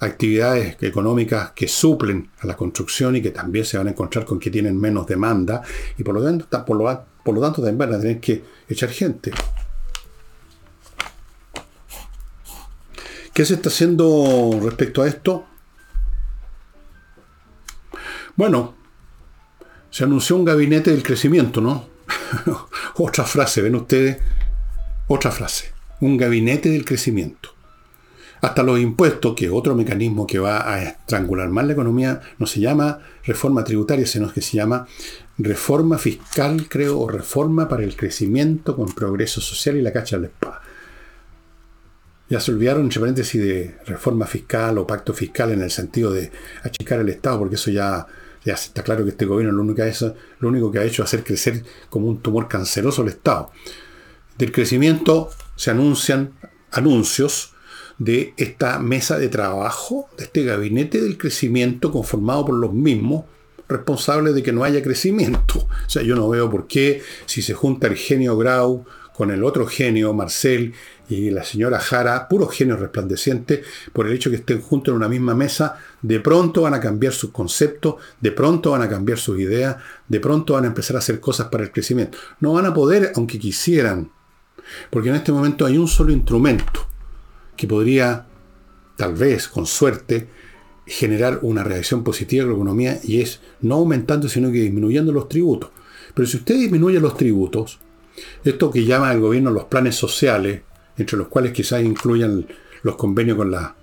actividades 0.00 0.76
económicas 0.80 1.52
que 1.52 1.66
suplen 1.66 2.30
a 2.40 2.46
la 2.46 2.56
construcción 2.56 3.16
y 3.16 3.22
que 3.22 3.30
también 3.30 3.64
se 3.64 3.78
van 3.78 3.88
a 3.88 3.90
encontrar 3.90 4.24
con 4.24 4.38
que 4.38 4.50
tienen 4.50 4.78
menos 4.78 5.06
demanda 5.06 5.62
y 5.96 6.04
por 6.04 6.14
lo 6.14 6.22
tanto, 6.22 6.64
por 6.64 6.76
lo, 6.76 7.04
por 7.28 7.34
lo 7.34 7.42
tanto 7.42 7.60
también 7.60 7.76
van 7.76 7.92
a 7.92 8.00
tener 8.00 8.20
que 8.20 8.42
echar 8.70 8.88
gente. 8.88 9.30
¿Qué 13.34 13.44
se 13.44 13.52
está 13.52 13.68
haciendo 13.68 14.58
respecto 14.62 15.02
a 15.02 15.08
esto? 15.08 15.44
Bueno, 18.34 18.76
se 19.90 20.04
anunció 20.04 20.36
un 20.36 20.46
gabinete 20.46 20.90
del 20.90 21.02
crecimiento, 21.02 21.60
¿no? 21.60 21.86
Otra 22.96 23.24
frase, 23.24 23.60
ven 23.60 23.74
ustedes, 23.74 24.16
otra 25.06 25.30
frase, 25.30 25.74
un 26.00 26.16
gabinete 26.16 26.70
del 26.70 26.86
crecimiento. 26.86 27.50
Hasta 28.40 28.62
los 28.62 28.80
impuestos, 28.80 29.34
que 29.34 29.50
otro 29.50 29.74
mecanismo 29.74 30.26
que 30.26 30.38
va 30.38 30.66
a 30.66 30.82
estrangular 30.82 31.50
más 31.50 31.66
la 31.66 31.74
economía, 31.74 32.22
no 32.38 32.46
se 32.46 32.60
llama 32.60 33.00
reforma 33.22 33.64
tributaria, 33.64 34.06
sino 34.06 34.32
que 34.32 34.40
se 34.40 34.56
llama 34.56 34.86
reforma 35.38 35.98
fiscal, 35.98 36.68
creo, 36.68 36.98
o 36.98 37.08
reforma 37.08 37.68
para 37.68 37.84
el 37.84 37.96
crecimiento 37.96 38.76
con 38.76 38.92
progreso 38.92 39.40
social 39.40 39.76
y 39.76 39.82
la 39.82 39.92
cacha 39.92 40.16
de 40.16 40.22
la 40.22 40.28
espada. 40.28 40.62
Ya 42.28 42.40
se 42.40 42.50
olvidaron, 42.50 42.82
entre 42.82 43.00
paréntesis, 43.00 43.40
de 43.40 43.76
reforma 43.86 44.26
fiscal 44.26 44.76
o 44.78 44.86
pacto 44.86 45.14
fiscal 45.14 45.52
en 45.52 45.62
el 45.62 45.70
sentido 45.70 46.12
de 46.12 46.30
achicar 46.62 47.00
el 47.00 47.08
Estado, 47.08 47.38
porque 47.38 47.54
eso 47.54 47.70
ya, 47.70 48.06
ya 48.44 48.54
está 48.54 48.82
claro 48.82 49.04
que 49.04 49.10
este 49.10 49.24
gobierno 49.24 49.56
lo 49.56 49.62
único, 49.62 49.82
hecho, 49.82 50.14
lo 50.40 50.48
único 50.48 50.70
que 50.70 50.80
ha 50.80 50.84
hecho 50.84 51.02
es 51.02 51.08
hacer 51.08 51.24
crecer 51.24 51.62
como 51.88 52.08
un 52.08 52.20
tumor 52.20 52.48
canceroso 52.48 53.02
el 53.02 53.08
Estado. 53.08 53.50
Del 54.36 54.52
crecimiento 54.52 55.30
se 55.56 55.70
anuncian 55.70 56.32
anuncios 56.70 57.54
de 57.98 58.34
esta 58.36 58.78
mesa 58.78 59.18
de 59.18 59.28
trabajo, 59.28 60.08
de 60.18 60.24
este 60.24 60.44
gabinete 60.44 61.00
del 61.00 61.16
crecimiento 61.16 61.90
conformado 61.90 62.46
por 62.46 62.56
los 62.56 62.72
mismos 62.72 63.24
responsables 63.68 64.34
de 64.34 64.42
que 64.42 64.52
no 64.52 64.64
haya 64.64 64.82
crecimiento. 64.82 65.60
O 65.60 65.88
sea, 65.90 66.02
yo 66.02 66.16
no 66.16 66.28
veo 66.28 66.50
por 66.50 66.66
qué 66.66 67.02
si 67.26 67.42
se 67.42 67.54
junta 67.54 67.86
el 67.86 67.96
genio 67.96 68.36
Grau 68.36 68.84
con 69.18 69.30
el 69.32 69.42
otro 69.42 69.66
genio, 69.66 70.14
Marcel, 70.14 70.74
y 71.08 71.30
la 71.30 71.42
señora 71.42 71.80
Jara, 71.80 72.28
puros 72.28 72.54
genios 72.54 72.78
resplandecientes, 72.78 73.66
por 73.92 74.06
el 74.06 74.12
hecho 74.12 74.30
que 74.30 74.36
estén 74.36 74.60
juntos 74.60 74.92
en 74.92 74.96
una 74.96 75.08
misma 75.08 75.34
mesa, 75.34 75.78
de 76.02 76.20
pronto 76.20 76.62
van 76.62 76.74
a 76.74 76.80
cambiar 76.80 77.12
sus 77.12 77.30
conceptos, 77.30 77.96
de 78.20 78.30
pronto 78.30 78.70
van 78.70 78.82
a 78.82 78.88
cambiar 78.88 79.18
sus 79.18 79.40
ideas, 79.40 79.76
de 80.06 80.20
pronto 80.20 80.52
van 80.52 80.64
a 80.64 80.68
empezar 80.68 80.96
a 80.96 81.00
hacer 81.00 81.18
cosas 81.18 81.48
para 81.48 81.64
el 81.64 81.72
crecimiento. 81.72 82.16
No 82.38 82.52
van 82.52 82.66
a 82.66 82.74
poder, 82.74 83.12
aunque 83.16 83.38
quisieran, 83.38 84.12
porque 84.90 85.08
en 85.08 85.16
este 85.16 85.32
momento 85.32 85.66
hay 85.66 85.78
un 85.78 85.88
solo 85.88 86.12
instrumento 86.12 86.86
que 87.56 87.66
podría, 87.66 88.26
tal 88.96 89.14
vez, 89.14 89.48
con 89.48 89.66
suerte, 89.66 90.28
generar 90.88 91.40
una 91.42 91.62
reacción 91.62 92.02
positiva 92.02 92.42
en 92.42 92.48
la 92.48 92.54
economía 92.54 93.00
y 93.04 93.20
es 93.20 93.40
no 93.60 93.76
aumentando, 93.76 94.28
sino 94.28 94.50
que 94.50 94.62
disminuyendo 94.62 95.12
los 95.12 95.28
tributos. 95.28 95.70
Pero 96.14 96.26
si 96.26 96.38
usted 96.38 96.56
disminuye 96.56 96.98
los 96.98 97.16
tributos, 97.16 97.78
esto 98.42 98.70
que 98.70 98.84
llama 98.84 99.12
el 99.12 99.20
gobierno 99.20 99.50
los 99.50 99.64
planes 99.64 99.94
sociales, 99.94 100.62
entre 100.96 101.18
los 101.18 101.28
cuales 101.28 101.52
quizás 101.52 101.82
incluyan 101.82 102.46
los 102.82 102.96
convenios 102.96 103.36
con 103.36 103.50
la, 103.50 103.74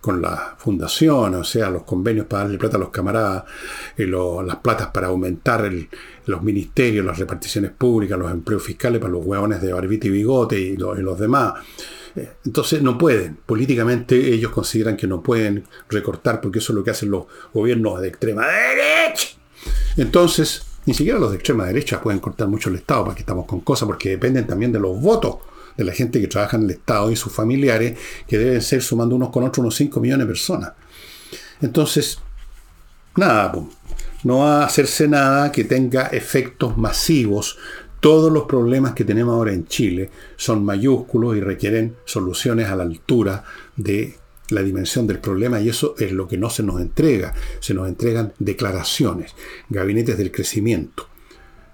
con 0.00 0.22
la 0.22 0.54
fundación, 0.58 1.34
o 1.34 1.44
sea, 1.44 1.70
los 1.70 1.84
convenios 1.84 2.26
para 2.26 2.44
darle 2.44 2.58
plata 2.58 2.78
a 2.78 2.80
los 2.80 2.90
camaradas, 2.90 3.44
eh, 3.96 4.06
las 4.06 4.56
platas 4.56 4.88
para 4.88 5.08
aumentar 5.08 5.70
los 6.26 6.42
ministerios, 6.42 7.04
las 7.04 7.18
reparticiones 7.18 7.70
públicas, 7.72 8.18
los 8.18 8.30
empleos 8.30 8.62
fiscales 8.62 9.00
para 9.00 9.12
los 9.12 9.24
hueones 9.24 9.60
de 9.60 9.72
barbita 9.72 10.06
y 10.06 10.10
bigote 10.10 10.58
y 10.58 10.76
los 10.76 11.18
demás 11.18 11.54
entonces 12.44 12.80
no 12.82 12.96
pueden, 12.96 13.38
políticamente 13.44 14.16
ellos 14.32 14.52
consideran 14.52 14.96
que 14.96 15.06
no 15.06 15.22
pueden 15.22 15.64
recortar 15.88 16.40
porque 16.40 16.60
eso 16.60 16.72
es 16.72 16.76
lo 16.76 16.84
que 16.84 16.90
hacen 16.90 17.10
los 17.10 17.24
gobiernos 17.52 18.00
de 18.00 18.08
extrema 18.08 18.46
derecha. 18.46 19.28
Entonces, 19.96 20.64
Ni 20.86 20.92
siquiera 20.92 21.18
los 21.18 21.30
de 21.30 21.36
extrema 21.36 21.64
derecha 21.64 22.00
pueden 22.02 22.20
cortar 22.20 22.48
mucho 22.48 22.68
el 22.68 22.76
Estado, 22.76 23.04
para 23.04 23.14
que 23.14 23.20
estamos 23.20 23.46
con 23.46 23.60
cosas, 23.60 23.86
porque 23.86 24.10
dependen 24.10 24.46
también 24.46 24.70
de 24.72 24.78
los 24.78 25.00
votos 25.00 25.36
de 25.76 25.84
la 25.84 25.92
gente 25.92 26.20
que 26.20 26.28
trabaja 26.28 26.56
en 26.56 26.64
el 26.64 26.70
Estado 26.72 27.10
y 27.10 27.16
sus 27.16 27.32
familiares, 27.32 27.98
que 28.28 28.38
deben 28.38 28.60
ser 28.60 28.82
sumando 28.82 29.16
unos 29.16 29.30
con 29.30 29.44
otros 29.44 29.58
unos 29.58 29.74
5 29.76 30.00
millones 30.00 30.26
de 30.26 30.32
personas. 30.32 30.72
Entonces, 31.62 32.18
nada, 33.16 33.52
no 34.24 34.38
va 34.38 34.62
a 34.62 34.66
hacerse 34.66 35.08
nada 35.08 35.50
que 35.50 35.64
tenga 35.64 36.08
efectos 36.08 36.76
masivos. 36.76 37.58
Todos 38.04 38.30
los 38.30 38.44
problemas 38.44 38.92
que 38.92 39.06
tenemos 39.06 39.32
ahora 39.32 39.54
en 39.54 39.66
Chile 39.66 40.10
son 40.36 40.62
mayúsculos 40.62 41.38
y 41.38 41.40
requieren 41.40 41.96
soluciones 42.04 42.68
a 42.68 42.76
la 42.76 42.82
altura 42.82 43.44
de 43.76 44.18
la 44.50 44.60
dimensión 44.60 45.06
del 45.06 45.20
problema 45.20 45.58
y 45.58 45.70
eso 45.70 45.94
es 45.98 46.12
lo 46.12 46.28
que 46.28 46.36
no 46.36 46.50
se 46.50 46.62
nos 46.62 46.82
entrega. 46.82 47.32
Se 47.60 47.72
nos 47.72 47.88
entregan 47.88 48.34
declaraciones, 48.38 49.34
gabinetes 49.70 50.18
del 50.18 50.30
crecimiento, 50.30 51.08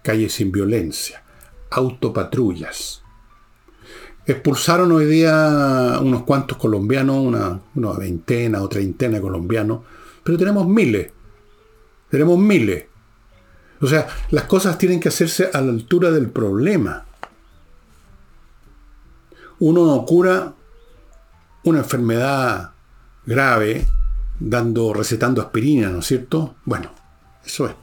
calles 0.05 0.35
sin 0.35 0.53
violencia, 0.53 1.25
autopatrullas, 1.69 3.03
Expulsaron 4.25 4.93
hoy 4.93 5.07
día 5.07 5.99
unos 6.01 6.23
cuantos 6.23 6.57
colombianos, 6.59 7.17
una, 7.75 7.93
veintena 7.99 8.63
o 8.63 8.69
treintena 8.69 9.17
de 9.17 9.23
colombianos, 9.23 9.81
pero 10.23 10.39
tenemos 10.39 10.69
miles. 10.69 11.11
Tenemos 12.09 12.39
miles. 12.39 12.85
O 13.81 13.87
sea, 13.87 14.07
las 14.31 14.45
cosas 14.45 14.77
tienen 14.79 15.01
que 15.01 15.09
hacerse 15.09 15.51
a 15.53 15.61
la 15.61 15.71
altura 15.71 16.11
del 16.11 16.29
problema. 16.29 17.07
Uno 19.59 19.87
no 19.87 20.05
cura 20.05 20.55
una 21.65 21.79
enfermedad 21.79 22.73
grave 23.27 23.87
dando, 24.39 24.93
recetando 24.93 25.41
aspirina, 25.41 25.89
¿no 25.89 26.01
es 26.01 26.07
cierto? 26.07 26.57
Bueno, 26.65 26.91
eso 27.45 27.67
es. 27.67 27.75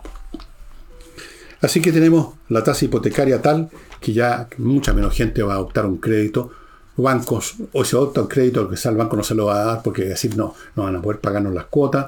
Así 1.62 1.82
que 1.82 1.91
tenemos 1.91 2.36
la 2.50 2.64
tasa 2.64 2.86
hipotecaria 2.86 3.41
tal 3.41 3.70
que 4.00 4.14
ya 4.14 4.48
mucha 4.58 4.93
menos 4.93 5.16
gente 5.16 5.41
va 5.41 5.54
a 5.54 5.56
adoptar 5.58 5.86
un 5.86 5.98
crédito. 5.98 6.52
Bancos, 6.95 7.56
o 7.74 7.86
si 7.86 7.95
adopta 7.95 8.22
un 8.22 8.28
crédito, 8.28 8.76
sea 8.76 8.91
el 8.91 8.98
banco 8.98 9.16
no 9.16 9.24
se 9.24 9.36
lo 9.36 9.45
va 9.45 9.62
a 9.62 9.66
dar 9.66 9.84
porque 9.84 10.04
decir 10.06 10.36
no, 10.36 10.56
no 10.76 10.84
van 10.84 10.95
a 10.95 11.02
poder 11.02 11.20
pagarnos 11.20 11.54
las 11.54 11.66
cuotas. 11.66 12.08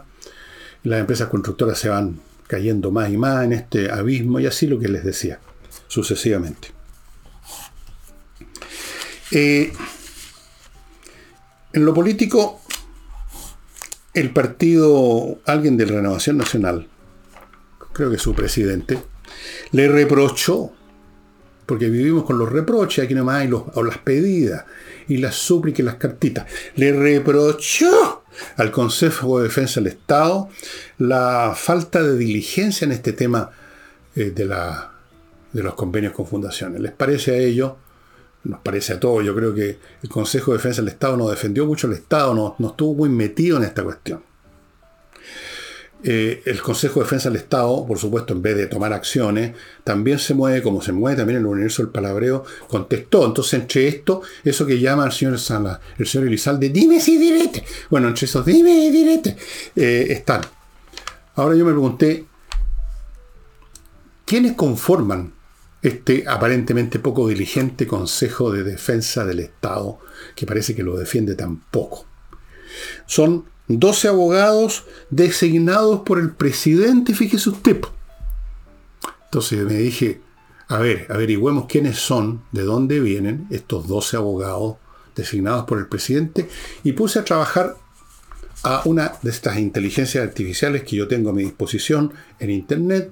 Las 0.83 0.99
empresas 0.99 1.27
constructoras 1.27 1.77
se 1.77 1.89
van 1.89 2.19
cayendo 2.49 2.89
más 2.89 3.11
y 3.11 3.17
más 3.17 3.45
en 3.45 3.53
este 3.53 3.91
abismo 3.91 4.39
y 4.39 4.47
así 4.47 4.65
lo 4.65 4.79
que 4.79 4.87
les 4.87 5.03
decía, 5.03 5.39
sucesivamente. 5.87 6.69
Eh, 9.29 9.71
en 11.73 11.85
lo 11.85 11.93
político, 11.93 12.59
el 14.15 14.31
partido, 14.31 15.37
alguien 15.45 15.77
de 15.77 15.85
Renovación 15.85 16.37
Nacional, 16.37 16.87
creo 17.93 18.09
que 18.09 18.17
su 18.17 18.33
presidente, 18.33 18.97
le 19.71 19.87
reprochó 19.87 20.71
porque 21.67 21.87
vivimos 21.87 22.23
con 22.23 22.39
los 22.39 22.51
reproches, 22.51 23.05
aquí 23.05 23.13
nomás 23.13 23.41
hay 23.41 23.47
los, 23.47 23.61
o 23.75 23.83
las 23.83 23.99
pedidas 23.99 24.65
y 25.07 25.17
las 25.17 25.35
súplicas 25.35 25.81
y 25.81 25.83
las 25.83 25.95
cartitas. 25.97 26.47
Le 26.75 26.93
reprochó 26.93 28.18
al 28.57 28.71
Consejo 28.71 29.39
de 29.39 29.45
Defensa 29.45 29.79
del 29.79 29.87
Estado 29.87 30.49
la 30.97 31.53
falta 31.55 32.03
de 32.03 32.17
diligencia 32.17 32.85
en 32.85 32.91
este 32.91 33.13
tema 33.13 33.51
eh, 34.15 34.31
de, 34.31 34.45
la, 34.45 34.91
de 35.51 35.63
los 35.63 35.73
convenios 35.75 36.13
con 36.13 36.27
fundaciones. 36.27 36.81
¿Les 36.81 36.91
parece 36.91 37.31
a 37.31 37.37
ellos? 37.37 37.73
Nos 38.43 38.61
parece 38.61 38.93
a 38.93 38.99
todos. 38.99 39.25
Yo 39.25 39.35
creo 39.35 39.53
que 39.53 39.77
el 40.01 40.09
Consejo 40.09 40.51
de 40.51 40.57
Defensa 40.57 40.81
del 40.81 40.89
Estado 40.89 41.17
no 41.17 41.29
defendió 41.29 41.65
mucho 41.65 41.87
el 41.87 41.93
Estado, 41.93 42.33
no, 42.33 42.55
no 42.57 42.69
estuvo 42.69 42.93
muy 42.93 43.09
metido 43.09 43.57
en 43.57 43.63
esta 43.63 43.83
cuestión. 43.83 44.28
Eh, 46.01 46.43
el 46.45 46.61
Consejo 46.61 47.01
de 47.01 47.05
Defensa 47.05 47.29
del 47.29 47.39
Estado, 47.39 47.85
por 47.85 47.97
supuesto, 47.97 48.33
en 48.33 48.41
vez 48.41 48.55
de 48.55 48.67
tomar 48.67 48.93
acciones, 48.93 49.53
también 49.83 50.17
se 50.17 50.33
mueve 50.33 50.61
como 50.61 50.81
se 50.81 50.93
mueve 50.93 51.17
también 51.17 51.39
en 51.39 51.45
el 51.45 51.51
universo 51.51 51.81
del 51.81 51.91
palabreo, 51.91 52.45
contestó. 52.67 53.25
Entonces, 53.25 53.59
entre 53.59 53.87
esto, 53.87 54.21
eso 54.43 54.65
que 54.65 54.79
llama 54.79 55.05
el 55.05 55.11
señor 55.11 55.37
Sala, 55.39 55.81
el 55.97 56.07
señor 56.07 56.27
Elizalde, 56.27 56.69
dime 56.69 57.01
si 57.01 57.17
direte. 57.17 57.65
Bueno, 57.89 58.07
entre 58.07 58.25
esos 58.25 58.45
dime 58.45 58.71
y 58.85 58.91
direte, 58.91 59.35
eh, 59.75 60.07
están. 60.09 60.41
Ahora 61.35 61.55
yo 61.55 61.65
me 61.65 61.71
pregunté, 61.71 62.25
¿quiénes 64.25 64.53
conforman 64.53 65.33
este 65.81 66.23
aparentemente 66.27 66.99
poco 66.99 67.27
diligente 67.27 67.87
Consejo 67.87 68.51
de 68.51 68.63
Defensa 68.63 69.25
del 69.25 69.39
Estado, 69.39 69.99
que 70.33 70.45
parece 70.45 70.75
que 70.75 70.83
lo 70.83 70.97
defiende 70.97 71.35
tan 71.35 71.59
poco? 71.59 72.05
Son 73.05 73.45
12 73.69 74.07
abogados 74.07 74.85
designados 75.11 76.01
por 76.01 76.19
el 76.19 76.31
presidente, 76.31 77.13
fíjese 77.13 77.51
usted. 77.51 77.81
Entonces 79.25 79.63
me 79.63 79.75
dije, 79.75 80.21
a 80.67 80.79
ver, 80.79 81.05
averigüemos 81.09 81.67
quiénes 81.67 81.97
son, 81.97 82.41
de 82.51 82.63
dónde 82.63 82.99
vienen 82.99 83.47
estos 83.51 83.87
12 83.87 84.17
abogados 84.17 84.77
designados 85.15 85.65
por 85.65 85.77
el 85.77 85.87
presidente 85.87 86.49
y 86.83 86.93
puse 86.93 87.19
a 87.19 87.25
trabajar 87.25 87.75
a 88.63 88.81
una 88.85 89.13
de 89.21 89.29
estas 89.29 89.57
inteligencias 89.59 90.23
artificiales 90.23 90.83
que 90.83 90.95
yo 90.95 91.07
tengo 91.07 91.29
a 91.29 91.33
mi 91.33 91.43
disposición 91.43 92.11
en 92.39 92.49
Internet, 92.49 93.11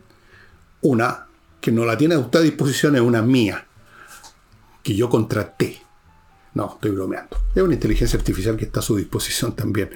una 0.81 1.27
que 1.61 1.71
no 1.71 1.85
la 1.85 1.97
tiene 1.97 2.15
a 2.15 2.19
usted 2.19 2.39
a 2.39 2.43
disposición 2.43 2.95
es 2.95 3.01
una 3.01 3.21
mía, 3.21 3.67
que 4.83 4.95
yo 4.95 5.09
contraté. 5.09 5.86
No, 6.57 6.73
estoy 6.73 6.89
bromeando. 6.89 7.37
Es 7.53 7.61
una 7.61 7.75
inteligencia 7.75 8.17
artificial 8.17 8.57
que 8.57 8.65
está 8.65 8.79
a 8.79 8.83
su 8.83 8.95
disposición 8.95 9.55
también. 9.55 9.91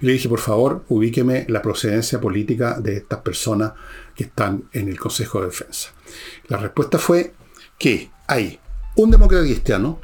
Y 0.00 0.06
le 0.06 0.12
dije, 0.12 0.28
por 0.28 0.38
favor, 0.38 0.84
ubíqueme 0.88 1.44
la 1.48 1.60
procedencia 1.60 2.20
política 2.20 2.78
de 2.78 2.98
estas 2.98 3.18
personas 3.18 3.72
que 4.14 4.22
están 4.22 4.62
en 4.72 4.86
el 4.86 4.96
Consejo 4.96 5.40
de 5.40 5.46
Defensa. 5.46 5.90
La 6.46 6.58
respuesta 6.58 7.00
fue 7.00 7.34
que 7.76 8.12
hay 8.28 8.60
un 8.94 9.10
demócrata 9.10 9.42
cristiano, 9.42 10.00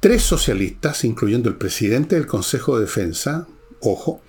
tres 0.00 0.22
socialistas, 0.22 1.04
incluyendo 1.04 1.50
el 1.50 1.56
presidente 1.56 2.14
del 2.14 2.26
Consejo 2.26 2.76
de 2.76 2.86
Defensa, 2.86 3.46
ojo, 3.80 4.22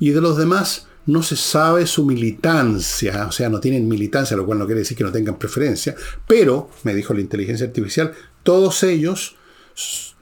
y 0.00 0.10
de 0.10 0.20
los 0.20 0.36
demás 0.36 0.88
no 1.06 1.22
se 1.22 1.36
sabe 1.36 1.86
su 1.86 2.04
militancia, 2.04 3.28
o 3.28 3.30
sea, 3.30 3.48
no 3.48 3.60
tienen 3.60 3.86
militancia, 3.86 4.36
lo 4.36 4.44
cual 4.44 4.58
no 4.58 4.66
quiere 4.66 4.80
decir 4.80 4.96
que 4.96 5.04
no 5.04 5.12
tengan 5.12 5.38
preferencia, 5.38 5.94
pero, 6.26 6.68
me 6.82 6.96
dijo 6.96 7.14
la 7.14 7.20
inteligencia 7.20 7.64
artificial, 7.64 8.12
todos 8.42 8.82
ellos 8.82 9.36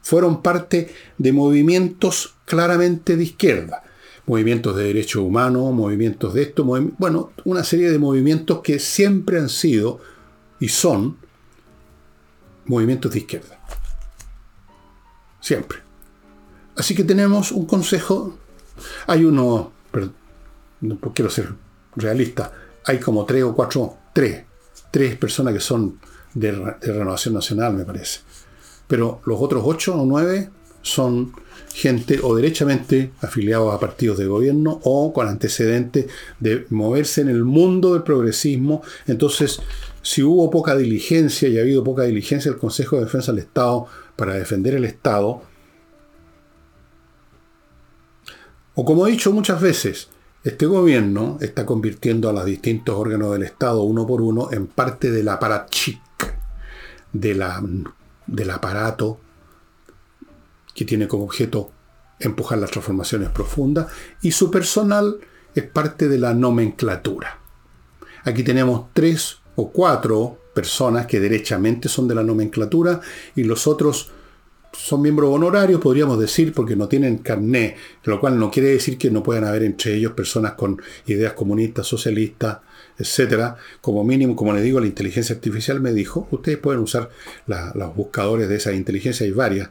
fueron 0.02 0.42
parte 0.42 0.92
de 1.16 1.32
movimientos 1.32 2.34
claramente 2.44 3.16
de 3.16 3.22
izquierda. 3.22 3.84
Movimientos 4.26 4.76
de 4.76 4.84
derechos 4.84 5.22
humanos, 5.22 5.72
movimientos 5.72 6.34
de 6.34 6.42
esto, 6.42 6.64
bueno, 6.64 7.32
una 7.44 7.64
serie 7.64 7.90
de 7.90 7.98
movimientos 7.98 8.60
que 8.60 8.78
siempre 8.78 9.38
han 9.38 9.48
sido 9.48 10.00
y 10.60 10.68
son 10.68 11.16
movimientos 12.66 13.12
de 13.12 13.18
izquierda. 13.18 13.58
Siempre. 15.40 15.78
Así 16.76 16.94
que 16.94 17.02
tenemos 17.02 17.50
un 17.50 17.66
consejo. 17.66 18.38
Hay 19.06 19.24
uno, 19.24 19.72
no 20.80 21.00
quiero 21.14 21.30
ser 21.30 21.52
realista, 21.96 22.52
hay 22.84 22.98
como 22.98 23.24
tres 23.24 23.42
o 23.42 23.54
cuatro, 23.54 23.98
tres, 24.14 24.44
tres 24.90 25.16
personas 25.16 25.52
que 25.54 25.60
son 25.60 25.98
de, 26.34 26.52
de 26.52 26.92
renovación 26.92 27.34
nacional, 27.34 27.74
me 27.74 27.84
parece 27.84 28.20
pero 28.86 29.20
los 29.24 29.40
otros 29.40 29.62
ocho 29.64 29.94
o 29.94 30.04
nueve 30.04 30.50
son 30.82 31.32
gente 31.72 32.20
o 32.22 32.34
derechamente 32.34 33.12
afiliados 33.20 33.74
a 33.74 33.80
partidos 33.80 34.18
de 34.18 34.26
gobierno 34.26 34.80
o 34.84 35.12
con 35.12 35.28
antecedentes 35.28 36.06
de 36.38 36.66
moverse 36.70 37.22
en 37.22 37.28
el 37.28 37.44
mundo 37.44 37.94
del 37.94 38.02
progresismo. 38.02 38.82
Entonces, 39.06 39.60
si 40.02 40.22
hubo 40.22 40.50
poca 40.50 40.76
diligencia 40.76 41.48
y 41.48 41.58
ha 41.58 41.62
habido 41.62 41.82
poca 41.82 42.02
diligencia 42.02 42.50
del 42.50 42.60
Consejo 42.60 42.96
de 42.96 43.04
Defensa 43.04 43.32
del 43.32 43.40
Estado 43.40 43.86
para 44.16 44.34
defender 44.34 44.74
el 44.74 44.84
Estado, 44.84 45.42
o 48.74 48.84
como 48.84 49.06
he 49.06 49.10
dicho 49.10 49.32
muchas 49.32 49.60
veces, 49.60 50.08
este 50.44 50.66
gobierno 50.66 51.38
está 51.40 51.64
convirtiendo 51.64 52.28
a 52.28 52.32
los 52.32 52.44
distintos 52.44 52.96
órganos 52.96 53.32
del 53.32 53.44
Estado 53.44 53.82
uno 53.82 54.06
por 54.06 54.20
uno 54.22 54.48
en 54.50 54.66
parte 54.66 55.10
del 55.10 55.28
aparachic, 55.28 56.00
de 57.12 57.34
la 57.34 57.62
del 58.26 58.50
aparato 58.50 59.20
que 60.74 60.84
tiene 60.84 61.08
como 61.08 61.24
objeto 61.24 61.70
empujar 62.18 62.58
las 62.58 62.70
transformaciones 62.70 63.30
profundas 63.30 63.86
y 64.22 64.32
su 64.32 64.50
personal 64.50 65.18
es 65.54 65.64
parte 65.64 66.08
de 66.08 66.18
la 66.18 66.34
nomenclatura. 66.34 67.38
Aquí 68.24 68.42
tenemos 68.42 68.86
tres 68.92 69.38
o 69.56 69.70
cuatro 69.70 70.38
personas 70.54 71.06
que 71.06 71.20
derechamente 71.20 71.88
son 71.88 72.08
de 72.08 72.14
la 72.14 72.22
nomenclatura 72.22 73.00
y 73.34 73.44
los 73.44 73.66
otros 73.66 74.10
son 74.72 75.02
miembros 75.02 75.34
honorarios, 75.34 75.80
podríamos 75.80 76.18
decir, 76.18 76.52
porque 76.52 76.76
no 76.76 76.88
tienen 76.88 77.18
carné, 77.18 77.76
lo 78.04 78.18
cual 78.20 78.38
no 78.38 78.50
quiere 78.50 78.70
decir 78.70 78.96
que 78.96 79.10
no 79.10 79.22
puedan 79.22 79.44
haber 79.44 79.62
entre 79.64 79.94
ellos 79.94 80.12
personas 80.12 80.52
con 80.52 80.80
ideas 81.06 81.34
comunistas, 81.34 81.86
socialistas, 81.86 82.58
etcétera. 83.02 83.56
Como 83.80 84.04
mínimo, 84.04 84.36
como 84.36 84.52
le 84.52 84.62
digo, 84.62 84.80
la 84.80 84.86
inteligencia 84.86 85.34
artificial 85.34 85.80
me 85.80 85.92
dijo, 85.92 86.28
ustedes 86.30 86.58
pueden 86.58 86.80
usar 86.80 87.10
los 87.46 87.96
buscadores 87.96 88.48
de 88.48 88.56
esa 88.56 88.72
inteligencia, 88.72 89.26
hay 89.26 89.32
varias, 89.32 89.70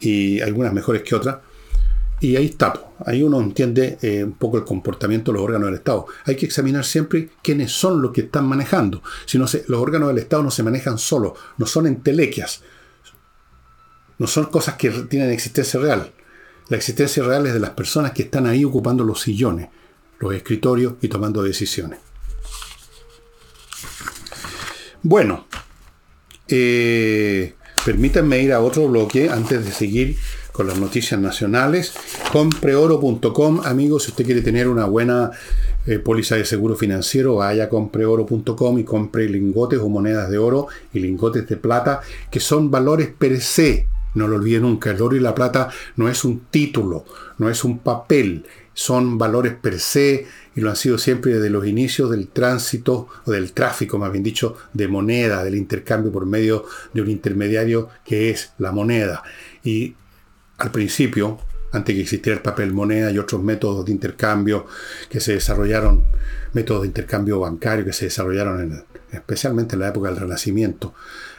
y 0.00 0.40
algunas 0.40 0.72
mejores 0.72 1.02
que 1.02 1.14
otras. 1.14 1.36
Y 2.22 2.36
ahí 2.36 2.46
está, 2.46 2.74
ahí 3.06 3.22
uno 3.22 3.40
entiende 3.40 3.98
eh, 4.02 4.24
un 4.24 4.32
poco 4.32 4.58
el 4.58 4.64
comportamiento 4.64 5.32
de 5.32 5.38
los 5.38 5.44
órganos 5.44 5.68
del 5.68 5.76
Estado. 5.76 6.06
Hay 6.24 6.36
que 6.36 6.44
examinar 6.44 6.84
siempre 6.84 7.30
quiénes 7.42 7.72
son 7.72 8.02
los 8.02 8.12
que 8.12 8.22
están 8.22 8.46
manejando. 8.46 9.02
Si 9.24 9.38
no 9.38 9.46
se, 9.46 9.64
los 9.68 9.80
órganos 9.80 10.08
del 10.08 10.18
Estado 10.18 10.42
no 10.42 10.50
se 10.50 10.62
manejan 10.62 10.98
solos, 10.98 11.32
no 11.56 11.64
son 11.64 11.86
entelequias, 11.86 12.62
no 14.18 14.26
son 14.26 14.46
cosas 14.46 14.74
que 14.74 14.90
tienen 14.90 15.30
existencia 15.30 15.80
real. 15.80 16.12
La 16.68 16.76
existencia 16.76 17.22
real 17.22 17.46
es 17.46 17.54
de 17.54 17.60
las 17.60 17.70
personas 17.70 18.12
que 18.12 18.22
están 18.22 18.46
ahí 18.46 18.64
ocupando 18.64 19.02
los 19.02 19.22
sillones, 19.22 19.68
los 20.18 20.34
escritorios 20.34 20.94
y 21.00 21.08
tomando 21.08 21.42
decisiones. 21.42 22.09
Bueno, 25.02 25.46
eh, 26.48 27.54
permítanme 27.86 28.42
ir 28.42 28.52
a 28.52 28.60
otro 28.60 28.86
bloque 28.86 29.30
antes 29.30 29.64
de 29.64 29.72
seguir 29.72 30.16
con 30.52 30.66
las 30.66 30.78
noticias 30.78 31.18
nacionales. 31.18 31.94
Compreoro.com, 32.30 33.62
amigos, 33.64 34.04
si 34.04 34.10
usted 34.10 34.26
quiere 34.26 34.42
tener 34.42 34.68
una 34.68 34.84
buena 34.84 35.30
eh, 35.86 35.98
póliza 36.00 36.36
de 36.36 36.44
seguro 36.44 36.76
financiero, 36.76 37.36
vaya 37.36 37.64
a 37.64 37.68
compreoro.com 37.70 38.78
y 38.78 38.84
compre 38.84 39.26
lingotes 39.26 39.78
o 39.78 39.88
monedas 39.88 40.28
de 40.28 40.36
oro 40.36 40.66
y 40.92 41.00
lingotes 41.00 41.48
de 41.48 41.56
plata, 41.56 42.02
que 42.30 42.40
son 42.40 42.70
valores 42.70 43.08
per 43.08 43.40
se. 43.40 43.86
No 44.14 44.28
lo 44.28 44.36
olvide 44.36 44.60
nunca, 44.60 44.90
el 44.90 45.00
oro 45.00 45.16
y 45.16 45.20
la 45.20 45.34
plata 45.34 45.70
no 45.96 46.10
es 46.10 46.24
un 46.24 46.40
título, 46.50 47.06
no 47.38 47.48
es 47.48 47.64
un 47.64 47.78
papel, 47.78 48.44
son 48.80 49.18
valores 49.18 49.52
per 49.52 49.78
se 49.78 50.26
y 50.56 50.62
lo 50.62 50.70
han 50.70 50.76
sido 50.76 50.96
siempre 50.96 51.34
desde 51.34 51.50
los 51.50 51.66
inicios 51.66 52.10
del 52.10 52.28
tránsito 52.28 53.08
o 53.26 53.30
del 53.30 53.52
tráfico, 53.52 53.98
más 53.98 54.10
bien 54.10 54.24
dicho, 54.24 54.56
de 54.72 54.88
moneda, 54.88 55.44
del 55.44 55.56
intercambio 55.56 56.10
por 56.10 56.24
medio 56.24 56.64
de 56.94 57.02
un 57.02 57.10
intermediario 57.10 57.90
que 58.06 58.30
es 58.30 58.54
la 58.56 58.72
moneda. 58.72 59.22
Y 59.62 59.94
al 60.56 60.70
principio, 60.70 61.38
antes 61.72 61.94
que 61.94 62.00
existiera 62.00 62.38
el 62.38 62.42
papel 62.42 62.72
moneda 62.72 63.10
y 63.10 63.18
otros 63.18 63.42
métodos 63.42 63.84
de 63.84 63.92
intercambio 63.92 64.64
que 65.10 65.20
se 65.20 65.34
desarrollaron, 65.34 66.02
métodos 66.54 66.80
de 66.80 66.88
intercambio 66.88 67.38
bancario 67.38 67.84
que 67.84 67.92
se 67.92 68.06
desarrollaron 68.06 68.82
especialmente 69.12 69.74
en 69.74 69.80
la 69.80 69.88
época 69.88 70.08
del 70.08 70.20
Renacimiento. 70.20 70.94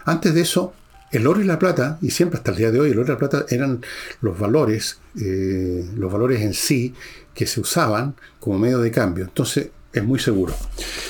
Antes 0.05 0.35
de 0.35 0.41
eso, 0.41 0.75
el 1.11 1.27
oro 1.27 1.41
y 1.41 1.43
la 1.43 1.59
plata, 1.59 1.97
y 2.01 2.11
siempre 2.11 2.37
hasta 2.37 2.51
el 2.51 2.57
día 2.57 2.71
de 2.71 2.79
hoy, 2.79 2.91
el 2.91 2.99
oro 2.99 3.07
y 3.07 3.11
la 3.11 3.17
plata 3.17 3.45
eran 3.49 3.81
los 4.21 4.39
valores, 4.39 4.99
eh, 5.19 5.85
los 5.95 6.11
valores 6.11 6.41
en 6.41 6.53
sí 6.53 6.93
que 7.34 7.47
se 7.47 7.61
usaban 7.61 8.15
como 8.39 8.59
medio 8.59 8.79
de 8.79 8.91
cambio. 8.91 9.25
Entonces, 9.25 9.69
es 9.93 10.03
muy 10.03 10.19
seguro. 10.19 10.53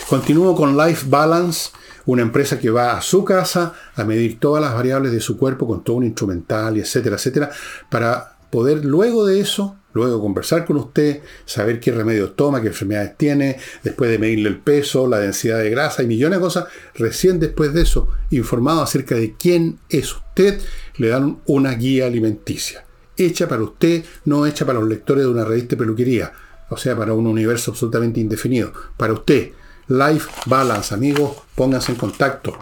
Continúo 0.09 0.55
con 0.55 0.77
Life 0.77 1.05
Balance, 1.09 1.71
una 2.05 2.21
empresa 2.21 2.59
que 2.59 2.69
va 2.69 2.97
a 2.97 3.01
su 3.01 3.23
casa 3.23 3.73
a 3.95 4.03
medir 4.03 4.39
todas 4.39 4.61
las 4.61 4.73
variables 4.73 5.11
de 5.11 5.21
su 5.21 5.37
cuerpo 5.37 5.67
con 5.67 5.83
todo 5.83 5.97
un 5.97 6.03
instrumental 6.03 6.77
y 6.77 6.81
etcétera, 6.81 7.15
etcétera, 7.15 7.51
para 7.89 8.37
poder 8.49 8.83
luego 8.83 9.25
de 9.25 9.39
eso 9.39 9.77
Luego 9.93 10.21
conversar 10.21 10.65
con 10.65 10.77
usted, 10.77 11.21
saber 11.45 11.79
qué 11.79 11.91
remedios 11.91 12.35
toma, 12.35 12.61
qué 12.61 12.67
enfermedades 12.67 13.17
tiene, 13.17 13.57
después 13.83 14.09
de 14.09 14.19
medirle 14.19 14.49
el 14.49 14.59
peso, 14.59 15.07
la 15.07 15.19
densidad 15.19 15.59
de 15.59 15.69
grasa 15.69 16.03
y 16.03 16.07
millones 16.07 16.39
de 16.39 16.43
cosas, 16.43 16.65
recién 16.95 17.39
después 17.39 17.73
de 17.73 17.81
eso, 17.81 18.07
informado 18.29 18.81
acerca 18.81 19.15
de 19.15 19.35
quién 19.35 19.79
es 19.89 20.15
usted, 20.15 20.61
le 20.95 21.09
dan 21.09 21.39
una 21.45 21.73
guía 21.73 22.05
alimenticia. 22.05 22.85
Hecha 23.25 23.47
para 23.47 23.63
usted, 23.63 24.03
no 24.25 24.45
hecha 24.45 24.65
para 24.65 24.79
los 24.79 24.89
lectores 24.89 25.25
de 25.25 25.29
una 25.29 25.45
revista 25.45 25.71
de 25.71 25.77
peluquería, 25.77 26.31
o 26.69 26.77
sea, 26.77 26.95
para 26.95 27.13
un 27.13 27.27
universo 27.27 27.71
absolutamente 27.71 28.19
indefinido. 28.19 28.73
Para 28.97 29.13
usted, 29.13 29.51
Life 29.87 30.29
Balance, 30.45 30.93
amigos, 30.93 31.37
pónganse 31.53 31.91
en 31.91 31.97
contacto. 31.97 32.57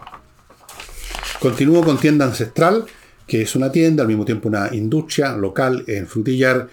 Continúo 1.40 1.84
con 1.84 1.98
Tienda 1.98 2.26
Ancestral, 2.26 2.86
que 3.26 3.42
es 3.44 3.56
una 3.56 3.72
tienda, 3.72 4.02
al 4.02 4.08
mismo 4.08 4.26
tiempo 4.26 4.50
una 4.50 4.74
industria 4.74 5.38
local 5.38 5.84
en 5.88 6.08
Frutillar, 6.08 6.68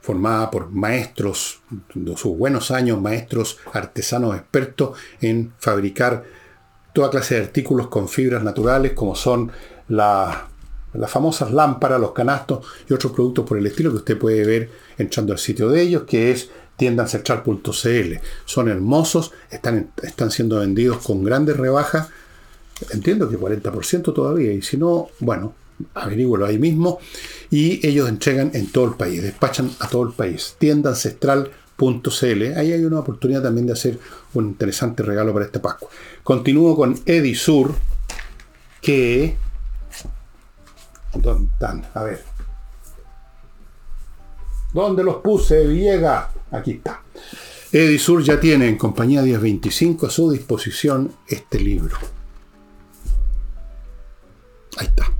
formada 0.00 0.50
por 0.50 0.70
maestros, 0.70 1.62
de 1.94 2.16
sus 2.16 2.36
buenos 2.36 2.70
años, 2.70 3.00
maestros 3.00 3.58
artesanos 3.72 4.36
expertos 4.36 4.98
en 5.20 5.52
fabricar 5.58 6.24
toda 6.92 7.10
clase 7.10 7.36
de 7.36 7.42
artículos 7.42 7.88
con 7.88 8.08
fibras 8.08 8.42
naturales, 8.42 8.92
como 8.92 9.14
son 9.14 9.50
las 10.94 11.10
famosas 11.10 11.52
lámparas, 11.52 12.00
los 12.00 12.12
canastos 12.12 12.66
y 12.88 12.92
otros 12.92 13.12
productos 13.12 13.46
por 13.46 13.58
el 13.58 13.66
estilo 13.66 13.90
que 13.90 13.96
usted 13.96 14.18
puede 14.18 14.44
ver 14.44 14.70
entrando 14.98 15.32
al 15.32 15.38
sitio 15.38 15.68
de 15.68 15.82
ellos, 15.82 16.02
que 16.04 16.30
es 16.30 16.50
tiendancentral.cl. 16.76 18.14
Son 18.44 18.68
hermosos, 18.68 19.32
están, 19.50 19.90
están 20.02 20.30
siendo 20.30 20.58
vendidos 20.60 20.98
con 20.98 21.24
grandes 21.24 21.56
rebajas. 21.56 22.08
Entiendo 22.90 23.28
que 23.28 23.38
40% 23.38 24.12
todavía, 24.12 24.52
y 24.52 24.62
si 24.62 24.76
no, 24.76 25.08
bueno, 25.20 25.54
averígüelo 25.94 26.46
ahí 26.46 26.58
mismo. 26.58 26.98
Y 27.50 27.86
ellos 27.86 28.08
entregan 28.08 28.50
en 28.54 28.70
todo 28.70 28.86
el 28.86 28.94
país, 28.94 29.22
despachan 29.22 29.70
a 29.80 29.88
todo 29.88 30.02
el 30.04 30.12
país. 30.12 30.56
Tienda 30.58 30.90
ancestral.cl. 30.90 32.42
Ahí 32.56 32.72
hay 32.72 32.84
una 32.84 33.00
oportunidad 33.00 33.42
también 33.42 33.66
de 33.66 33.74
hacer 33.74 33.98
un 34.34 34.48
interesante 34.48 35.02
regalo 35.02 35.32
para 35.32 35.46
este 35.46 35.60
Pascua. 35.60 35.88
Continúo 36.22 36.76
con 36.76 36.98
Edisur, 37.06 37.74
que... 38.80 39.36
¿Dónde 41.14 41.50
están? 41.52 41.84
A 41.94 42.04
ver. 42.04 42.24
¿Dónde 44.72 45.04
los 45.04 45.16
puse, 45.16 45.66
Llega. 45.66 46.30
Aquí 46.50 46.72
está. 46.72 47.02
Edisur 47.70 48.22
ya 48.22 48.38
tiene 48.38 48.68
en 48.68 48.76
compañía 48.76 49.22
1025 49.22 50.06
a 50.06 50.10
su 50.10 50.30
disposición 50.30 51.12
este 51.26 51.58
libro. 51.58 51.96
Ahí 54.76 54.86
está. 54.86 55.10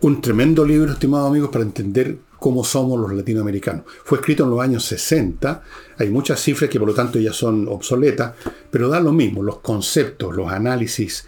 Un 0.00 0.20
tremendo 0.20 0.64
libro, 0.64 0.92
estimados 0.92 1.30
amigos, 1.30 1.50
para 1.50 1.64
entender 1.64 2.18
cómo 2.38 2.62
somos 2.62 3.00
los 3.00 3.12
latinoamericanos. 3.14 3.84
Fue 4.04 4.18
escrito 4.18 4.44
en 4.44 4.50
los 4.50 4.60
años 4.60 4.84
60, 4.84 5.62
hay 5.98 6.10
muchas 6.10 6.40
cifras 6.40 6.68
que 6.68 6.78
por 6.78 6.88
lo 6.88 6.94
tanto 6.94 7.18
ya 7.18 7.32
son 7.32 7.66
obsoletas, 7.68 8.34
pero 8.70 8.88
da 8.88 9.00
lo 9.00 9.12
mismo, 9.12 9.42
los 9.42 9.60
conceptos, 9.60 10.36
los 10.36 10.52
análisis, 10.52 11.26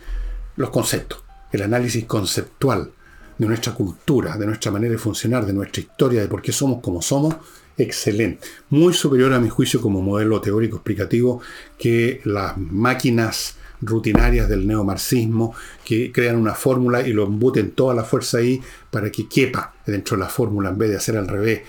los 0.57 0.71
conceptos, 0.71 1.23
el 1.53 1.63
análisis 1.63 2.05
conceptual 2.05 2.91
de 3.39 3.47
nuestra 3.47 3.75
cultura, 3.75 4.37
de 4.37 4.47
nuestra 4.47 4.73
manera 4.73 4.93
de 4.93 4.99
funcionar, 4.99 5.47
de 5.47 5.53
nuestra 5.53 5.83
historia, 5.83 6.23
de 6.23 6.29
por 6.29 6.43
qué 6.43 6.53
somos 6.53 6.81
como 6.81 7.03
somos, 7.03 7.37
excelente. 7.77 8.47
Muy 8.71 8.95
superior 8.95 9.33
a 9.33 9.41
mi 9.41 9.49
juicio 9.49 9.81
como 9.81 10.01
modelo 10.01 10.41
teórico 10.41 10.77
explicativo 10.77 11.41
que 11.79 12.21
las 12.25 12.57
máquinas 12.57 13.57
rutinarias 13.83 14.49
del 14.49 14.67
neomarxismo 14.67 15.55
que 15.85 16.11
crean 16.11 16.37
una 16.37 16.55
fórmula 16.55 17.07
y 17.07 17.13
lo 17.13 17.25
embuten 17.25 17.73
toda 17.73 17.95
la 17.95 18.05
fuerza 18.05 18.39
ahí 18.39 18.61
para 18.91 19.11
que 19.11 19.29
quepa 19.29 19.75
dentro 19.87 20.17
de 20.17 20.23
la 20.23 20.31
fórmula 20.31 20.71
en 20.71 20.79
vez 20.79 20.91
de 20.91 20.97
hacer 20.97 21.17
al 21.19 21.29
revés, 21.29 21.61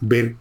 ver 0.00 0.36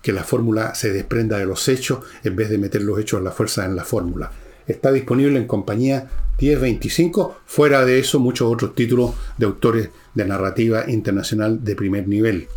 que 0.00 0.12
la 0.12 0.24
fórmula 0.24 0.74
se 0.74 0.90
desprenda 0.92 1.36
de 1.36 1.44
los 1.44 1.68
hechos 1.68 2.00
en 2.24 2.34
vez 2.34 2.48
de 2.48 2.56
meter 2.56 2.82
los 2.82 2.98
hechos 2.98 3.20
a 3.20 3.22
la 3.22 3.30
fuerza 3.30 3.66
en 3.66 3.76
la 3.76 3.84
fórmula. 3.84 4.30
Está 4.66 4.92
disponible 4.92 5.38
en 5.38 5.46
compañía 5.46 6.08
1025, 6.40 7.40
fuera 7.46 7.84
de 7.84 7.98
eso 7.98 8.18
muchos 8.18 8.50
otros 8.52 8.74
títulos 8.74 9.14
de 9.36 9.46
autores 9.46 9.90
de 10.14 10.24
narrativa 10.24 10.90
internacional 10.90 11.62
de 11.62 11.76
primer 11.76 12.08
nivel. 12.08 12.48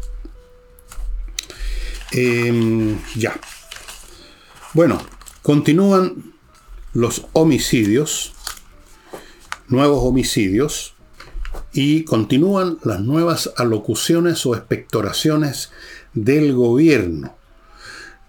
Em, 2.11 2.97
ya. 3.15 3.39
Bueno, 4.73 5.01
continúan 5.41 6.33
los 6.93 7.25
homicidios, 7.33 8.33
nuevos 9.67 10.03
homicidios, 10.03 10.93
y 11.73 12.03
continúan 12.03 12.77
las 12.83 13.01
nuevas 13.01 13.51
alocuciones 13.57 14.45
o 14.45 14.55
expectoraciones 14.55 15.71
del 16.13 16.53
gobierno. 16.53 17.35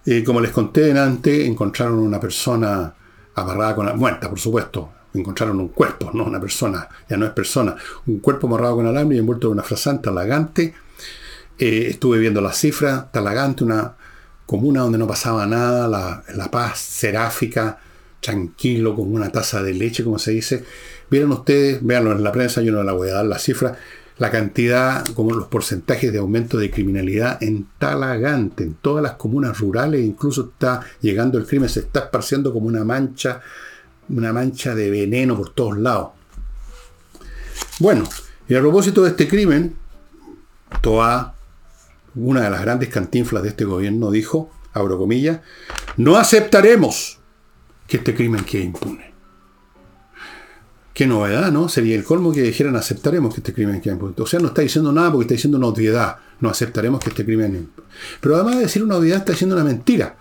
Eh, 0.07 0.25
como 0.25 0.41
les 0.41 0.51
conté 0.51 0.99
antes, 0.99 1.47
encontraron 1.47 1.99
una 1.99 2.21
persona 2.21 2.95
amarrada 3.35 3.75
con 3.75 3.99
muerta, 3.99 4.29
por 4.29 4.41
supuesto. 4.41 4.94
Encontraron 5.15 5.61
un 5.61 5.69
cuerpo, 5.69 6.11
no 6.13 6.25
una 6.25 6.41
persona, 6.41 6.89
ya 7.09 7.17
no 7.17 7.25
es 7.25 7.33
persona, 7.33 7.77
un 8.07 8.19
cuerpo 8.19 8.49
amarrado 8.49 8.77
con 8.77 8.87
alambre 8.87 9.17
y 9.17 9.21
envuelto 9.21 9.47
en 9.47 9.55
una 9.55 9.63
frazán 9.63 10.03
talagante. 10.03 10.75
Eh, 11.59 11.87
estuve 11.91 12.19
viendo 12.19 12.41
las 12.41 12.59
cifras, 12.59 13.11
talagante, 13.13 13.65
una 13.65 13.95
comuna 14.45 14.81
donde 14.81 14.99
no 14.99 15.07
pasaba 15.07 15.47
nada, 15.47 15.89
la, 15.89 16.25
la 16.35 16.51
paz 16.51 16.79
seráfica, 16.81 17.79
tranquilo, 18.21 18.97
con 18.97 19.13
una 19.15 19.31
taza 19.31 19.63
de 19.63 19.75
leche, 19.75 20.03
como 20.03 20.19
se 20.19 20.33
dice. 20.33 20.65
Vieron 21.11 21.33
ustedes, 21.33 21.85
véanlo 21.85 22.13
en 22.13 22.25
la 22.25 22.33
prensa, 22.33 22.63
yo 22.63 22.73
no 22.73 22.83
la 22.83 22.93
voy 22.93 23.11
a 23.11 23.15
dar 23.15 23.27
la 23.27 23.39
cifra, 23.39 23.77
la 24.19 24.31
cantidad, 24.31 25.05
como 25.15 25.33
los 25.33 25.49
porcentajes 25.49 26.13
de 26.13 26.19
aumento 26.19 26.57
de 26.57 26.71
criminalidad 26.71 27.43
en 27.43 27.67
Talagante, 27.79 28.63
en 28.65 28.75
todas 28.75 29.03
las 29.03 29.13
comunas 29.13 29.59
rurales, 29.59 30.05
incluso 30.05 30.51
está 30.53 30.83
llegando 31.01 31.37
el 31.37 31.47
crimen, 31.47 31.69
se 31.69 31.81
está 31.81 32.01
esparciendo 32.01 32.53
como 32.53 32.67
una 32.67 32.85
mancha, 32.85 33.41
una 34.09 34.33
mancha 34.33 34.75
de 34.75 34.91
veneno 34.91 35.37
por 35.37 35.51
todos 35.55 35.79
lados. 35.79 36.11
Bueno, 37.79 38.05
y 38.49 38.55
a 38.55 38.61
propósito 38.61 39.03
de 39.03 39.11
este 39.11 39.29
crimen, 39.29 39.77
Toa, 40.81 41.35
una 42.15 42.43
de 42.43 42.51
las 42.51 42.61
grandes 42.61 42.89
cantinflas 42.89 43.43
de 43.43 43.51
este 43.51 43.65
gobierno, 43.65 44.11
dijo, 44.11 44.51
abro 44.73 44.99
comillas, 44.99 45.41
no 45.97 46.17
aceptaremos 46.17 47.19
que 47.87 47.99
este 47.99 48.15
crimen 48.15 48.45
quede 48.45 48.65
impune. 48.65 49.15
Qué 50.93 51.07
novedad, 51.07 51.51
¿no? 51.51 51.69
Sería 51.69 51.97
el 51.97 52.05
colmo 52.05 52.33
que 52.33 52.43
dijeran 52.43 52.77
aceptaremos 52.77 53.35
que 53.35 53.41
este 53.41 53.53
crimen 53.53 53.81
quede 53.81 53.95
impune. 53.95 54.15
O 54.19 54.27
sea, 54.27 54.39
no 54.39 54.49
está 54.49 54.63
diciendo 54.63 54.93
nada 54.93 55.11
porque 55.11 55.25
está 55.25 55.35
diciendo 55.35 55.59
una 55.59 55.67
obviedad. 55.67 56.19
No 56.41 56.49
aceptaremos 56.49 57.01
que 57.01 57.11
este 57.11 57.25
crimen. 57.25 57.71
Pero 58.21 58.37
además 58.37 58.57
de 58.57 58.63
decir 58.63 58.85
una 58.85 58.97
obviedad, 58.97 59.19
está 59.19 59.33
diciendo 59.33 59.57
una 59.57 59.65
mentira. 59.65 60.17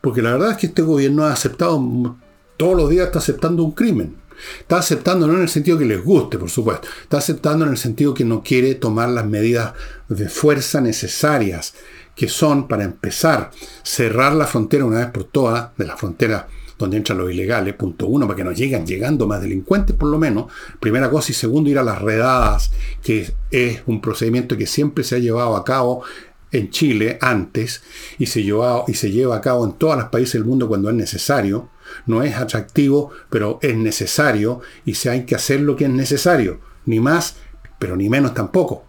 Porque 0.00 0.20
la 0.22 0.32
verdad 0.32 0.52
es 0.52 0.56
que 0.56 0.66
este 0.66 0.82
gobierno 0.82 1.24
ha 1.24 1.32
aceptado, 1.32 2.16
todos 2.58 2.76
los 2.76 2.90
días 2.90 3.06
está 3.06 3.20
aceptando 3.20 3.64
un 3.64 3.72
crimen. 3.72 4.16
Está 4.60 4.78
aceptando 4.78 5.26
no 5.26 5.34
en 5.34 5.42
el 5.42 5.48
sentido 5.48 5.78
que 5.78 5.86
les 5.86 6.04
guste, 6.04 6.38
por 6.38 6.50
supuesto. 6.50 6.86
Está 7.02 7.18
aceptando 7.18 7.64
en 7.64 7.70
el 7.70 7.78
sentido 7.78 8.12
que 8.12 8.24
no 8.24 8.42
quiere 8.42 8.74
tomar 8.74 9.08
las 9.08 9.24
medidas 9.24 9.72
de 10.08 10.28
fuerza 10.28 10.80
necesarias, 10.80 11.74
que 12.14 12.28
son, 12.28 12.68
para 12.68 12.84
empezar, 12.84 13.50
cerrar 13.82 14.34
la 14.34 14.46
frontera 14.46 14.84
una 14.84 14.98
vez 14.98 15.10
por 15.10 15.24
todas, 15.24 15.70
de 15.76 15.86
la 15.86 15.96
frontera 15.96 16.48
donde 16.78 16.96
entran 16.96 17.18
los 17.18 17.30
ilegales, 17.30 17.74
punto 17.74 18.06
uno, 18.06 18.26
para 18.26 18.36
que 18.36 18.44
no 18.44 18.52
lleguen 18.52 18.86
llegando 18.86 19.26
más 19.26 19.42
delincuentes 19.42 19.96
por 19.96 20.08
lo 20.08 20.18
menos. 20.18 20.46
Primera 20.78 21.10
cosa 21.10 21.32
y 21.32 21.34
segundo, 21.34 21.70
ir 21.70 21.78
a 21.78 21.82
las 21.82 22.00
redadas, 22.00 22.70
que 23.02 23.32
es 23.50 23.82
un 23.86 24.00
procedimiento 24.00 24.56
que 24.56 24.66
siempre 24.66 25.02
se 25.02 25.16
ha 25.16 25.18
llevado 25.18 25.56
a 25.56 25.64
cabo 25.64 26.04
en 26.52 26.70
Chile 26.70 27.18
antes 27.20 27.82
y 28.18 28.26
se, 28.26 28.40
y 28.40 28.94
se 28.94 29.10
lleva 29.10 29.36
a 29.36 29.40
cabo 29.40 29.64
en 29.64 29.72
todos 29.72 29.96
los 29.96 30.06
países 30.06 30.34
del 30.34 30.44
mundo 30.44 30.68
cuando 30.68 30.88
es 30.88 30.94
necesario. 30.94 31.68
No 32.06 32.22
es 32.22 32.36
atractivo, 32.36 33.10
pero 33.30 33.58
es 33.62 33.76
necesario 33.76 34.60
y 34.84 34.94
se 34.94 35.10
hay 35.10 35.24
que 35.24 35.34
hacer 35.34 35.60
lo 35.60 35.76
que 35.76 35.84
es 35.84 35.90
necesario. 35.90 36.60
Ni 36.86 37.00
más, 37.00 37.36
pero 37.78 37.96
ni 37.96 38.08
menos 38.08 38.34
tampoco. 38.34 38.84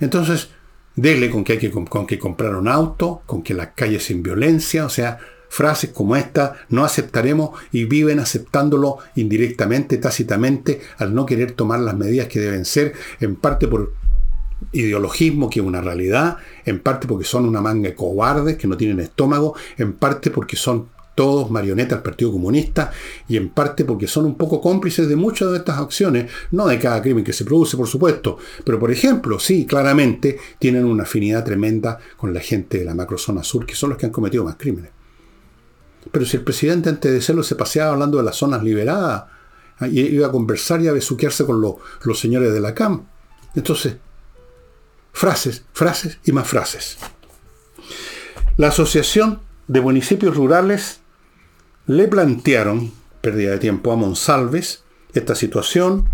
Entonces, 0.00 0.50
dele 0.96 1.30
con 1.30 1.44
que 1.44 1.54
hay 1.54 1.58
que, 1.58 1.70
con 1.70 2.06
que 2.06 2.18
comprar 2.18 2.54
un 2.56 2.68
auto, 2.68 3.22
con 3.26 3.42
que 3.42 3.54
las 3.54 3.68
calles 3.68 4.04
sin 4.04 4.22
violencia, 4.22 4.84
o 4.84 4.90
sea, 4.90 5.18
frases 5.48 5.90
como 5.90 6.16
esta 6.16 6.54
no 6.70 6.82
aceptaremos 6.82 7.50
y 7.72 7.84
viven 7.84 8.18
aceptándolo 8.18 8.98
indirectamente, 9.16 9.98
tácitamente, 9.98 10.80
al 10.96 11.14
no 11.14 11.26
querer 11.26 11.52
tomar 11.52 11.80
las 11.80 11.94
medidas 11.94 12.28
que 12.28 12.40
deben 12.40 12.64
ser, 12.64 12.94
en 13.20 13.36
parte 13.36 13.68
por 13.68 13.92
ideologismo 14.72 15.50
que 15.50 15.60
es 15.60 15.66
una 15.66 15.80
realidad, 15.80 16.38
en 16.64 16.80
parte 16.80 17.06
porque 17.06 17.24
son 17.24 17.44
una 17.46 17.60
manga 17.60 17.90
de 17.90 17.94
cobardes 17.94 18.56
que 18.56 18.66
no 18.66 18.76
tienen 18.76 19.00
estómago, 19.00 19.54
en 19.76 19.92
parte 19.92 20.30
porque 20.30 20.56
son 20.56 20.88
todos 21.14 21.50
marionetas 21.50 21.98
del 21.98 22.02
Partido 22.02 22.32
Comunista 22.32 22.90
y 23.28 23.36
en 23.36 23.50
parte 23.50 23.84
porque 23.84 24.06
son 24.06 24.24
un 24.24 24.36
poco 24.36 24.60
cómplices 24.60 25.08
de 25.08 25.16
muchas 25.16 25.50
de 25.50 25.58
estas 25.58 25.78
acciones, 25.78 26.30
no 26.50 26.66
de 26.66 26.78
cada 26.78 27.02
crimen 27.02 27.24
que 27.24 27.32
se 27.32 27.44
produce, 27.44 27.76
por 27.76 27.86
supuesto, 27.86 28.38
pero 28.64 28.78
por 28.78 28.90
ejemplo, 28.90 29.38
sí, 29.38 29.66
claramente 29.66 30.38
tienen 30.58 30.84
una 30.84 31.02
afinidad 31.02 31.44
tremenda 31.44 31.98
con 32.16 32.32
la 32.32 32.40
gente 32.40 32.78
de 32.78 32.84
la 32.84 32.94
macrozona 32.94 33.42
sur, 33.42 33.66
que 33.66 33.74
son 33.74 33.90
los 33.90 33.98
que 33.98 34.06
han 34.06 34.12
cometido 34.12 34.44
más 34.44 34.56
crímenes. 34.56 34.90
Pero 36.10 36.24
si 36.24 36.36
el 36.36 36.42
presidente 36.42 36.88
antes 36.88 37.12
de 37.12 37.20
serlo 37.20 37.42
se 37.42 37.54
paseaba 37.54 37.92
hablando 37.92 38.18
de 38.18 38.24
las 38.24 38.36
zonas 38.36 38.62
liberadas, 38.62 39.24
ah, 39.78 39.88
y 39.88 40.00
iba 40.00 40.26
a 40.26 40.32
conversar 40.32 40.80
y 40.80 40.88
a 40.88 40.92
besuquearse 40.92 41.44
con 41.44 41.60
los 41.60 42.18
señores 42.18 42.52
de 42.52 42.60
la 42.60 42.74
CAM, 42.74 43.06
entonces, 43.54 43.96
frases, 45.12 45.64
frases 45.72 46.18
y 46.24 46.32
más 46.32 46.48
frases. 46.48 46.96
La 48.56 48.68
Asociación 48.68 49.40
de 49.68 49.80
Municipios 49.80 50.36
Rurales 50.36 51.01
le 51.96 52.08
plantearon, 52.08 52.90
pérdida 53.20 53.52
de 53.52 53.58
tiempo, 53.58 53.92
a 53.92 53.96
Monsalves 53.96 54.82
esta 55.12 55.34
situación 55.34 56.08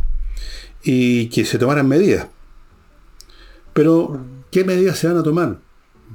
y 0.82 1.28
que 1.28 1.44
se 1.44 1.58
tomaran 1.58 1.88
medidas. 1.88 2.26
Pero, 3.72 4.20
¿qué 4.50 4.64
medidas 4.64 4.98
se 4.98 5.06
van 5.06 5.18
a 5.18 5.22
tomar? 5.22 5.58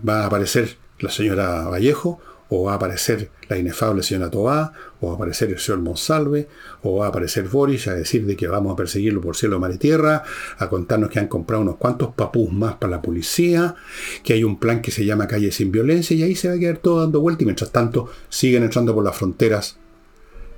¿Va 0.08 0.24
a 0.24 0.26
aparecer 0.26 0.78
la 1.00 1.10
señora 1.10 1.70
Vallejo? 1.70 2.20
¿O 2.50 2.66
va 2.66 2.74
a 2.74 2.76
aparecer 2.76 3.32
la 3.48 3.58
inefable 3.58 4.04
señora 4.04 4.30
Tobá? 4.30 4.74
¿O 5.02 5.08
va 5.08 5.14
a 5.14 5.16
aparecer 5.16 5.50
el 5.50 5.60
señor 5.60 5.82
Monsalve? 5.82 6.48
¿O 6.84 6.98
va 6.98 7.08
a 7.08 7.10
aparecer 7.10 7.48
Boris 7.48 7.88
a 7.88 7.96
decir 7.96 8.26
de 8.26 8.36
que 8.36 8.48
vamos 8.48 8.74
a 8.74 8.76
perseguirlo 8.76 9.22
por 9.22 9.36
cielo, 9.36 9.60
mar 9.60 9.72
y 9.72 9.78
tierra? 9.78 10.24
A 10.58 10.70
contarnos 10.70 11.10
que 11.10 11.20
han 11.20 11.28
comprado 11.28 11.64
unos 11.64 11.78
cuantos 11.78 12.14
papús 12.14 12.52
más 12.52 12.76
para 12.76 12.92
la 12.92 13.02
policía? 13.02 13.76
Que 14.24 14.34
hay 14.34 14.44
un 14.44 14.60
plan 14.60 14.82
que 14.82 14.92
se 14.92 15.06
llama 15.06 15.28
Calle 15.28 15.52
sin 15.52 15.72
Violencia 15.72 16.16
y 16.16 16.24
ahí 16.24 16.36
se 16.36 16.50
va 16.50 16.56
a 16.56 16.60
quedar 16.60 16.78
todo 16.78 17.02
dando 17.02 17.22
vuelta 17.22 17.44
y 17.44 17.46
mientras 17.46 17.72
tanto 17.72 18.10
siguen 18.30 18.64
entrando 18.64 18.94
por 18.94 19.04
las 19.04 19.16
fronteras 19.18 19.78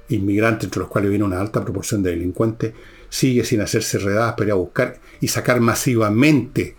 inmigrantes, 0.09 0.65
entre 0.65 0.81
los 0.81 0.89
cuales 0.89 1.09
viene 1.09 1.25
una 1.25 1.39
alta 1.39 1.63
proporción 1.63 2.03
de 2.03 2.11
delincuentes, 2.11 2.73
sigue 3.09 3.43
sin 3.43 3.61
hacerse 3.61 3.97
redadas 3.97 4.33
para 4.33 4.45
ir 4.45 4.51
a 4.51 4.55
buscar 4.55 4.99
y 5.21 5.27
sacar 5.27 5.59
masivamente, 5.61 6.75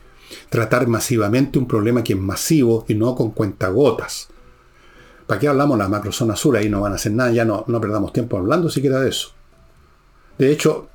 tratar 0.50 0.86
masivamente 0.86 1.58
un 1.58 1.66
problema 1.66 2.04
que 2.04 2.12
es 2.12 2.18
masivo 2.18 2.84
y 2.88 2.94
no 2.94 3.14
con 3.14 3.30
cuentagotas. 3.30 4.28
¿Para 5.26 5.40
qué 5.40 5.48
hablamos 5.48 5.76
la 5.78 5.88
macrozona 5.88 6.36
sur? 6.36 6.56
Ahí 6.56 6.68
no 6.68 6.80
van 6.80 6.92
a 6.92 6.96
hacer 6.96 7.12
nada, 7.12 7.32
ya 7.32 7.44
no, 7.44 7.64
no 7.66 7.80
perdamos 7.80 8.12
tiempo 8.12 8.38
hablando 8.38 8.70
siquiera 8.70 9.00
de 9.00 9.08
eso. 9.08 9.32
De 10.38 10.52
hecho, 10.52 10.88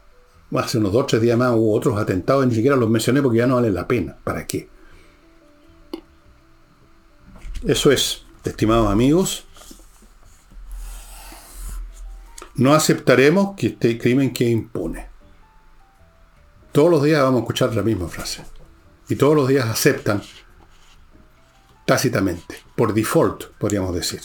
hace 0.56 0.78
unos 0.78 0.94
dos 0.94 1.04
o 1.04 1.06
tres 1.06 1.22
días 1.22 1.38
más 1.38 1.54
hubo 1.54 1.74
otros 1.74 1.98
atentados, 1.98 2.46
ni 2.48 2.56
siquiera 2.56 2.76
los 2.76 2.90
mencioné 2.90 3.22
porque 3.22 3.40
ya 3.40 3.48
no 3.48 3.56
vale 3.56 3.72
la 3.72 3.88
pena. 3.88 4.18
¿Para 4.24 4.48
qué? 4.48 4.70
Eso 7.66 7.92
es, 7.92 8.24
estimados 8.44 8.90
amigos. 8.90 9.46
No 12.56 12.74
aceptaremos 12.74 13.56
que 13.56 13.68
este 13.68 13.98
crimen 13.98 14.32
quede 14.32 14.50
impune. 14.50 15.08
Todos 16.72 16.90
los 16.90 17.04
días 17.04 17.22
vamos 17.22 17.40
a 17.40 17.44
escuchar 17.44 17.76
la 17.76 17.82
misma 17.82 18.08
frase. 18.08 18.44
Y 19.10 19.16
todos 19.16 19.36
los 19.36 19.48
días 19.48 19.68
aceptan 19.68 20.22
tácitamente, 21.86 22.56
por 22.76 22.94
default, 22.94 23.46
podríamos 23.58 23.94
decir. 23.96 24.22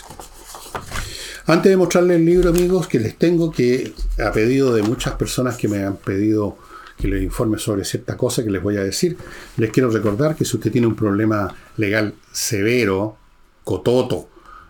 Antes 1.46 1.70
de 1.70 1.76
mostrarles 1.76 2.16
el 2.16 2.24
libro, 2.24 2.50
amigos, 2.50 2.88
que 2.88 2.98
les 2.98 3.16
tengo, 3.16 3.52
que 3.52 3.92
a 4.24 4.32
pedido 4.32 4.74
de 4.74 4.82
muchas 4.82 5.14
personas 5.14 5.56
que 5.56 5.68
me 5.68 5.84
han 5.84 5.96
pedido 5.96 6.58
que 6.96 7.08
les 7.08 7.22
informe 7.22 7.58
sobre 7.58 7.84
cierta 7.84 8.16
cosa 8.16 8.42
que 8.42 8.50
les 8.50 8.62
voy 8.62 8.76
a 8.76 8.82
decir, 8.82 9.16
les 9.56 9.70
quiero 9.70 9.90
recordar 9.90 10.34
que 10.34 10.44
si 10.44 10.56
usted 10.56 10.72
tiene 10.72 10.86
un 10.86 10.96
problema 10.96 11.54
legal 11.76 12.14
severo, 12.32 13.16
cototo, 13.64 14.28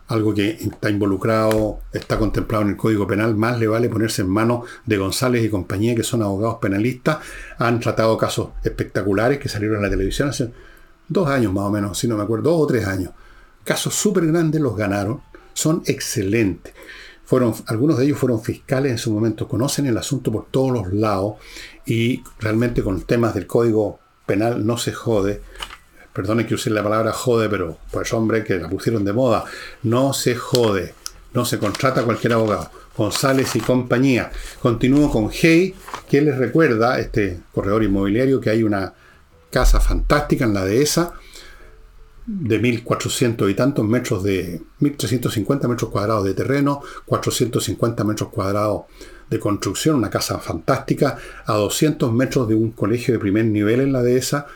algo 0.09 0.35
que 0.35 0.51
está 0.51 0.91
involucrado, 0.91 1.81
está 1.93 2.19
contemplado 2.19 2.63
en 2.65 2.71
el 2.71 2.77
Código 2.77 3.07
Penal, 3.07 3.37
más 3.37 3.59
le 3.59 3.67
vale 3.67 3.89
ponerse 3.89 4.23
en 4.23 4.29
manos 4.29 4.69
de 4.85 4.99
González 4.99 5.45
y 5.45 5.49
compañía, 5.49 5.95
que 5.95 6.03
son 6.03 6.23
abogados 6.23 6.59
penalistas, 6.61 7.19
han 7.59 7.81
tratado 7.81 8.17
casos 8.17 8.51
espectaculares 8.63 9.39
que 9.39 9.49
salieron 9.49 9.79
en 9.79 9.83
la 9.83 9.91
televisión 9.91 10.29
hace 10.29 10.51
dos 11.09 11.29
años 11.29 11.53
más 11.53 11.65
o 11.65 11.71
menos, 11.71 11.99
si 11.99 12.09
no 12.09 12.17
me 12.17 12.23
acuerdo, 12.23 12.51
dos 12.51 12.63
o 12.63 12.67
tres 12.67 12.87
años. 12.87 13.11
Casos 13.65 13.95
súper 13.95 14.27
grandes 14.27 14.61
los 14.61 14.77
ganaron, 14.77 15.21
son 15.55 15.83
excelentes. 15.87 16.75
Fueron, 17.25 17.55
algunos 17.67 17.99
de 17.99 18.05
ellos 18.05 18.19
fueron 18.19 18.41
fiscales 18.41 18.93
en 18.93 18.99
su 18.99 19.13
momento, 19.13 19.49
conocen 19.49 19.87
el 19.87 19.99
asunto 19.99 20.31
por 20.31 20.47
todos 20.47 20.71
los 20.71 20.93
lados 20.93 21.35
y 21.85 22.23
realmente 22.39 22.85
con 22.85 23.03
temas 23.03 23.35
del 23.35 23.49
código 23.49 23.99
penal 24.27 24.65
no 24.65 24.79
se 24.79 24.93
jode. 24.93 25.43
Perdone 26.13 26.47
que 26.47 26.55
use 26.55 26.71
la 26.71 26.83
palabra 26.83 27.13
jode, 27.13 27.49
pero 27.49 27.79
pues 27.91 28.13
hombre 28.13 28.45
que 28.45 28.59
la 28.59 28.69
pusieron 28.69 29.05
de 29.05 29.13
moda. 29.13 29.45
No 29.83 30.13
se 30.13 30.37
jode, 30.37 30.95
no 31.35 31.45
se 31.45 31.59
contrata 31.59 32.05
cualquier 32.05 32.35
abogado. 32.35 32.71
González 32.97 33.55
y 33.57 33.61
compañía. 33.61 34.31
Continúo 34.63 35.11
con 35.11 35.29
Hey, 35.31 35.75
que 36.09 36.23
les 36.23 36.39
recuerda, 36.39 36.99
este 36.99 37.41
corredor 37.53 37.83
inmobiliario, 37.83 38.41
que 38.41 38.51
hay 38.51 38.63
una 38.63 38.95
casa 39.57 39.81
fantástica 39.81 40.45
en 40.45 40.53
la 40.53 40.67
dehesa, 40.67 41.15
de 42.27 42.61
1.400 42.61 43.51
y 43.51 43.55
tantos 43.55 43.87
metros 43.87 44.23
de 44.23 44.61
1.350 44.83 45.67
metros 45.67 45.91
cuadrados 45.91 46.25
de 46.27 46.35
terreno, 46.35 46.83
450 47.07 48.05
metros 48.05 48.29
cuadrados 48.29 48.83
de 49.31 49.41
construcción, 49.41 49.97
una 49.97 50.11
casa 50.11 50.41
fantástica, 50.41 51.17
a 51.47 51.55
200 51.55 52.13
metros 52.13 52.47
de 52.49 52.55
un 52.55 52.73
colegio 52.73 53.15
de 53.15 53.19
primer 53.19 53.47
nivel 53.47 53.81
en 53.81 53.95
la 53.95 54.03
dehesa, 54.03 54.47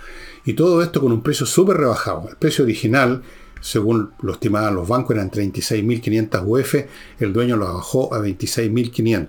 y 0.44 0.52
todo 0.52 0.82
esto 0.82 1.00
con 1.00 1.12
un 1.12 1.22
precio 1.22 1.46
súper 1.46 1.78
rebajado. 1.78 2.28
El 2.28 2.36
precio 2.36 2.64
original, 2.64 3.22
según 3.62 4.10
lo 4.20 4.34
estimaban 4.34 4.74
los 4.74 4.86
bancos, 4.86 5.16
eran 5.16 5.30
36.500 5.30 6.42
UF, 6.44 6.74
el 7.20 7.32
dueño 7.32 7.56
lo 7.56 7.72
bajó 7.72 8.12
a 8.12 8.20
26.500. 8.20 9.28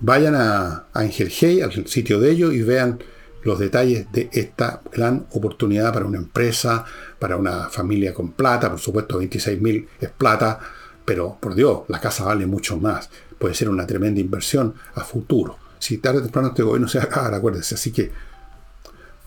Vayan 0.00 0.34
a, 0.36 0.86
a 0.94 1.04
Hey, 1.04 1.60
al 1.60 1.86
sitio 1.86 2.18
de 2.18 2.30
ellos, 2.30 2.54
y 2.54 2.62
vean 2.62 2.98
los 3.42 3.58
detalles 3.58 4.10
de 4.12 4.28
esta 4.32 4.82
gran 4.92 5.26
oportunidad 5.32 5.92
para 5.92 6.06
una 6.06 6.18
empresa, 6.18 6.84
para 7.18 7.36
una 7.36 7.68
familia 7.68 8.12
con 8.12 8.32
plata. 8.32 8.70
Por 8.70 8.78
supuesto, 8.78 9.18
26 9.18 9.60
mil 9.60 9.88
es 10.00 10.10
plata, 10.10 10.58
pero 11.04 11.36
por 11.40 11.54
Dios, 11.54 11.82
la 11.88 12.00
casa 12.00 12.24
vale 12.24 12.46
mucho 12.46 12.76
más. 12.76 13.10
Puede 13.38 13.54
ser 13.54 13.68
una 13.68 13.86
tremenda 13.86 14.20
inversión 14.20 14.74
a 14.94 15.02
futuro. 15.02 15.58
Si 15.78 15.98
tarde 15.98 16.18
o 16.18 16.22
temprano 16.22 16.48
este 16.48 16.62
gobierno 16.62 16.88
se 16.88 16.98
va 16.98 17.04
a 17.04 17.06
acabar, 17.10 17.34
acuérdense. 17.34 17.74
Así 17.74 17.90
que 17.90 18.10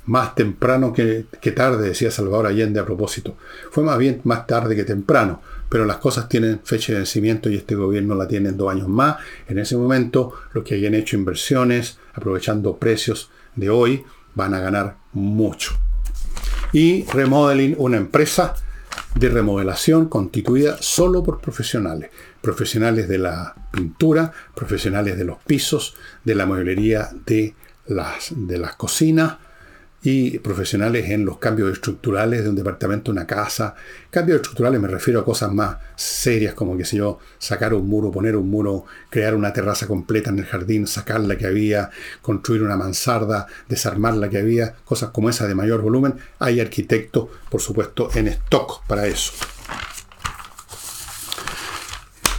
más 0.05 0.35
temprano 0.35 0.91
que, 0.91 1.25
que, 1.41 1.51
tarde, 1.51 1.87
decía 1.87 2.11
Salvador 2.11 2.47
Allende 2.47 2.79
a 2.79 2.85
propósito. 2.85 3.37
Fue 3.71 3.83
más 3.83 3.97
bien 3.97 4.21
más 4.25 4.45
tarde 4.45 4.75
que 4.75 4.83
temprano, 4.83 5.41
pero 5.69 5.85
las 5.85 5.97
cosas 5.97 6.27
tienen 6.27 6.59
fecha 6.63 6.91
de 6.91 6.99
vencimiento 6.99 7.49
y 7.49 7.55
este 7.55 7.73
gobierno 7.73 8.13
la 8.13 8.27
tiene 8.27 8.49
en 8.49 8.57
dos 8.57 8.69
años 8.69 8.87
más. 8.87 9.17
En 9.47 9.59
ese 9.59 9.77
momento, 9.77 10.33
los 10.53 10.63
que 10.63 10.75
hayan 10.75 10.93
hecho 10.93 11.15
inversiones, 11.15 11.97
aprovechando 12.13 12.77
precios 12.77 13.31
de 13.55 13.69
hoy 13.69 14.03
van 14.35 14.53
a 14.53 14.59
ganar 14.59 14.97
mucho. 15.13 15.77
Y 16.71 17.03
Remodeling, 17.05 17.75
una 17.77 17.97
empresa 17.97 18.55
de 19.15 19.29
remodelación 19.29 20.07
constituida 20.09 20.77
solo 20.81 21.23
por 21.23 21.39
profesionales. 21.39 22.09
Profesionales 22.41 23.07
de 23.07 23.19
la 23.19 23.55
pintura, 23.71 24.31
profesionales 24.55 25.17
de 25.17 25.23
los 25.23 25.37
pisos, 25.37 25.95
de 26.23 26.35
la 26.35 26.45
mueblería 26.45 27.09
de 27.25 27.55
las, 27.87 28.31
de 28.35 28.57
las 28.57 28.75
cocinas, 28.75 29.37
y 30.03 30.39
profesionales 30.39 31.09
en 31.09 31.23
los 31.23 31.37
cambios 31.37 31.71
estructurales 31.71 32.43
de 32.43 32.49
un 32.49 32.55
departamento, 32.55 33.11
una 33.11 33.25
casa. 33.25 33.73
Cambios 34.09 34.37
estructurales 34.37 34.79
me 34.81 34.89
refiero 34.89 35.21
a 35.21 35.25
cosas 35.25 35.51
más 35.53 35.77
serias 35.95 36.53
como, 36.53 36.77
que 36.77 36.83
sé 36.83 36.97
yo, 36.97 37.19
sacar 37.37 37.73
un 37.73 37.87
muro, 37.87 38.11
poner 38.11 38.35
un 38.35 38.49
muro, 38.49 38.85
crear 39.09 39.33
una 39.33 39.53
terraza 39.53 39.87
completa 39.87 40.29
en 40.29 40.39
el 40.39 40.45
jardín, 40.45 40.87
sacar 40.87 41.21
la 41.21 41.37
que 41.37 41.47
había, 41.47 41.89
construir 42.21 42.63
una 42.63 42.75
mansarda, 42.75 43.47
desarmar 43.69 44.15
la 44.15 44.29
que 44.29 44.39
había, 44.39 44.75
cosas 44.83 45.11
como 45.11 45.29
esas 45.29 45.47
de 45.47 45.55
mayor 45.55 45.81
volumen. 45.81 46.15
Hay 46.39 46.59
arquitectos, 46.59 47.29
por 47.49 47.61
supuesto, 47.61 48.09
en 48.13 48.27
stock 48.27 48.85
para 48.85 49.07
eso. 49.07 49.31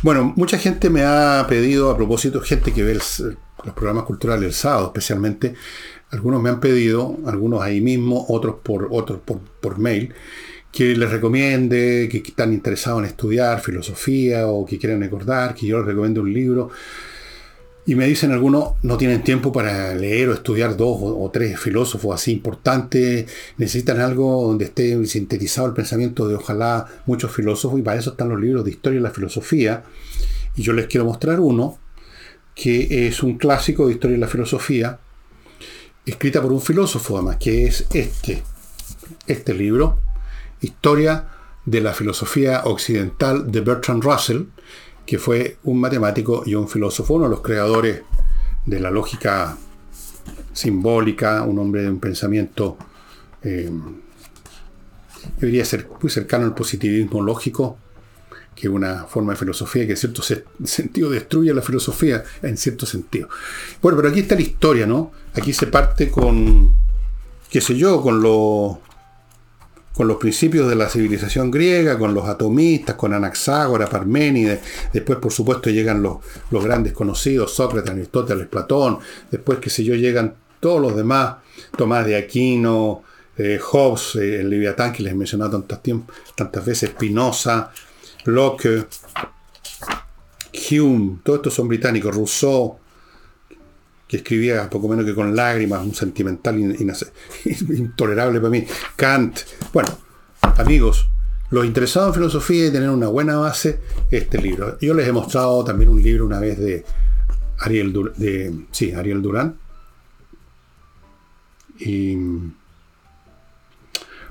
Bueno, 0.02 0.34
mucha 0.36 0.58
gente 0.58 0.90
me 0.90 1.02
ha 1.02 1.46
pedido, 1.48 1.90
a 1.90 1.96
propósito, 1.96 2.42
gente 2.42 2.74
que 2.74 2.82
ve 2.82 2.92
los 2.92 3.74
programas 3.74 4.04
culturales 4.04 4.44
el 4.44 4.52
sábado 4.52 4.88
especialmente, 4.88 5.54
algunos 6.14 6.40
me 6.40 6.48
han 6.48 6.60
pedido, 6.60 7.18
algunos 7.26 7.60
ahí 7.60 7.80
mismo, 7.80 8.24
otros 8.28 8.56
por, 8.62 8.88
otros 8.90 9.20
por, 9.60 9.78
mail, 9.78 10.14
que 10.70 10.96
les 10.96 11.10
recomiende, 11.10 12.08
que 12.10 12.18
están 12.18 12.52
interesados 12.52 13.00
en 13.00 13.06
estudiar 13.06 13.60
filosofía 13.60 14.46
o 14.46 14.64
que 14.64 14.78
quieren 14.78 15.00
recordar, 15.00 15.54
que 15.54 15.66
yo 15.66 15.78
les 15.78 15.86
recomiende 15.86 16.20
un 16.20 16.32
libro. 16.32 16.70
Y 17.86 17.96
me 17.96 18.06
dicen 18.06 18.32
algunos, 18.32 18.74
no 18.82 18.96
tienen 18.96 19.22
tiempo 19.22 19.52
para 19.52 19.94
leer 19.94 20.30
o 20.30 20.34
estudiar 20.34 20.76
dos 20.76 20.98
o, 21.00 21.30
tres 21.32 21.60
filósofos 21.60 22.14
así 22.14 22.32
importantes, 22.32 23.26
necesitan 23.58 24.00
algo 24.00 24.46
donde 24.46 24.66
esté 24.66 25.04
sintetizado 25.06 25.66
el 25.66 25.74
pensamiento 25.74 26.26
de 26.26 26.36
ojalá 26.36 26.86
muchos 27.06 27.30
filósofos, 27.32 27.78
y 27.78 27.82
para 27.82 27.98
eso 27.98 28.12
están 28.12 28.30
los 28.30 28.40
libros 28.40 28.64
de 28.64 28.70
historia 28.70 29.00
y 29.00 29.02
la 29.02 29.10
filosofía. 29.10 29.82
Y 30.56 30.62
yo 30.62 30.72
les 30.72 30.86
quiero 30.86 31.04
mostrar 31.04 31.40
uno, 31.40 31.78
que 32.54 33.06
es 33.06 33.22
un 33.22 33.36
clásico 33.36 33.86
de 33.86 33.94
historia 33.94 34.16
y 34.16 34.20
la 34.20 34.28
filosofía, 34.28 35.00
escrita 36.06 36.42
por 36.42 36.52
un 36.52 36.60
filósofo 36.60 37.16
además, 37.16 37.36
que 37.38 37.66
es 37.66 37.86
este, 37.92 38.42
este 39.26 39.54
libro, 39.54 40.00
Historia 40.60 41.28
de 41.64 41.80
la 41.80 41.94
Filosofía 41.94 42.62
Occidental 42.64 43.50
de 43.50 43.60
Bertrand 43.60 44.02
Russell, 44.02 44.42
que 45.06 45.18
fue 45.18 45.58
un 45.64 45.80
matemático 45.80 46.42
y 46.46 46.54
un 46.54 46.68
filósofo, 46.68 47.14
uno 47.14 47.24
de 47.24 47.30
los 47.30 47.40
creadores 47.40 48.02
de 48.64 48.80
la 48.80 48.90
lógica 48.90 49.56
simbólica, 50.52 51.42
un 51.42 51.58
hombre 51.58 51.82
de 51.82 51.90
un 51.90 52.00
pensamiento, 52.00 52.76
eh, 53.42 53.70
ser 55.64 55.88
muy 56.00 56.10
cercano 56.10 56.44
al 56.44 56.54
positivismo 56.54 57.22
lógico, 57.22 57.78
que 58.54 58.68
una 58.68 59.04
forma 59.04 59.32
de 59.32 59.38
filosofía 59.38 59.84
que 59.84 59.92
en 59.92 59.96
cierto 59.96 60.22
sentido 60.22 61.10
destruye 61.10 61.52
la 61.52 61.62
filosofía, 61.62 62.22
en 62.42 62.56
cierto 62.56 62.86
sentido. 62.86 63.28
Bueno, 63.82 63.96
pero 63.96 64.10
aquí 64.10 64.20
está 64.20 64.36
la 64.36 64.42
historia, 64.42 64.86
¿no? 64.86 65.10
Aquí 65.34 65.52
se 65.52 65.66
parte 65.66 66.10
con, 66.10 66.72
qué 67.50 67.60
sé 67.60 67.76
yo, 67.76 68.00
con 68.00 68.22
los 68.22 68.78
con 69.94 70.08
los 70.08 70.16
principios 70.16 70.68
de 70.68 70.74
la 70.74 70.88
civilización 70.88 71.52
griega, 71.52 71.96
con 71.96 72.14
los 72.14 72.28
atomistas, 72.28 72.96
con 72.96 73.14
Anaxágora, 73.14 73.86
Parménides, 73.86 74.60
después 74.92 75.20
por 75.20 75.32
supuesto 75.32 75.70
llegan 75.70 76.02
los, 76.02 76.16
los 76.50 76.64
grandes 76.64 76.92
conocidos, 76.92 77.54
Sócrates, 77.54 77.92
Aristóteles, 77.92 78.48
Platón, 78.48 78.98
después 79.30 79.60
qué 79.60 79.70
sé 79.70 79.84
yo, 79.84 79.94
llegan 79.94 80.34
todos 80.58 80.82
los 80.82 80.96
demás, 80.96 81.36
Tomás 81.76 82.06
de 82.06 82.16
Aquino, 82.16 83.04
eh, 83.38 83.60
Hobbes, 83.60 84.16
eh, 84.16 84.40
el 84.40 84.74
que 84.92 85.02
les 85.02 85.12
he 85.12 85.16
mencionado 85.16 85.60
tantas, 85.60 85.80
tantas 86.34 86.64
veces, 86.64 86.90
Spinoza, 86.90 87.70
Locke, 88.24 88.86
Hume, 90.70 91.18
todos 91.22 91.38
estos 91.38 91.54
son 91.54 91.68
británicos, 91.68 92.14
Rousseau, 92.14 92.78
escribía 94.16 94.68
poco 94.70 94.88
menos 94.88 95.04
que 95.04 95.14
con 95.14 95.34
lágrimas, 95.34 95.84
un 95.84 95.94
sentimental 95.94 96.58
intolerable 97.44 98.40
para 98.40 98.50
mí, 98.50 98.66
Kant. 98.96 99.40
Bueno, 99.72 99.88
amigos, 100.56 101.08
los 101.50 101.64
interesados 101.64 102.08
en 102.08 102.14
filosofía 102.14 102.66
y 102.66 102.72
tener 102.72 102.90
una 102.90 103.08
buena 103.08 103.36
base, 103.36 103.80
este 104.10 104.40
libro. 104.40 104.78
Yo 104.80 104.94
les 104.94 105.08
he 105.08 105.12
mostrado 105.12 105.64
también 105.64 105.90
un 105.90 106.02
libro 106.02 106.26
una 106.26 106.40
vez 106.40 106.58
de 106.58 106.84
Ariel, 107.58 107.92
de, 108.16 108.54
sí, 108.70 108.92
Ariel 108.92 109.22
Durán. 109.22 109.56
Y 111.78 112.16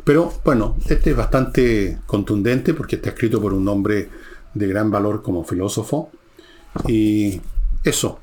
pero 0.04 0.34
bueno, 0.44 0.76
este 0.90 1.12
es 1.12 1.16
bastante 1.16 2.00
contundente 2.06 2.74
porque 2.74 2.98
está 2.98 3.10
escrito 3.10 3.42
por 3.42 3.54
un 3.54 3.68
hombre 3.70 4.10
de 4.54 4.68
gran 4.68 4.92
valor 4.92 5.22
como 5.22 5.46
filósofo. 5.46 6.12
Y 6.88 7.40
eso. 7.84 8.20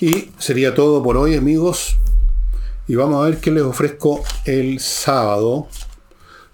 Y 0.00 0.30
sería 0.38 0.74
todo 0.74 1.02
por 1.02 1.16
hoy, 1.16 1.34
amigos. 1.36 1.98
Y 2.86 2.94
vamos 2.94 3.22
a 3.22 3.28
ver 3.28 3.40
qué 3.40 3.50
les 3.50 3.62
ofrezco 3.62 4.22
el 4.44 4.80
sábado. 4.80 5.68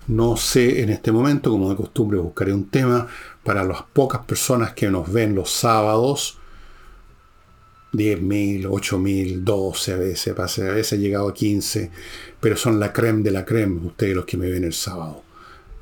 No 0.08 0.36
sé 0.36 0.82
en 0.82 0.90
este 0.90 1.10
momento, 1.12 1.50
como 1.50 1.70
de 1.70 1.76
costumbre, 1.76 2.18
buscaré 2.18 2.52
un 2.52 2.68
tema 2.68 3.06
para 3.42 3.64
las 3.64 3.82
pocas 3.82 4.24
personas 4.24 4.72
que 4.72 4.90
nos 4.90 5.10
ven 5.10 5.34
los 5.34 5.50
sábados. 5.50 6.38
10.000, 7.92 8.66
8.000, 8.66 9.42
12 9.42 9.92
a 9.92 9.96
veces, 9.96 10.38
a 10.38 10.62
veces 10.72 10.92
he 10.92 10.98
llegado 10.98 11.28
a 11.28 11.34
15, 11.34 11.90
pero 12.40 12.56
son 12.56 12.78
la 12.78 12.92
creme 12.92 13.22
de 13.22 13.30
la 13.30 13.44
creme, 13.46 13.86
ustedes 13.86 14.14
los 14.14 14.26
que 14.26 14.36
me 14.36 14.50
ven 14.50 14.64
el 14.64 14.74
sábado 14.74 15.22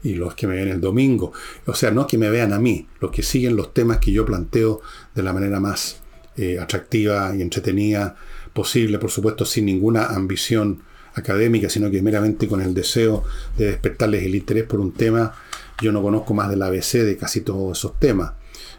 y 0.05 0.14
los 0.14 0.35
que 0.35 0.47
me 0.47 0.55
ven 0.55 0.68
el 0.68 0.81
domingo. 0.81 1.33
O 1.66 1.75
sea, 1.75 1.91
no 1.91 2.07
que 2.07 2.18
me 2.18 2.31
vean 2.31 2.53
a 2.53 2.61
mí, 2.61 2.87
los 3.01 3.11
que 3.11 3.25
siguen 3.25 3.57
los 3.57 3.75
temas 3.75 3.99
que 3.99 4.12
yo 4.12 4.25
planteo 4.25 4.81
de 5.14 5.22
la 5.25 5.33
manera 5.33 5.59
más 5.59 6.04
eh, 6.37 6.59
atractiva 6.59 7.35
y 7.37 7.43
entretenida 7.43 8.16
posible, 8.53 8.99
por 8.99 9.11
supuesto, 9.11 9.45
sin 9.45 9.66
ninguna 9.66 10.07
ambición 10.07 10.82
académica, 11.14 11.68
sino 11.68 11.91
que 11.91 12.03
meramente 12.03 12.49
con 12.49 12.61
el 12.61 12.74
deseo 12.74 13.24
de 13.57 13.66
despertarles 13.66 14.24
el 14.24 14.35
interés 14.35 14.64
por 14.64 14.80
un 14.80 14.93
tema. 14.93 15.32
Yo 15.80 15.93
no 15.93 16.03
conozco 16.03 16.35
más 16.35 16.51
del 16.51 16.62
ABC 16.62 16.99
de 17.05 17.16
casi 17.16 17.41
todos 17.41 17.78
esos 17.78 17.99
temas 17.99 18.32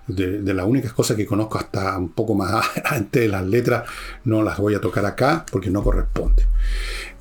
de, 0.08 0.54
las 0.54 0.66
únicas 0.66 0.94
cosas 0.94 1.18
que 1.18 1.26
conozco 1.26 1.58
hasta 1.58 1.98
un 1.98 2.10
poco 2.10 2.36
más 2.36 2.66
antes 2.86 3.24
de 3.24 3.28
las 3.28 3.46
letras, 3.46 3.90
no 4.24 4.44
las 4.44 4.58
voy 4.58 4.76
a 4.76 4.82
tocar 4.82 5.06
acá 5.06 5.46
porque 5.52 5.70
no 5.70 5.84
corresponde. 5.84 6.46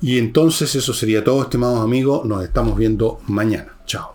Y 0.01 0.17
entonces 0.17 0.75
eso 0.75 0.93
sería 0.93 1.23
todo, 1.23 1.43
estimados 1.43 1.79
amigos. 1.79 2.25
Nos 2.25 2.43
estamos 2.43 2.77
viendo 2.77 3.19
mañana. 3.27 3.77
Chao. 3.85 4.14